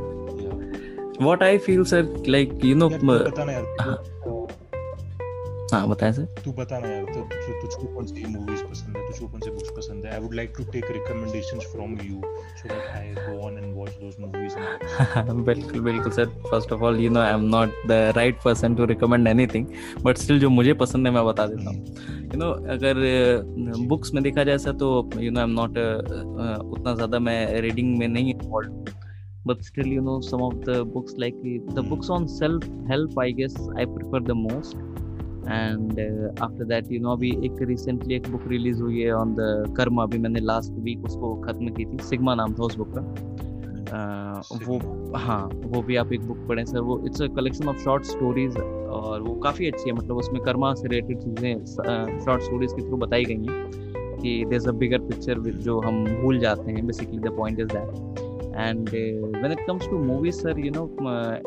what 1.19 1.43
I 1.43 1.57
feel 1.57 1.85
sir 1.85 2.03
like 2.27 2.63
you 2.63 2.75
know 2.75 2.91
यार 2.91 2.99
तू 2.99 3.29
uh, 3.29 3.45
ना 3.45 3.51
यार 3.51 4.03
हाँ। 5.79 5.87
बताएँ 5.89 6.11
सर। 6.13 6.25
तू 6.45 6.51
बता 6.59 6.79
ना 6.79 6.87
यार 6.89 7.03
तो 7.05 7.21
तु- 7.21 7.61
तुझको 7.61 7.87
कौन 7.95 8.05
सी 8.05 8.25
मूवीज़ 8.35 8.63
पसंद 8.63 8.97
है? 8.97 9.07
तुझको 9.07 9.27
कौन 9.27 9.39
सी 9.41 9.49
बुक्स 9.51 9.69
पसंद 9.77 10.05
है? 10.05 10.11
I 10.13 10.19
would 10.19 10.33
like 10.35 10.53
to 10.57 10.63
take 10.71 10.85
recommendations 10.91 11.65
from 11.71 11.91
you 12.03 12.21
so 12.61 12.67
that 12.69 12.87
I 12.97 13.13
go 13.13 13.39
on 13.47 13.57
and 13.57 13.73
watch 13.75 13.89
those 14.01 14.15
movies 14.19 14.55
बिल्कुल 15.45 15.81
बिल्कुल 15.81 16.11
sir. 16.11 16.25
First 16.49 16.71
of 16.73 16.81
all 16.81 16.99
you 16.99 17.09
know 17.09 17.19
I 17.19 17.33
am 17.33 17.43
not 17.55 17.73
the 17.87 17.91
right 18.17 18.39
person 18.45 18.75
to 18.75 18.85
recommend 18.85 19.27
anything 19.27 19.67
but 20.03 20.17
still 20.17 20.39
जो 20.39 20.49
मुझे 20.49 20.73
पसंद 20.83 21.07
है 21.07 21.13
मैं 21.13 21.25
बता 21.25 21.45
देता 21.47 21.69
हूँ। 21.69 21.85
यू 22.25 22.39
नो 22.39 22.49
अगर 22.73 23.03
बुक्स 23.87 24.13
में 24.13 24.23
देखा 24.23 24.43
जाए 24.43 24.57
तो 24.79 25.09
you 25.19 25.31
know 25.31 25.39
I 25.39 25.45
am 25.45 25.51
not 25.61 25.77
उतना 26.71 26.95
ज़्यादा 26.95 27.19
मैं 27.19 27.61
रीडिंग 27.61 27.97
में 27.97 28.07
नहीं 28.07 28.33
involve 28.33 28.83
but 29.47 29.59
still 29.65 29.89
you 29.93 30.03
know 30.05 30.13
some 30.27 30.43
of 30.43 30.53
the 30.67 30.75
books 30.93 31.17
like 31.23 31.35
the 31.41 31.81
Hmm. 31.81 31.89
books 31.89 32.07
on 32.13 32.23
self 32.35 32.63
help 32.91 33.19
i 33.23 33.25
guess 33.39 33.57
i 33.81 33.83
prefer 33.89 34.21
the 34.29 34.35
most 34.37 34.79
and 35.45 35.99
after 36.41 36.65
that 36.65 36.91
you 36.91 36.99
know 36.99 37.11
अभी 37.11 37.29
एक 37.45 37.61
recently 37.69 38.15
एक 38.15 38.29
book 38.31 38.47
release 38.47 38.81
हुई 38.81 39.01
है 39.01 39.11
on 39.15 39.33
the 39.35 39.73
कर्म 39.77 40.01
अभी 40.01 40.17
मैंने 40.17 40.39
last 40.39 40.79
week 40.83 41.05
उसको 41.05 41.33
खत्म 41.41 41.69
की 41.73 41.85
थी. 41.85 41.97
सिग्मा 42.03 42.35
नाम 42.35 42.53
था 42.53 42.63
उस 42.63 42.75
बुक 42.77 42.93
का. 42.97 43.01
uh, 43.85 44.67
वो 44.67 44.79
हाँ 45.17 45.43
वो 45.65 45.81
भी 45.81 45.95
आप 45.95 46.13
एक 46.13 46.21
बुक 46.27 46.37
पढ़ें 46.47 46.63
सर 46.65 46.79
वो 46.79 46.99
it's 47.05 47.21
a 47.21 47.27
collection 47.35 47.67
of 47.69 47.77
short 47.83 48.03
stories 48.05 48.57
और 48.57 49.21
वो 49.21 49.33
काफ़ी 49.43 49.67
अच्छी 49.67 49.89
है. 49.89 49.95
मतलब 49.95 50.17
उसमें 50.17 50.41
कर्मा 50.43 50.73
से 50.73 50.87
रिलेटेड 50.87 51.19
चीज़ें 51.19 51.65
शॉर्ट 52.25 52.41
स्टोरीज 52.41 52.73
के 52.73 52.87
थ्रू 52.87 52.97
बताई 52.97 53.25
गई 53.25 53.45
हैं 53.45 53.69
कि 54.21 54.43
there 54.45 54.55
is 54.55 54.67
a 54.69 54.71
bigger 54.71 54.99
picture 55.07 55.39
जो 55.67 55.79
हम 55.81 56.03
भूल 56.21 56.39
जाते 56.39 56.71
हैं. 56.71 56.85
Basically 56.87 57.19
the 57.19 57.35
point 57.37 57.59
is 57.59 57.67
that 57.67 58.55
and 58.57 58.89
when 58.89 59.51
it 59.51 59.65
comes 59.67 59.89
to 59.89 59.97
movie 60.03 60.31
sir 60.31 60.59
you 60.59 60.71
know 60.71 60.83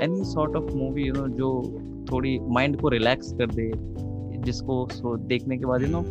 any 0.02 0.24
sort 0.32 0.56
of 0.56 0.74
movie 0.76 1.06
you 1.06 1.14
know 1.14 1.28
जो 1.36 1.50
थोड़ी 2.12 2.38
माइंड 2.38 2.80
को 2.80 2.88
रिलैक्स 2.88 3.32
कर 3.32 3.46
दे 3.46 3.70
जिसको 4.42 4.88
सो 4.92 5.16
देखने 5.16 5.58
के 5.58 5.64
बाद 5.64 5.82
यू 5.82 5.88
नो 5.88 6.02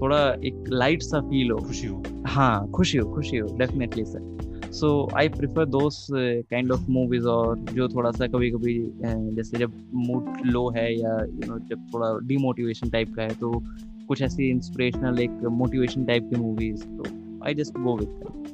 थोड़ा 0.00 0.18
एक 0.44 0.64
लाइट 0.68 1.02
सा 1.02 1.20
फील 1.20 1.50
हो। 1.50 1.58
खुशी 1.58 1.86
हो। 1.86 2.02
हाँ 2.26 2.70
खुशी 2.70 2.98
हो 2.98 3.14
खुशी 3.14 3.36
हो 3.36 3.56
definitely 3.58 4.04
sir 4.04 4.36
so 4.72 5.08
I 5.16 5.28
prefer 5.28 5.64
those 5.64 6.06
kind 6.12 6.72
of 6.72 6.90
movies 6.90 7.26
और 7.26 7.58
जो 7.58 7.88
थोड़ा 7.88 8.10
सा 8.10 8.26
कभी 8.26 8.50
कभी 8.50 8.92
जैसे 9.04 9.58
जब 9.58 9.72
मूड 9.94 10.46
लो 10.46 10.68
है 10.70 10.98
या 11.00 11.18
यू 11.24 11.52
नो 11.52 11.58
जब 11.58 11.86
थोड़ा 11.94 12.18
डिमोटिवेशन 12.26 12.90
टाइप 12.90 13.14
का 13.14 13.22
है 13.22 13.34
तो 13.34 13.62
कुछ 14.08 14.22
ऐसी 14.22 14.48
इंस्पिरेशनल 14.50 15.20
एक 15.20 15.30
मोटिवेशन 15.30 16.04
टाइप 16.04 16.30
की 16.30 16.36
मूवीज़ 16.36 16.84
तो 16.84 17.04
I 17.46 17.54
just 17.54 17.78
go 17.78 17.96
with 17.96 18.47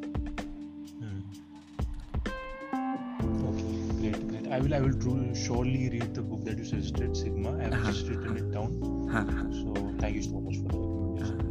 I 4.55 4.59
will, 4.61 4.75
I 4.75 4.81
will 4.81 4.93
truly, 4.95 5.35
surely 5.35 5.89
read 5.91 6.15
the 6.15 6.23
book 6.23 6.45
that 6.45 6.59
you 6.59 6.65
suggested, 6.65 7.17
Sigma. 7.17 7.53
I 7.53 7.63
have 7.63 7.73
Uh-huh. 7.73 7.93
just 7.93 8.09
written 8.09 8.37
it 8.37 8.51
down. 8.53 8.77
हाँ 9.13 9.25
So 9.53 9.73
thank 10.01 10.15
you 10.17 10.23
so 10.23 10.41
much 10.41 10.59
for 10.59 10.69
recommendation. 10.75 11.51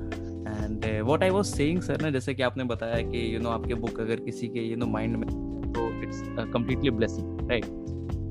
And 0.53 0.85
what 1.05 1.23
I 1.23 1.29
was 1.29 1.45
saying 1.45 1.81
sir 1.81 2.01
ना 2.01 2.09
जैसे 2.11 2.33
कि 2.33 2.43
आपने 2.43 2.63
बताया 2.63 3.01
कि 3.09 3.23
you 3.33 3.39
no 3.41 3.49
आपके 3.49 3.73
book 3.83 3.99
अगर 3.99 4.19
किसी 4.25 4.47
के 4.47 4.59
यू 4.69 4.77
नो 4.77 4.85
माइंड 4.87 5.15
में 5.17 5.27
तो 5.73 5.87
it's 6.03 6.21
completely 6.53 6.91
blessing 6.99 7.49
right 7.49 7.65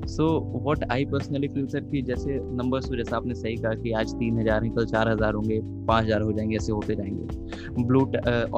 so 0.09 0.27
what 0.63 0.83
I 0.91 1.05
personally 1.11 1.47
feel 1.47 1.67
sir 1.73 1.83
कि 1.91 2.01
जैसे 2.09 2.39
नंबर्स 2.61 2.89
तो 2.89 2.95
जैसा 2.97 3.17
आपने 3.17 3.35
सही 3.35 3.55
कहा 3.55 3.73
कि 3.83 3.91
आज 4.01 4.13
तीन 4.19 4.39
हज़ार 4.39 4.63
हैं 4.63 4.73
कल 4.75 4.85
चार 4.95 5.09
हज़ार 5.11 5.33
होंगे 5.33 5.59
पाँच 5.87 6.05
हज़ार 6.05 6.21
हो 6.21 6.31
जाएँगे 6.31 6.55
ऐसे 6.55 6.71
होते 6.71 6.95
जाएँगे 6.95 7.83
ब्लू 7.83 8.05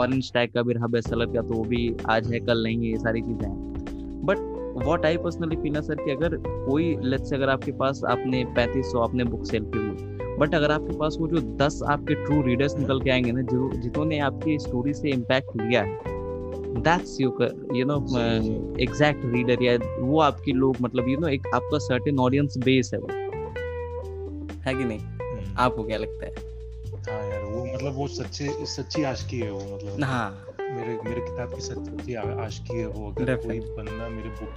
ऑरेंज 0.04 0.32
टैग 0.34 0.54
का 0.54 0.62
भी 0.62 0.73
रहा 0.73 0.88
बेस्ट 0.97 1.10
सेलर 1.10 1.34
का 1.36 1.41
तो 1.47 1.54
वो 1.54 1.63
भी 1.75 1.86
आज 2.17 2.32
है 2.34 2.39
कल 2.49 2.63
नहीं 2.63 2.78
है 2.78 2.91
ये 2.91 2.97
सारी 3.08 3.21
चीज़ें 3.21 3.47
हैं 3.47 4.23
but 4.25 4.54
what 4.77 5.05
I 5.05 5.17
personally 5.17 5.55
feel 5.55 5.81
sir 5.81 5.95
कि 5.95 6.11
अगर 6.11 6.29
कोई 6.47 6.97
लेट्स 7.01 7.33
अगर 7.33 7.49
आपके 7.49 7.71
पास 7.71 8.01
आपने 8.09 8.45
पैंतीस 8.45 8.85
सौ 8.85 8.99
आपने 8.99 9.23
बुक 9.23 9.45
सेल 9.45 9.65
की 9.65 9.77
हुई 9.77 10.15
बट 10.38 10.55
अगर 10.55 10.71
आपके 10.71 10.97
पास 10.97 11.17
वो 11.19 11.27
जो 11.27 11.38
दस 11.38 11.79
आपके 11.89 12.13
ट्रू 12.13 12.41
रीडर्स 12.41 12.77
निकल 12.77 13.01
के 13.01 13.09
आएँगे 13.09 13.31
ना 13.31 13.41
जो 13.41 13.71
जिन्होंने 13.71 14.19
आपकी 14.19 14.59
स्टोरी 14.59 14.93
से 14.93 15.09
इम्पैक्ट 15.09 15.61
लिया 15.61 15.81
है 15.81 15.99
that's 16.75 17.21
you 17.21 17.38
you 17.73 17.85
know 17.85 17.95
exact 18.79 19.21
reader 19.25 19.63
या 19.63 19.77
वो 19.99 20.19
आपके 20.19 20.51
लोग 20.51 20.77
मतलब 20.81 21.09
यू 21.09 21.17
नो 21.17 21.27
एक 21.27 21.47
आपका 21.53 21.77
सर्टेन 21.77 22.19
ऑडियंस 22.19 22.57
बेस 22.57 22.91
है 22.93 22.99
वो। 22.99 23.07
है 24.65 24.75
कि 24.75 24.83
नहीं? 24.83 24.99
हम्म, 24.99 25.55
आपको 25.57 25.83
क्या 25.83 25.97
लगता 25.97 26.25
है? 26.25 26.33
हाँ 27.09 27.29
यार 27.29 27.43
वो 27.43 27.65
मतलब 27.75 27.95
वो 27.95 28.07
सच्चे 28.07 28.65
सच्ची 28.65 29.03
आशिकी 29.03 29.39
है 29.39 29.51
वो 29.51 29.75
मतलब। 29.75 30.03
हाँ। 30.03 30.44
मेरे 30.75 30.99
मेरे 31.05 31.21
किताब 31.21 31.53
की 31.55 31.61
सच- 31.61 31.85
सच्ची 31.85 32.13
आशिकी 32.15 32.77
है 32.77 32.88
वो 32.88 33.12
अगर 33.12 33.35
कोई. 33.35 33.60
बंदा 33.60 34.10
मेरे 34.10 34.29
बुक 34.29 34.50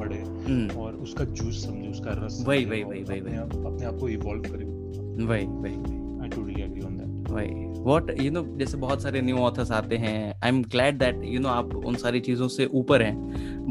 पढ़े 0.00 0.18
हम्म, 0.18 0.78
और 0.80 0.92
उसका 0.92 1.24
जूस 1.24 1.64
समझे 1.64 1.88
उसका 1.88 2.10
रस 2.10 2.44
वही, 2.48 2.64
समझे 2.64 2.84
वही, 2.84 3.02
वही, 3.02 3.20
वही, 3.20 3.36
अपने 3.36 3.86
आप 3.86 3.96
को 4.00 4.08
इवॉल्व 4.08 4.42
करे। 4.42 4.64
वही 5.24 5.46
वही 5.46 5.76
वही। 5.76 6.00
I 6.22 6.28
totally 6.28 6.62
agree 6.62 6.80
on 6.80 6.96
that 6.96 7.30
वही। 7.30 7.82
व्हाट 7.82 8.20
यू 8.20 8.30
नो 8.30 8.58
जैसे 8.58 8.76
बहुत 8.76 9.02
सारे 9.02 9.20
न्यू 9.20 9.36
ऑथर्स 9.36 9.70
आते 9.70 9.96
हैं 9.96 10.40
I 10.44 10.48
am 10.48 10.62
glad 10.62 10.98
that 10.98 11.20
you 11.24 11.40
know 11.40 11.48
आप 11.48 11.74
उन 11.74 11.94
सारी 11.94 12.20
चीज़ों 12.20 12.48
से 12.48 12.66
ऊपर 12.66 13.02
हैं। 13.02 13.16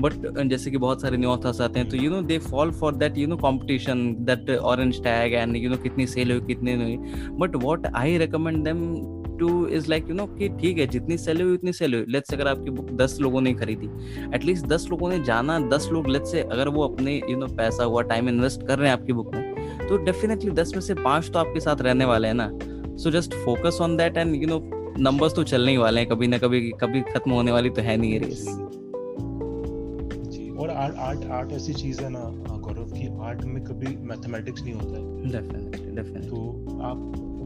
बट 0.01 0.43
जैसे 0.47 0.71
कि 0.71 0.78
बहुत 0.78 1.01
सारे 1.01 1.17
न्यू 1.17 1.30
ऑथर्स 1.30 1.61
आते 1.61 1.80
हैं 1.80 1.89
तो 1.89 1.97
you 1.97 2.11
know 2.11 2.21
they 2.21 2.38
fall 2.38 2.71
for 2.71 2.95
that 2.95 3.17
you 3.17 3.28
know 3.28 3.38
competition 3.38 4.15
that 4.19 4.49
orange 4.49 5.03
tag 5.03 5.34
and 5.34 5.55
you 5.55 5.69
know 5.69 5.78
कितनी 5.78 6.07
सेल 6.07 6.32
हुई 6.32 6.41
कितनी 6.41 6.76
नहीं 6.76 6.97
but 7.32 7.55
what 7.55 7.86
I 7.86 8.17
recommend 8.17 8.63
them 8.63 8.95
to 9.39 9.67
is 9.67 9.89
like 9.89 10.09
you 10.09 10.15
know 10.15 10.25
कि 10.29 10.49
ठीक 10.59 10.77
है 10.77 10.87
जितनी 10.87 11.17
सेल 11.17 11.41
हुई 11.41 11.53
उतनी 11.53 11.73
सेल 11.73 11.95
हुई। 11.95 12.05
लेट्स 12.09 12.33
अगर 12.33 12.47
आपकी 12.47 12.69
बुक 12.71 12.91
दस 12.97 13.17
लोगों 13.21 13.41
ने 13.41 13.53
खरीदी 13.53 13.89
एटलीस्ट 14.35 14.65
दस 14.67 14.87
लोगों 14.91 15.09
ने 15.09 15.19
जाना 15.23 15.59
दस 15.69 15.89
लोग 15.91 16.07
लेट्स 16.07 16.31
से 16.31 16.41
अगर 16.41 16.69
वो 16.69 16.83
अपने 16.83 17.15
यू 17.15 17.27
you 17.27 17.37
नो 17.37 17.45
know, 17.45 17.57
पैसा 17.57 17.83
हुआ 17.83 18.01
टाइम 18.03 18.29
इन्वेस्ट 18.29 18.67
कर 18.67 18.79
रहे 18.79 18.89
हैं 18.89 18.97
आपकी 18.97 19.13
बुक 19.13 19.35
में 19.35 19.87
तो 19.87 19.97
डेफिनेटली 20.05 20.51
दस 20.53 20.73
में 20.75 20.81
से 20.81 20.93
पाँच 20.95 21.29
तो 21.33 21.39
आपके 21.39 21.59
साथ 21.59 21.81
रहने 21.81 22.05
वाले 22.05 22.27
हैं 22.27 22.35
ना। 22.35 22.49
So 22.97 23.11
just 23.11 23.33
focus 23.45 23.77
on 23.81 23.95
that 23.97 24.17
and 24.17 24.35
you 24.35 24.47
know 24.47 24.61
numbers 24.99 25.35
तो 25.35 25.43
चलने 25.43 25.71
ही 25.71 25.77
वाले 25.77 26.01
हैं। 26.01 26.09
कभी 26.09 26.27
ना 26.27 26.37
कभी 26.37 26.69
कभी 26.81 27.01
खत्म 27.13 27.31
होने 27.31 27.51
वाली 27.51 27.69
तो 27.69 27.81
है 27.81 27.95
नहीं 27.97 28.11
है 28.11 28.19
रेस 28.19 28.47
और 30.59 30.69
आर्ट 30.69 30.95
आर्ट 30.99 31.25
आर्ट 31.31 31.51
ऐसी 31.53 31.73
चीज़ 31.73 32.01
है 32.01 32.09
ना 32.09 32.19
गौरव 32.59 32.91
की 32.91 33.07
आर्ट 33.25 33.43
में 33.45 33.63
कभी 33.63 33.95
मैथमेटिक्स 34.07 34.63
नहीं 34.63 34.73
होता 34.73 34.97
है। 34.97 35.31
डेफिनेटली 35.31 35.95
डेफिनेटली 35.95 36.29
तो 36.29 36.79
आप 36.81 36.97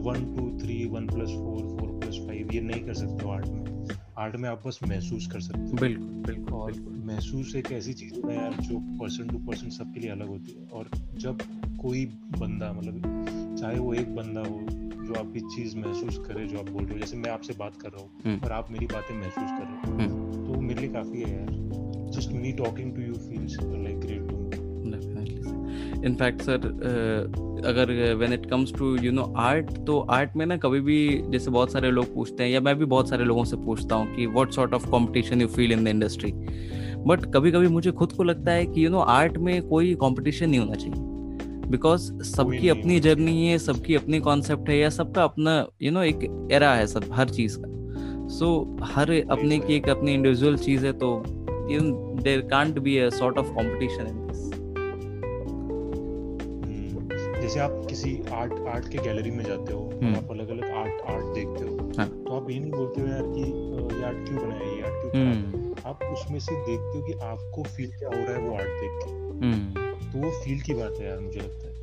one 0.04 0.36
two 0.36 0.60
three 0.60 0.86
one 0.86 1.08
plus 1.08 1.30
four 1.30 1.80
four 1.80 1.99
plus 1.99 2.18
five 2.28 2.51
ये 2.54 2.62
नहीं 2.62 2.82
कर 2.82 2.93
सकते 2.93 3.26
हो 3.26 3.32
आर्ट 3.32 3.47
में। 3.47 3.88
आर्ट 4.18 4.36
में 4.36 4.49
आप 4.49 4.68
बस 4.68 4.80
महसूस 4.88 5.28
कर 5.28 5.39
सकते 5.39 5.62
हो। 5.62 5.74
बिल्कुल 5.74 6.08
बिल्कुल 6.08 6.54
और 6.54 6.74
महसूस 7.06 7.56
एक 7.56 7.72
ऐसी 7.72 7.93
चीज़ 7.93 8.28
है 8.28 8.36
यार 8.36 8.54
जो 8.54 8.80
पर्सन 8.80 9.28
टू 9.28 9.38
पर्सन 9.38 9.70
सबके 9.70 9.99
लिए 9.99 10.10
अलग 10.10 10.28
होती 10.28 10.51
है। 10.51 10.68
और 10.68 10.89
जब 11.18 11.38
कोई 11.82 12.06
बंदा 12.39 12.74
मतलब 12.74 13.01
चाहे 13.60 13.80
वो 13.80 13.93
एक 13.93 14.16
बंदा 14.16 14.41
हो 14.41 14.60
जो 15.06 15.14
आप 15.14 15.18
आपकी 15.18 15.39
चीज़ 15.39 15.78
महसूस 15.78 16.18
करे 16.18 16.47
जो 16.47 16.60
आप 16.60 16.70
बोल 16.70 16.84
रहे 16.84 16.93
हो 16.93 16.99
जैसे 16.99 17.18
मैं 17.18 17.30
आपसे 17.30 17.54
बात 17.60 17.76
कर 17.82 17.89
रहा 17.89 18.01
हूँ 18.01 18.10
हम्म। 18.26 18.45
और 18.45 18.51
आप 18.51 18.72
मेरी 18.72 18.86
बातें 18.86 19.16
महसूस 19.16 19.49
कर 19.49 19.66
रहे 19.66 19.91
हो 19.91 19.97
हम्म। 19.97 20.54
तो 20.54 20.62
मेरे 20.62 20.82
लिए 20.82 20.89
काफ़ी 20.89 21.22
है 21.22 21.32
यार। 21.32 22.12
Just 22.12 22.32
me 22.32 22.51
talking 22.51 22.95
to 22.95 23.01
you 23.01 23.14
feels 23.14 23.58
like 23.62 23.99
great 23.99 24.30
too 24.30 24.42
in fact 26.06 26.41
sir 26.41 26.56
अगर 27.66 28.14
when 28.16 28.34
it 28.34 28.45
comes 28.45 28.74
to 28.74 28.95
you 28.97 29.12
know 29.12 29.34
art 29.38 29.72
तो 29.86 29.99
आर्ट 29.99 30.36
में 30.36 30.45
ना 30.45 30.58
कभी 30.58 30.80
भी 30.80 31.22
जैसे 31.30 31.51
बहुत 31.51 31.72
सारे 31.72 31.91
लोग 31.91 32.14
पूछते 32.16 32.43
हैं 32.43 32.51
या 32.51 32.62
मैं 32.62 32.76
भी 32.76 32.86
बहुत 32.86 33.10
सारे 33.10 33.24
लोगों 33.24 33.43
से 33.43 33.58
पूछता 33.58 33.95
हूँ 33.95 34.16
कि 34.16 34.26
what 34.26 34.51
sort 34.51 34.74
of 34.74 34.88
competition 34.88 35.41
you 35.41 35.47
feel 35.47 35.72
in 35.72 35.84
the 35.84 35.88
industry 35.88 36.32
but 37.08 37.26
कभी 37.34 37.51
कभी 37.51 37.68
मुझे 37.68 37.91
खुद 37.91 38.12
को 38.12 38.24
लगता 38.24 38.51
है 38.51 38.66
कि 38.66 38.86
यू 38.86 38.89
नो 38.89 38.99
आर्ट 38.99 39.38
में 39.38 39.62
कोई 39.68 39.93
कंपटीशन 39.95 40.49
नहीं 40.49 40.60
होना 40.60 40.76
चाहिए। 40.76 40.95
बिकॉज़ 41.70 42.24
सबकी 42.24 42.70
अपनी 42.70 42.99
जर्नी 42.99 43.47
है 43.47 43.58
सबकी 43.58 43.95
अपनी 43.95 44.20
कॉन्सेप्ट 44.20 44.70
है 44.70 44.78
या 44.78 44.89
सबका 44.89 45.24
अपना 45.24 45.68
यू 45.82 45.91
you 45.91 45.93
नो 45.93 46.06
know, 46.06 46.24
एक 46.24 46.49
एरा 46.51 46.74
है 46.74 46.88
सब 46.88 47.04
हर 47.12 47.30
चीज़ 47.30 47.58
का। 47.60 48.28
सो 48.28 48.78
so, 48.80 48.88
हर 48.91 49.12
अपने 49.32 49.60
की 49.60 49.76
एक 49.76 49.89
अपनी 49.89 50.14
इंडिविजुअल 50.14 50.58
चीज़ 50.58 50.86
है 50.86 50.93
तो 50.93 51.24
there 51.28 52.41
can't 52.41 52.80
be 52.80 52.97
a 52.97 53.10
sort 53.10 53.38
of 53.38 53.47
competition 53.47 54.22
जैसे 57.43 57.59
आप 57.59 57.85
किसी 57.89 58.23
आर्ट 58.33 58.53
आर्ट 58.53 58.87
के 58.87 58.97
गैलरी 58.97 59.31
में 59.31 59.43
जाते 59.45 59.73
हो 59.73 59.79
और 59.79 59.93
हम्म। 59.93 60.15
आप 60.15 60.31
अलग 60.31 60.49
अलग 60.49 60.63
आर्ट 60.63 61.01
आर्ट 61.01 61.25
देखते 61.25 61.63
हो 61.65 61.91
हाँ। 61.97 62.23
तो 62.23 62.41
आप 62.41 62.49
ये 62.49 62.59
नहीं 62.59 62.71
बोलते 62.71 63.01
हो 63.01 63.07
यार 63.07 63.23
कि 63.23 63.41
ये 63.97 64.03
आर्ट 64.05 64.27
क्यों 64.27 64.47
बनाया 64.47 64.71
ये 64.71 64.81
आर्ट 64.81 65.11
क्यों 65.11 65.27
हम्म। 65.27 65.75
आप 65.85 66.03
उसमें 66.03 66.39
से 66.39 66.55
देखते 66.55 66.99
हो 66.99 67.05
कि 67.05 67.13
आपको 67.13 67.63
फील 67.63 67.97
क्या 67.97 68.09
हो 68.09 68.15
रहा 68.15 68.33
है 68.33 68.49
वो 68.49 68.55
आर्ट 68.55 68.67
देख 68.67 69.03
के। 69.03 69.11
हम्म। 69.11 70.11
तो 70.11 70.19
वो 70.19 70.31
फील 70.45 70.61
की 70.61 70.73
बात 70.73 70.93
है 70.99 71.07
यार 71.07 71.19
मुझे 71.19 71.39
लगता 71.39 71.67
है। 71.67 71.73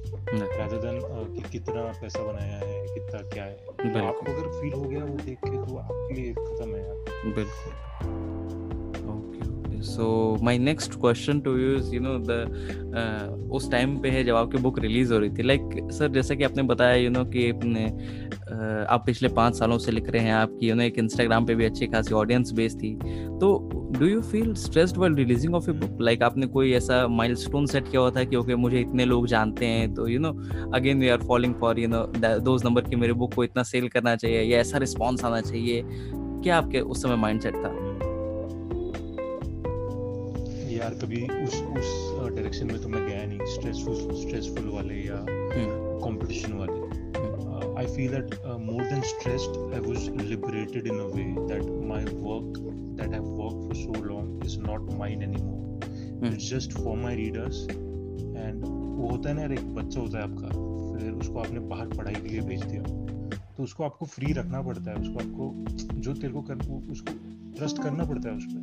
कि 1.35 1.41
कितना 1.53 1.83
पैसा 1.83 2.23
बनाया 2.23 2.57
है 2.57 2.87
कितना 2.87 3.31
क्या 3.31 3.45
है। 3.45 3.55
तो 3.55 4.05
आपको 4.05 4.33
अगर 4.33 4.61
फील 4.61 4.73
हो 4.73 4.83
गया 4.83 5.01
वो 5.01 5.17
देख 5.17 5.39
के 5.39 5.51
तो 5.51 5.77
आपके 5.77 6.15
लिए 6.15 6.33
खत्म 6.33 6.75
है 6.75 6.87
यार। 6.87 6.97
बिल्कुल। 7.35 8.30
So 9.83 10.37
my 10.43 10.59
next 10.59 10.95
question 10.95 11.41
to 11.41 11.57
you 11.57 11.75
is 11.77 11.95
you 11.95 12.01
know 12.01 12.19
the 12.21 13.49
उस 13.53 13.71
टाइम 13.71 13.97
पे 13.99 14.11
है 14.11 14.25
जब 14.25 14.35
आपकी 14.35 14.59
बुक 14.59 14.79
रिलीज़ 14.79 15.13
हो 15.13 15.19
रही 15.19 15.31
थी। 15.31 15.43
लाइक 15.43 15.61
like, 15.63 15.93
सर 15.93 16.09
जैसा 16.09 16.35
कि 16.35 16.45
आपने 16.45 16.63
बताया 16.63 16.95
यू 16.95 17.09
you 17.09 17.17
नो 17.17 17.21
know, 17.21 17.33
कि 17.33 17.51
अपने 17.51 17.87
uh, 17.87 18.87
आप 18.91 19.03
पिछले 19.07 19.29
पाँच 19.29 19.59
सालों 19.59 19.79
से 19.79 19.93
लिख 19.93 20.09
रहे 20.11 20.23
हैं 20.23 20.33
आपकी 20.33 20.67
यू 20.67 20.73
you 20.73 20.77
नो 20.77 20.83
know, 20.83 20.93
एक 20.93 20.99
इंस्टाग्राम 20.99 21.47
पे 21.47 21.55
भी 21.55 21.65
अच्छी 21.65 21.87
खासी 21.87 22.15
ऑडियंस 22.15 22.53
बेस 22.53 22.77
थी। 22.77 22.95
तो 23.41 23.59
do 23.99 24.07
you 24.07 24.21
feel 24.23 24.55
stressed 24.55 24.97
while 24.97 25.15
releasing 25.15 25.55
of 25.55 25.71
a 25.71 25.73
book 25.73 25.99
like 26.01 26.23
आपने 26.23 26.47
कोई 26.47 26.73
ऐसा 26.73 27.07
माइलस्टोन 27.09 27.67
सेट 27.67 27.91
किया 27.91 28.01
हुआ 28.01 28.11
था 28.11 28.25
कि 28.25 28.37
ओके 28.37 28.47
okay, 28.47 28.63
मुझे 28.63 28.81
इतने 28.81 29.05
लोग 29.05 29.27
जानते 29.27 29.67
हैं 29.67 29.93
तो 29.95 30.09
you 30.09 30.19
know 30.21 30.33
again 30.75 31.01
we 31.01 31.09
are 31.09 31.19
following 31.19 31.55
for 31.55 31.79
you 31.79 31.89
know 31.89 32.07
those 32.19 32.65
number 32.65 32.83
की 32.83 32.97
मेरे 32.97 33.13
बुक 33.13 33.35
को 33.35 33.45
इतना 33.45 33.63
सेल 33.63 33.89
करना 33.89 34.17
चाहिए 34.17 34.43
या 34.43 34.59
ऐसा 34.59 34.79
रिस्पॉन्स 34.79 35.25
आना 35.25 35.41
चाहिए? 35.41 35.83
क्या 36.43 36.57
आपके 36.57 36.81
उस 36.81 37.03
समय 37.03 37.17
माइंडसेट 37.17 37.55
था? 37.55 37.80
यार 40.81 40.95
कभी 41.01 41.23
उस 41.45 41.55
उस 41.79 41.89
डायरेक्शन 42.35 42.67
में 42.67 42.81
तो 42.83 42.89
मैं 42.89 43.07
गया 43.07 43.25
नहीं। 43.27 43.47
स्ट्रेसफुल 43.55 44.15
स्ट्रेसफुल 44.21 44.69
वाले 44.75 44.95
या 44.97 45.25
कंपटीशन 46.05 46.53
वाले। 46.53 46.79
I 47.81 47.87
feel 47.87 48.11
that 48.11 48.35
more 48.61 48.83
than 48.83 49.01
stressed 49.07 49.57
I 49.75 49.81
was 49.81 50.09
liberated 50.29 50.87
in 50.87 50.99
a 50.99 51.09
way 51.15 51.25
that 51.49 51.65
my 51.89 52.05
work 52.05 52.59
that 53.01 53.13
I 53.13 53.21
work 53.21 53.59
for 53.65 53.75
so 53.77 54.03
long 54.05 54.45
is 54.45 54.59
not 54.61 54.93
mine 54.99 55.23
anymore 55.23 56.27
it's 56.27 56.51
just 56.51 56.73
for 56.73 56.97
my 56.97 57.17
readers 57.17 57.67
and 57.71 58.65
वो 58.65 59.09
होता 59.11 59.29
है 59.29 59.35
ना 59.35 59.43
यार 59.43 59.53
एक 59.53 59.75
बच्चा 59.75 60.01
होता 60.01 60.19
है 60.19 60.25
आपका 60.25 60.49
फिर 60.99 61.13
उसको 61.13 61.39
आपने 61.39 61.61
बाहर 61.69 61.87
पढ़ाई 61.89 62.15
के 62.15 62.29
लिए 62.29 62.41
भेज 62.41 62.65
दिया। 62.65 62.83
तो 63.57 63.63
उसको 63.63 63.85
आपको 63.85 64.07
फ्री 64.07 64.33
रखना 64.33 64.63
पड़ता 64.63 64.91
है 64.91 64.97
उसको 64.97 65.19
आपको 65.19 66.01
जो 66.01 66.15
तेरे 66.15 66.33
को 66.33 66.43
कर 66.43 66.57
उसको 66.93 67.15
ट्रस्ट 67.57 67.83
करना 67.83 68.05
पड़ता 68.05 68.29
है 68.29 68.37
उस 68.37 68.47
पर 68.51 68.61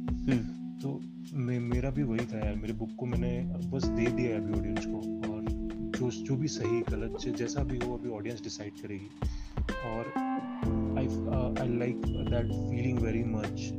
तो 0.82 1.00
मे, 1.34 1.58
मेरा 1.60 1.90
भी 1.90 2.04
वही 2.04 2.26
था 2.26 2.38
यार 2.38 2.56
मेरे 2.56 2.74
बुक 2.74 2.90
को 3.00 3.06
मैंने 3.06 3.30
बस 3.70 3.86
दे 3.86 4.06
दिया 4.06 4.30
है 4.30 4.38
अभी 4.38 4.54
ऑडियंस 4.60 4.86
को 4.86 4.98
और 5.32 5.42
जो 5.98 6.10
जो 6.26 6.36
भी 6.36 6.48
सही 6.48 6.80
गलत 6.90 7.18
जैसा 7.38 7.64
भी 7.64 7.78
हो 7.78 7.98
अभी 7.98 8.10
ऑडियंस 8.10 8.44
डिसाइड 8.44 8.74
करेगी। 8.82 9.10
और 9.88 10.12
I 10.98 11.08
I 11.62 11.78
like 11.78 12.02
that 12.06 12.52
feeling 12.70 13.00
very 13.00 13.24
much 13.24 13.72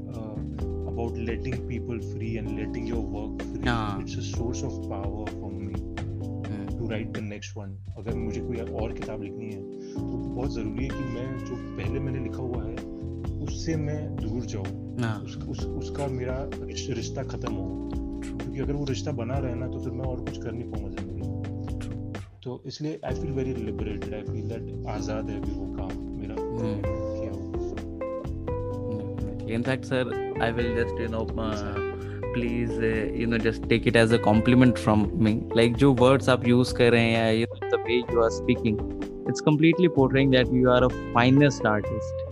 about 0.88 1.16
letting 1.18 1.54
people 1.68 2.00
free 2.12 2.34
and 2.34 2.48
letting 2.58 2.88
your 2.88 3.04
work 3.06 3.42
free. 3.42 4.02
It's 4.02 4.18
a 4.18 4.22
source 4.36 4.62
of 4.64 4.78
power 4.88 5.30
for 5.40 5.52
me 5.52 6.76
to 6.78 6.88
write 6.88 7.12
the 7.12 7.22
next 7.22 7.56
one 7.56 7.76
अगर 7.98 8.14
मुझे 8.16 8.40
कोई 8.40 8.56
और 8.82 8.92
किताब 8.92 9.22
लिखनी 9.22 9.52
है 9.52 9.62
तो 9.94 10.16
बहुत 10.18 10.54
ज़रूरी 10.54 10.84
है 10.84 10.90
कि 10.90 11.04
मैं 11.14 11.26
जो 11.46 11.56
पहले 11.76 12.00
मैंने 12.00 12.24
लिखा 12.24 12.42
हुआ 12.42 12.64
है 12.64 12.76
उससे 13.48 13.76
मैं 13.78 14.00
दूर 14.16 14.44
जाऊँ 14.52 14.96
हाँ 15.00 15.18
उस, 15.20 15.36
उस, 15.48 15.64
उसका 15.64 16.06
मेरा 16.12 16.36
रिश्ता 16.52 17.22
खत्म 17.24 17.52
हो 17.52 17.88
क्योंकि 18.22 18.60
अगर 18.60 18.72
वो 18.72 18.84
रिश्ता 18.84 19.12
बना 19.20 19.38
रहे 19.38 19.54
ना 19.54 19.66
तो 19.68 19.78
फिर 19.84 19.92
मैं 19.92 20.04
और 20.04 20.20
कुछ 20.24 20.42
कर 20.42 20.52
नहीं 20.52 20.70
पाऊँगा 20.70 21.02
ज़िंदगी 21.02 21.18
तो 22.44 22.62
इसलिए 22.66 23.00
I 23.06 23.14
feel 23.14 23.32
very 23.32 23.54
liberated 23.54 24.14
I 24.14 24.22
feel 24.22 24.48
that 24.48 24.86
आज़ाद 24.96 25.30
है 25.30 25.40
अभी 25.40 25.52
वो 25.52 25.66
काम 25.76 25.90
मेरा 26.20 26.34
हम्म। 26.34 26.80
किया 26.80 27.32
हुआ 27.32 27.46
in 29.56 29.62
fact 29.66 29.86
sir 29.90 30.00
i 30.46 30.48
will 30.56 30.66
just 30.76 30.98
you 31.02 31.06
know 31.12 31.20
uh, 31.42 31.76
please 32.32 32.72
uh, 32.80 32.90
you 33.20 33.26
know 33.26 33.38
just 33.44 33.68
take 33.70 33.86
it 33.92 33.96
as 33.96 34.12
a 34.12 34.18
compliment 34.26 34.82
from 34.84 35.06
me 35.26 35.32
like 35.60 35.78
जो 35.82 35.94
words 36.02 36.28
आप 36.28 36.44
use 36.50 36.72
कर 36.78 36.90
रहे 36.92 37.10
हैं 37.12 37.34
you 37.34 37.46
know, 37.46 37.70
the 37.74 37.82
way 37.86 38.00
you 38.12 38.24
are 38.26 38.32
speaking 38.38 38.80
it's 39.26 39.46
completely 39.50 39.92
portraying 39.98 40.34
that 40.36 40.52
you 40.52 40.70
are 40.70 40.82
a 40.84 40.90
finest 41.14 41.70
artist 41.72 42.27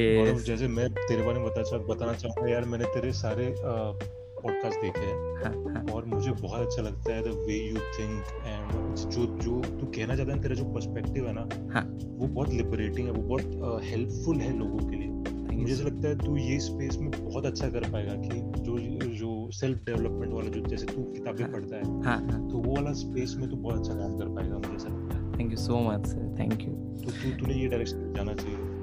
गौरव, 0.00 0.38
जैसे 0.42 0.68
मैं 0.68 0.88
तेरे 0.94 1.22
बारे 1.22 1.38
में 1.38 1.48
बता 1.48 1.78
बताना 1.86 2.12
चाहूँगा 2.14 2.50
यार 2.50 2.64
मैंने 2.64 2.84
तेरे 2.94 3.12
सारे 3.12 3.54
पॉडकास्ट 3.58 4.80
देखे 4.80 5.00
हैं। 5.00 5.34
हाँ, 5.36 5.52
हाँ, 5.74 5.84
और 5.94 6.04
मुझे 6.04 6.30
बहुत 6.32 6.60
अच्छा 6.60 6.82
लगता 6.82 7.14
है 7.14 7.22
the 7.22 7.34
way 7.46 7.54
you 7.58 7.76
think 7.98 8.24
and 8.46 8.96
जो 8.96 9.26
जो 9.38 9.60
तू 9.70 9.86
कहना 9.86 10.16
चाहता 10.16 10.32
है 10.32 10.40
तेरा 10.42 10.54
जो 10.54 10.64
पर्सपेक्टिव 10.64 11.26
है 11.26 11.32
ना 11.34 11.48
हाँ। 11.74 11.84
वो 12.02 12.26
बहुत 12.26 12.50
लिबरेटिंग 12.50 13.06
है 13.06 13.12
वो 13.12 13.22
बहुत 13.28 13.82
हेल्पफुल 13.84 14.40
है 14.40 14.58
लोगों 14.58 14.78
के 14.80 14.96
लिए। 14.96 15.08
मुझे 15.54 15.72
ऐसा 15.72 15.84
लगता 15.84 16.08
है 16.08 16.18
तू 16.18 16.36
ये 16.36 16.58
स्पेस 16.60 16.98
में 16.98 17.10
बहुत 17.12 17.46
अच्छा 17.46 17.68
कर 17.70 17.90
पाएगा 17.90 18.14
कि 18.16 18.40
जो 18.62 18.78
जो 19.14 19.50
सेल्फ 19.52 19.84
डेवलपमेंट 19.86 20.32
वाला 20.32 20.48
जो 20.48 20.60
जैसे 20.66 20.86
तू 20.86 21.02
किताबें। 21.04 21.52
पढ़ता 21.52 21.76
है 21.76 22.48
तो 22.48 22.58
वो 22.58 22.74
वाला 22.74 22.92
स्पेस 23.00 23.34
में 23.38 23.48
तू 23.50 23.56
बहुत 23.56 23.78
अच्छा 23.78 23.94
काम 23.94 24.18
कर 24.18 24.34
पाएगा 24.34 24.58
मुझे 24.58 24.74
ऐसा 24.74 24.88
लगता 24.88 25.16
है। 25.16 25.32
Thank 25.38 25.50
you 25.50 25.56
so 25.58 25.80
much 25.80 26.06
sir 26.06 26.34
thank 26.40 26.60
you 26.62 26.72
तो 27.04 27.10
तू 27.12 27.36
तूने 27.38 27.54
ये 27.54 27.68
डायरेक्शन 27.68 28.12
जाना 28.16 28.34
चाहिए। 28.34 28.73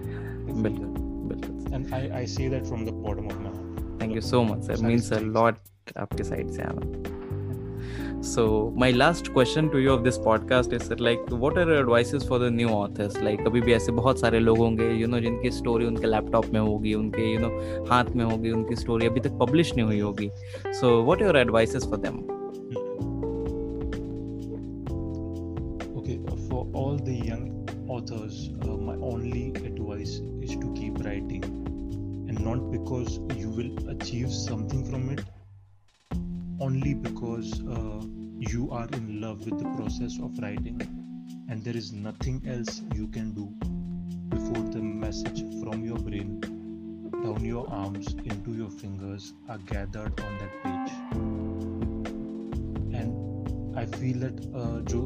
बिल्कुल 0.45 0.87
बिल्कुल 1.33 1.73
and 1.73 1.93
I 1.93 2.09
I 2.09 2.27
say 2.27 2.49
that 2.49 2.65
from 2.65 2.85
the 2.85 2.93
bottom 3.07 3.25
of 3.25 3.39
my 3.39 3.53
heart 3.53 4.01
thank 4.01 4.15
you 4.15 4.21
so 4.21 4.43
much 4.43 4.63
sir 4.63 4.75
सारी 4.75 5.23
अ 5.23 5.27
लॉट 5.29 5.97
आपके 5.97 6.23
साइड 6.23 6.51
से 6.51 6.61
आना 6.63 7.19
so 8.23 8.71
my 8.75 8.91
last 8.91 9.33
question 9.33 9.69
to 9.71 9.79
you 9.79 9.91
of 9.91 10.03
this 10.03 10.17
podcast 10.17 10.73
is 10.73 10.83
sir 10.87 10.95
like 10.95 11.21
what 11.43 11.57
are 11.57 11.63
your 11.65 11.77
advices 11.83 12.23
for 12.23 12.37
the 12.37 12.49
new 12.51 12.67
authors 12.69 13.15
like 13.27 13.45
अभी 13.47 13.61
भी 13.61 13.73
ऐसे 13.73 13.91
बहुत 13.91 14.19
सारे 14.19 14.39
लोग 14.39 14.57
होंगे 14.57 14.89
you 14.99 15.07
know 15.11 15.21
जिनकी 15.21 15.51
स्टोरी 15.51 15.85
उनके 15.85 16.07
लैपटॉप 16.07 16.45
में 16.53 16.59
होगी 16.59 16.93
उनके 16.93 17.35
you 17.35 17.41
know 17.43 17.89
हाथ 17.91 18.11
में 18.15 18.23
होगी 18.25 18.51
उनकी 18.51 18.75
स्टोरी 18.75 19.07
अभी 19.07 19.19
तक 19.19 19.37
पब्लिश 19.41 19.73
नहीं 19.75 19.85
हुई 19.85 19.99
होगी 19.99 20.29
so 20.81 20.93
what 21.07 21.23
are 21.23 21.29
your 21.29 21.39
advices 21.45 21.89
for 21.93 22.01
them 22.05 22.21
Okay, 26.01 26.19
uh, 26.27 26.35
for 26.49 26.67
all 26.73 26.97
the 26.97 27.15
young 27.15 27.43
authors, 27.87 28.49
uh, 28.63 28.77
my 28.87 28.95
only 29.09 29.53
advice 29.65 30.21
not 32.40 32.70
because 32.70 33.18
you 33.36 33.50
will 33.50 33.88
achieve 33.90 34.30
something 34.32 34.84
from 34.90 35.10
it, 35.10 35.24
only 36.60 36.94
because 36.94 37.60
uh, 37.62 38.00
you 38.38 38.70
are 38.70 38.88
in 38.92 39.20
love 39.20 39.44
with 39.44 39.58
the 39.58 39.68
process 39.76 40.18
of 40.22 40.38
writing 40.38 40.80
and 41.48 41.64
there 41.64 41.76
is 41.76 41.92
nothing 41.92 42.42
else 42.48 42.82
you 42.94 43.06
can 43.08 43.32
do 43.32 43.46
before 44.28 44.62
the 44.72 44.80
message 44.80 45.40
from 45.62 45.84
your 45.84 45.96
brain 45.98 46.40
down 47.22 47.44
your 47.44 47.68
arms 47.70 48.14
into 48.24 48.52
your 48.52 48.70
fingers 48.70 49.32
are 49.48 49.58
gathered 49.58 50.20
on 50.20 50.38
that 50.40 50.52
page 50.62 50.92
and 53.00 53.78
i 53.78 53.84
feel 53.96 54.18
that 54.26 54.36
uh, 54.54 54.80
जो 54.90 55.00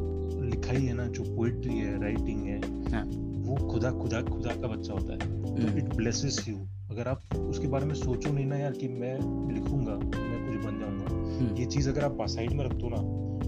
लिखाई 0.51 0.81
है 0.85 0.93
ना 0.93 1.05
जो 1.17 1.23
poetry 1.35 1.77
है 1.77 1.99
writing 2.01 2.45
है 2.47 2.59
हाँ. 2.93 3.03
वो 3.47 3.55
खुदा 3.71 3.91
खुदा 4.01 4.21
खुदा 4.29 4.55
का 4.61 4.67
बच्चा 4.67 4.93
होता 4.93 5.13
है 5.13 5.29
हम्म, 5.29 5.77
इट 5.77 5.93
ब्लेसेस 5.95 6.47
यू 6.47 6.57
अगर 6.96 7.08
आप 7.08 7.34
उसके 7.36 7.66
बारे 7.68 7.86
में 7.86 7.94
सोचो 7.94 8.32
नहीं 8.32 8.46
ना 8.46 8.56
यार 8.56 8.72
कि 8.72 8.88
मैं 8.88 9.14
लिखूँगा 9.54 9.94
मैं 9.94 10.38
कुछ 10.46 10.64
बन 10.64 10.78
जाऊँगा। 10.80 11.14
हम्म। 11.38 11.56
ये 11.56 11.66
चीज़ 11.74 11.88
अगर 11.90 12.04
आप 12.04 12.26
साइड 12.34 12.52
में 12.52 12.64
रख 12.64 12.72
दो 12.82 12.88
ना 12.88 13.00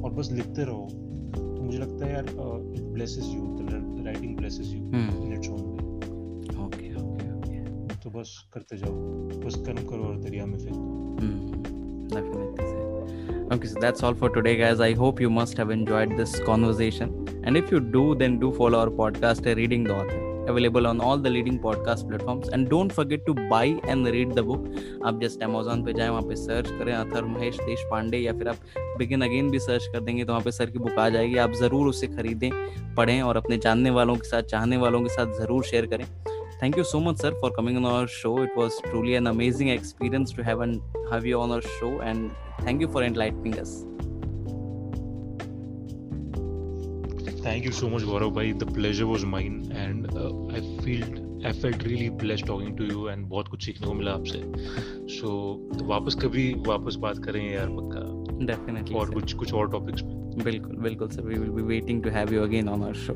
और 0.02 0.12
बस 0.18 0.30
लिखते 0.32 0.64
रहो 0.64 0.88
तो 1.36 1.62
मुझे 1.62 1.78
लगता 1.78 2.06
है 2.06 2.12
यार 2.12 2.24
it 2.24 2.82
blesses 2.96 3.24
you 3.24 3.40
the 3.60 4.04
writing 4.06 4.36
blesses 4.36 4.66
you 4.66 4.80
in 5.24 5.32
its 5.36 5.48
own 5.48 5.62
okay 6.66 6.92
okay 7.02 7.96
तो 8.04 8.10
बस 8.18 8.36
करते 8.54 8.76
जाओ 8.76 8.92
बस 9.46 9.62
कर्म 9.66 9.84
करो 9.88 10.04
और 10.04 10.20
दरिया 10.20 10.46
में 10.46 10.58
फेंक 10.58 10.74
दो। 10.74 11.16
Hmm. 11.24 11.66
Okay, 13.54 13.68
so 13.68 13.80
that's 13.80 14.02
all 14.02 14.14
for 14.14 14.28
today, 14.28 14.56
guys. 14.56 14.80
I 14.80 14.92
hope 14.92 15.20
you 15.20 15.30
must 15.30 15.56
have 15.56 15.70
enjoyed 15.70 16.16
this 16.18 16.38
conversation. 16.40 17.12
And 17.44 17.56
if 17.56 17.70
you 17.72 17.80
do, 17.80 18.14
then 18.14 18.38
do 18.38 18.52
follow 18.52 18.80
our 18.80 18.90
podcast, 19.02 19.46
Reading 19.56 19.84
the 19.84 19.94
Author. 19.94 20.27
Available 20.48 20.86
on 20.86 21.00
all 21.00 21.22
the 21.22 21.26
leading 21.26 21.58
podcast 21.58 22.06
platforms 22.08 22.48
and 22.52 22.68
don't 22.68 22.92
forget 22.92 23.24
to 23.26 23.34
buy 23.34 23.76
and 23.86 24.08
read 24.08 24.32
the 24.34 24.40
book 24.40 24.68
आप 25.06 25.20
just 25.20 25.42
Amazon 25.42 25.84
पर 25.84 25.92
जाएँ, 25.92 26.08
वहाँ 26.08 26.22
पर 26.22 26.34
search 26.36 26.70
करें 26.78 26.92
अथर 26.92 27.24
महेश 27.24 27.56
देश 27.56 27.84
पांडे 27.90 28.18
या 28.18 28.32
फिर 28.32 28.48
आप 28.48 28.56
बिगिन 28.98 29.22
अगेन 29.22 29.50
भी 29.50 29.58
सर्च 29.58 29.86
कर 29.92 30.00
देंगे 30.00 30.24
तो 30.24 30.32
वहाँ 30.32 30.44
पर 30.44 30.50
सर 30.50 30.70
की 30.70 30.78
बुक 30.78 30.98
आ 30.98 31.08
जाएगी। 31.08 31.36
आप 31.36 31.52
ज़रूर 31.52 31.88
उसे 31.88 32.06
खरीदें, 32.06 32.50
पढ़ें 32.94 33.20
और 33.22 33.36
अपने 33.36 33.58
जानने 33.58 33.90
वालों 33.90 34.14
के 34.14 34.28
साथ, 34.28 34.42
चाहने 34.42 34.76
वालों 34.76 35.00
के 35.02 35.08
साथ 35.08 35.38
ज़रूर 35.40 35.64
शेयर 35.64 35.86
करें। 35.86 36.06
Thank 36.62 36.78
you 36.78 36.84
so 36.84 36.98
much 37.00 37.20
sir 37.22 37.38
for 37.40 37.52
coming 37.56 37.76
on 37.76 37.86
our 37.86 38.06
show 38.06 38.42
it 38.42 38.58
was 38.58 38.80
truly 38.82 39.12
an 39.12 39.26
amazing 39.26 39.70
experience 39.70 40.36
to 40.36 40.42
have 40.42 40.62
an 40.62 40.80
have 41.12 41.26
you 41.26 41.38
on 41.38 41.50
our 41.50 41.60
show 41.60 42.02
and 42.02 42.30
thank 42.66 42.82
you 42.82 42.88
for 42.88 43.04
and 43.04 43.16
lighting 43.16 43.54
thank 47.48 47.66
you 47.66 47.72
so 47.72 47.88
much 47.88 48.02
Gaurav 48.02 48.30
भाई 48.30 48.52
the 48.52 48.72
pleasure 48.74 49.04
was 49.04 49.24
mind 49.26 49.72
and 49.72 50.06
I 50.54 50.60
feel 50.78 51.02
I 51.46 51.52
felt 51.52 51.82
really 51.84 52.08
bless 52.22 52.42
talking 52.42 52.76
to 52.78 52.84
you 52.84 53.08
and 53.08 53.26
बहुत 53.26 53.48
कुछ 53.48 53.64
सीखने 53.64 53.86
को 53.86 53.94
मिला 53.94 54.12
आपसे। 54.12 54.42
सो 55.14 55.28
so, 55.72 55.82
वापस 55.88 56.14
कभी 56.22 56.44
वापस 56.66 56.94
बात 57.00 57.18
करें 57.24 57.42
यार 57.52 57.68
पक्का। 57.70 58.46
डेफिनेटली 58.46 58.94
और 58.94 59.10
कुछ 59.10 59.32
कुछ 59.34 59.54
और 59.54 59.70
टॉपिक्स 59.70 60.02
बिल्कुल 60.44 60.76
बिल्कुल 60.76 61.08
sir 61.08 61.22
we 61.22 61.38
will 61.38 61.50
be 61.50 61.62
waiting 61.62 62.02
to 62.02 62.10
have 62.10 62.34
you 62.34 62.42
again 62.42 62.68
on 62.68 62.82
our 62.82 62.94
show 63.06 63.14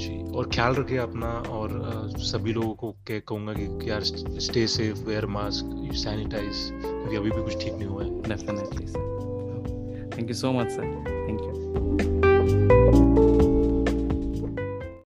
जी 0.00 0.14
और 0.32 0.48
ख्याल 0.54 0.74
रखिए 0.74 0.98
अपना 0.98 1.30
और 1.50 1.72
uh, 1.86 2.20
सभी 2.22 2.52
लोगों 2.52 2.74
को 2.74 2.90
कह 3.08 3.18
कहूँगा 3.28 3.52
कि, 3.52 3.90
यार 3.90 4.02
stay 4.48 4.66
safe 4.74 5.04
wear 5.08 5.26
mask 5.36 5.94
sanitize 5.96 6.68
क्योंकि 6.72 7.16
अभी 7.16 7.30
भी 7.30 7.42
कुछ 7.42 7.64
ठीक 7.64 7.74
नहीं 7.74 7.88
हुआ 7.88 8.04
है। 8.04 8.22
Definitely 8.28 8.86
sir 8.86 10.12
thank 10.16 10.28
you 10.28 10.34
so 10.34 10.52
much 10.52 10.70
sir 10.70 10.84
thank 11.08 11.40
you 11.40 11.49
Thank 11.72 12.94
you. 12.94 13.19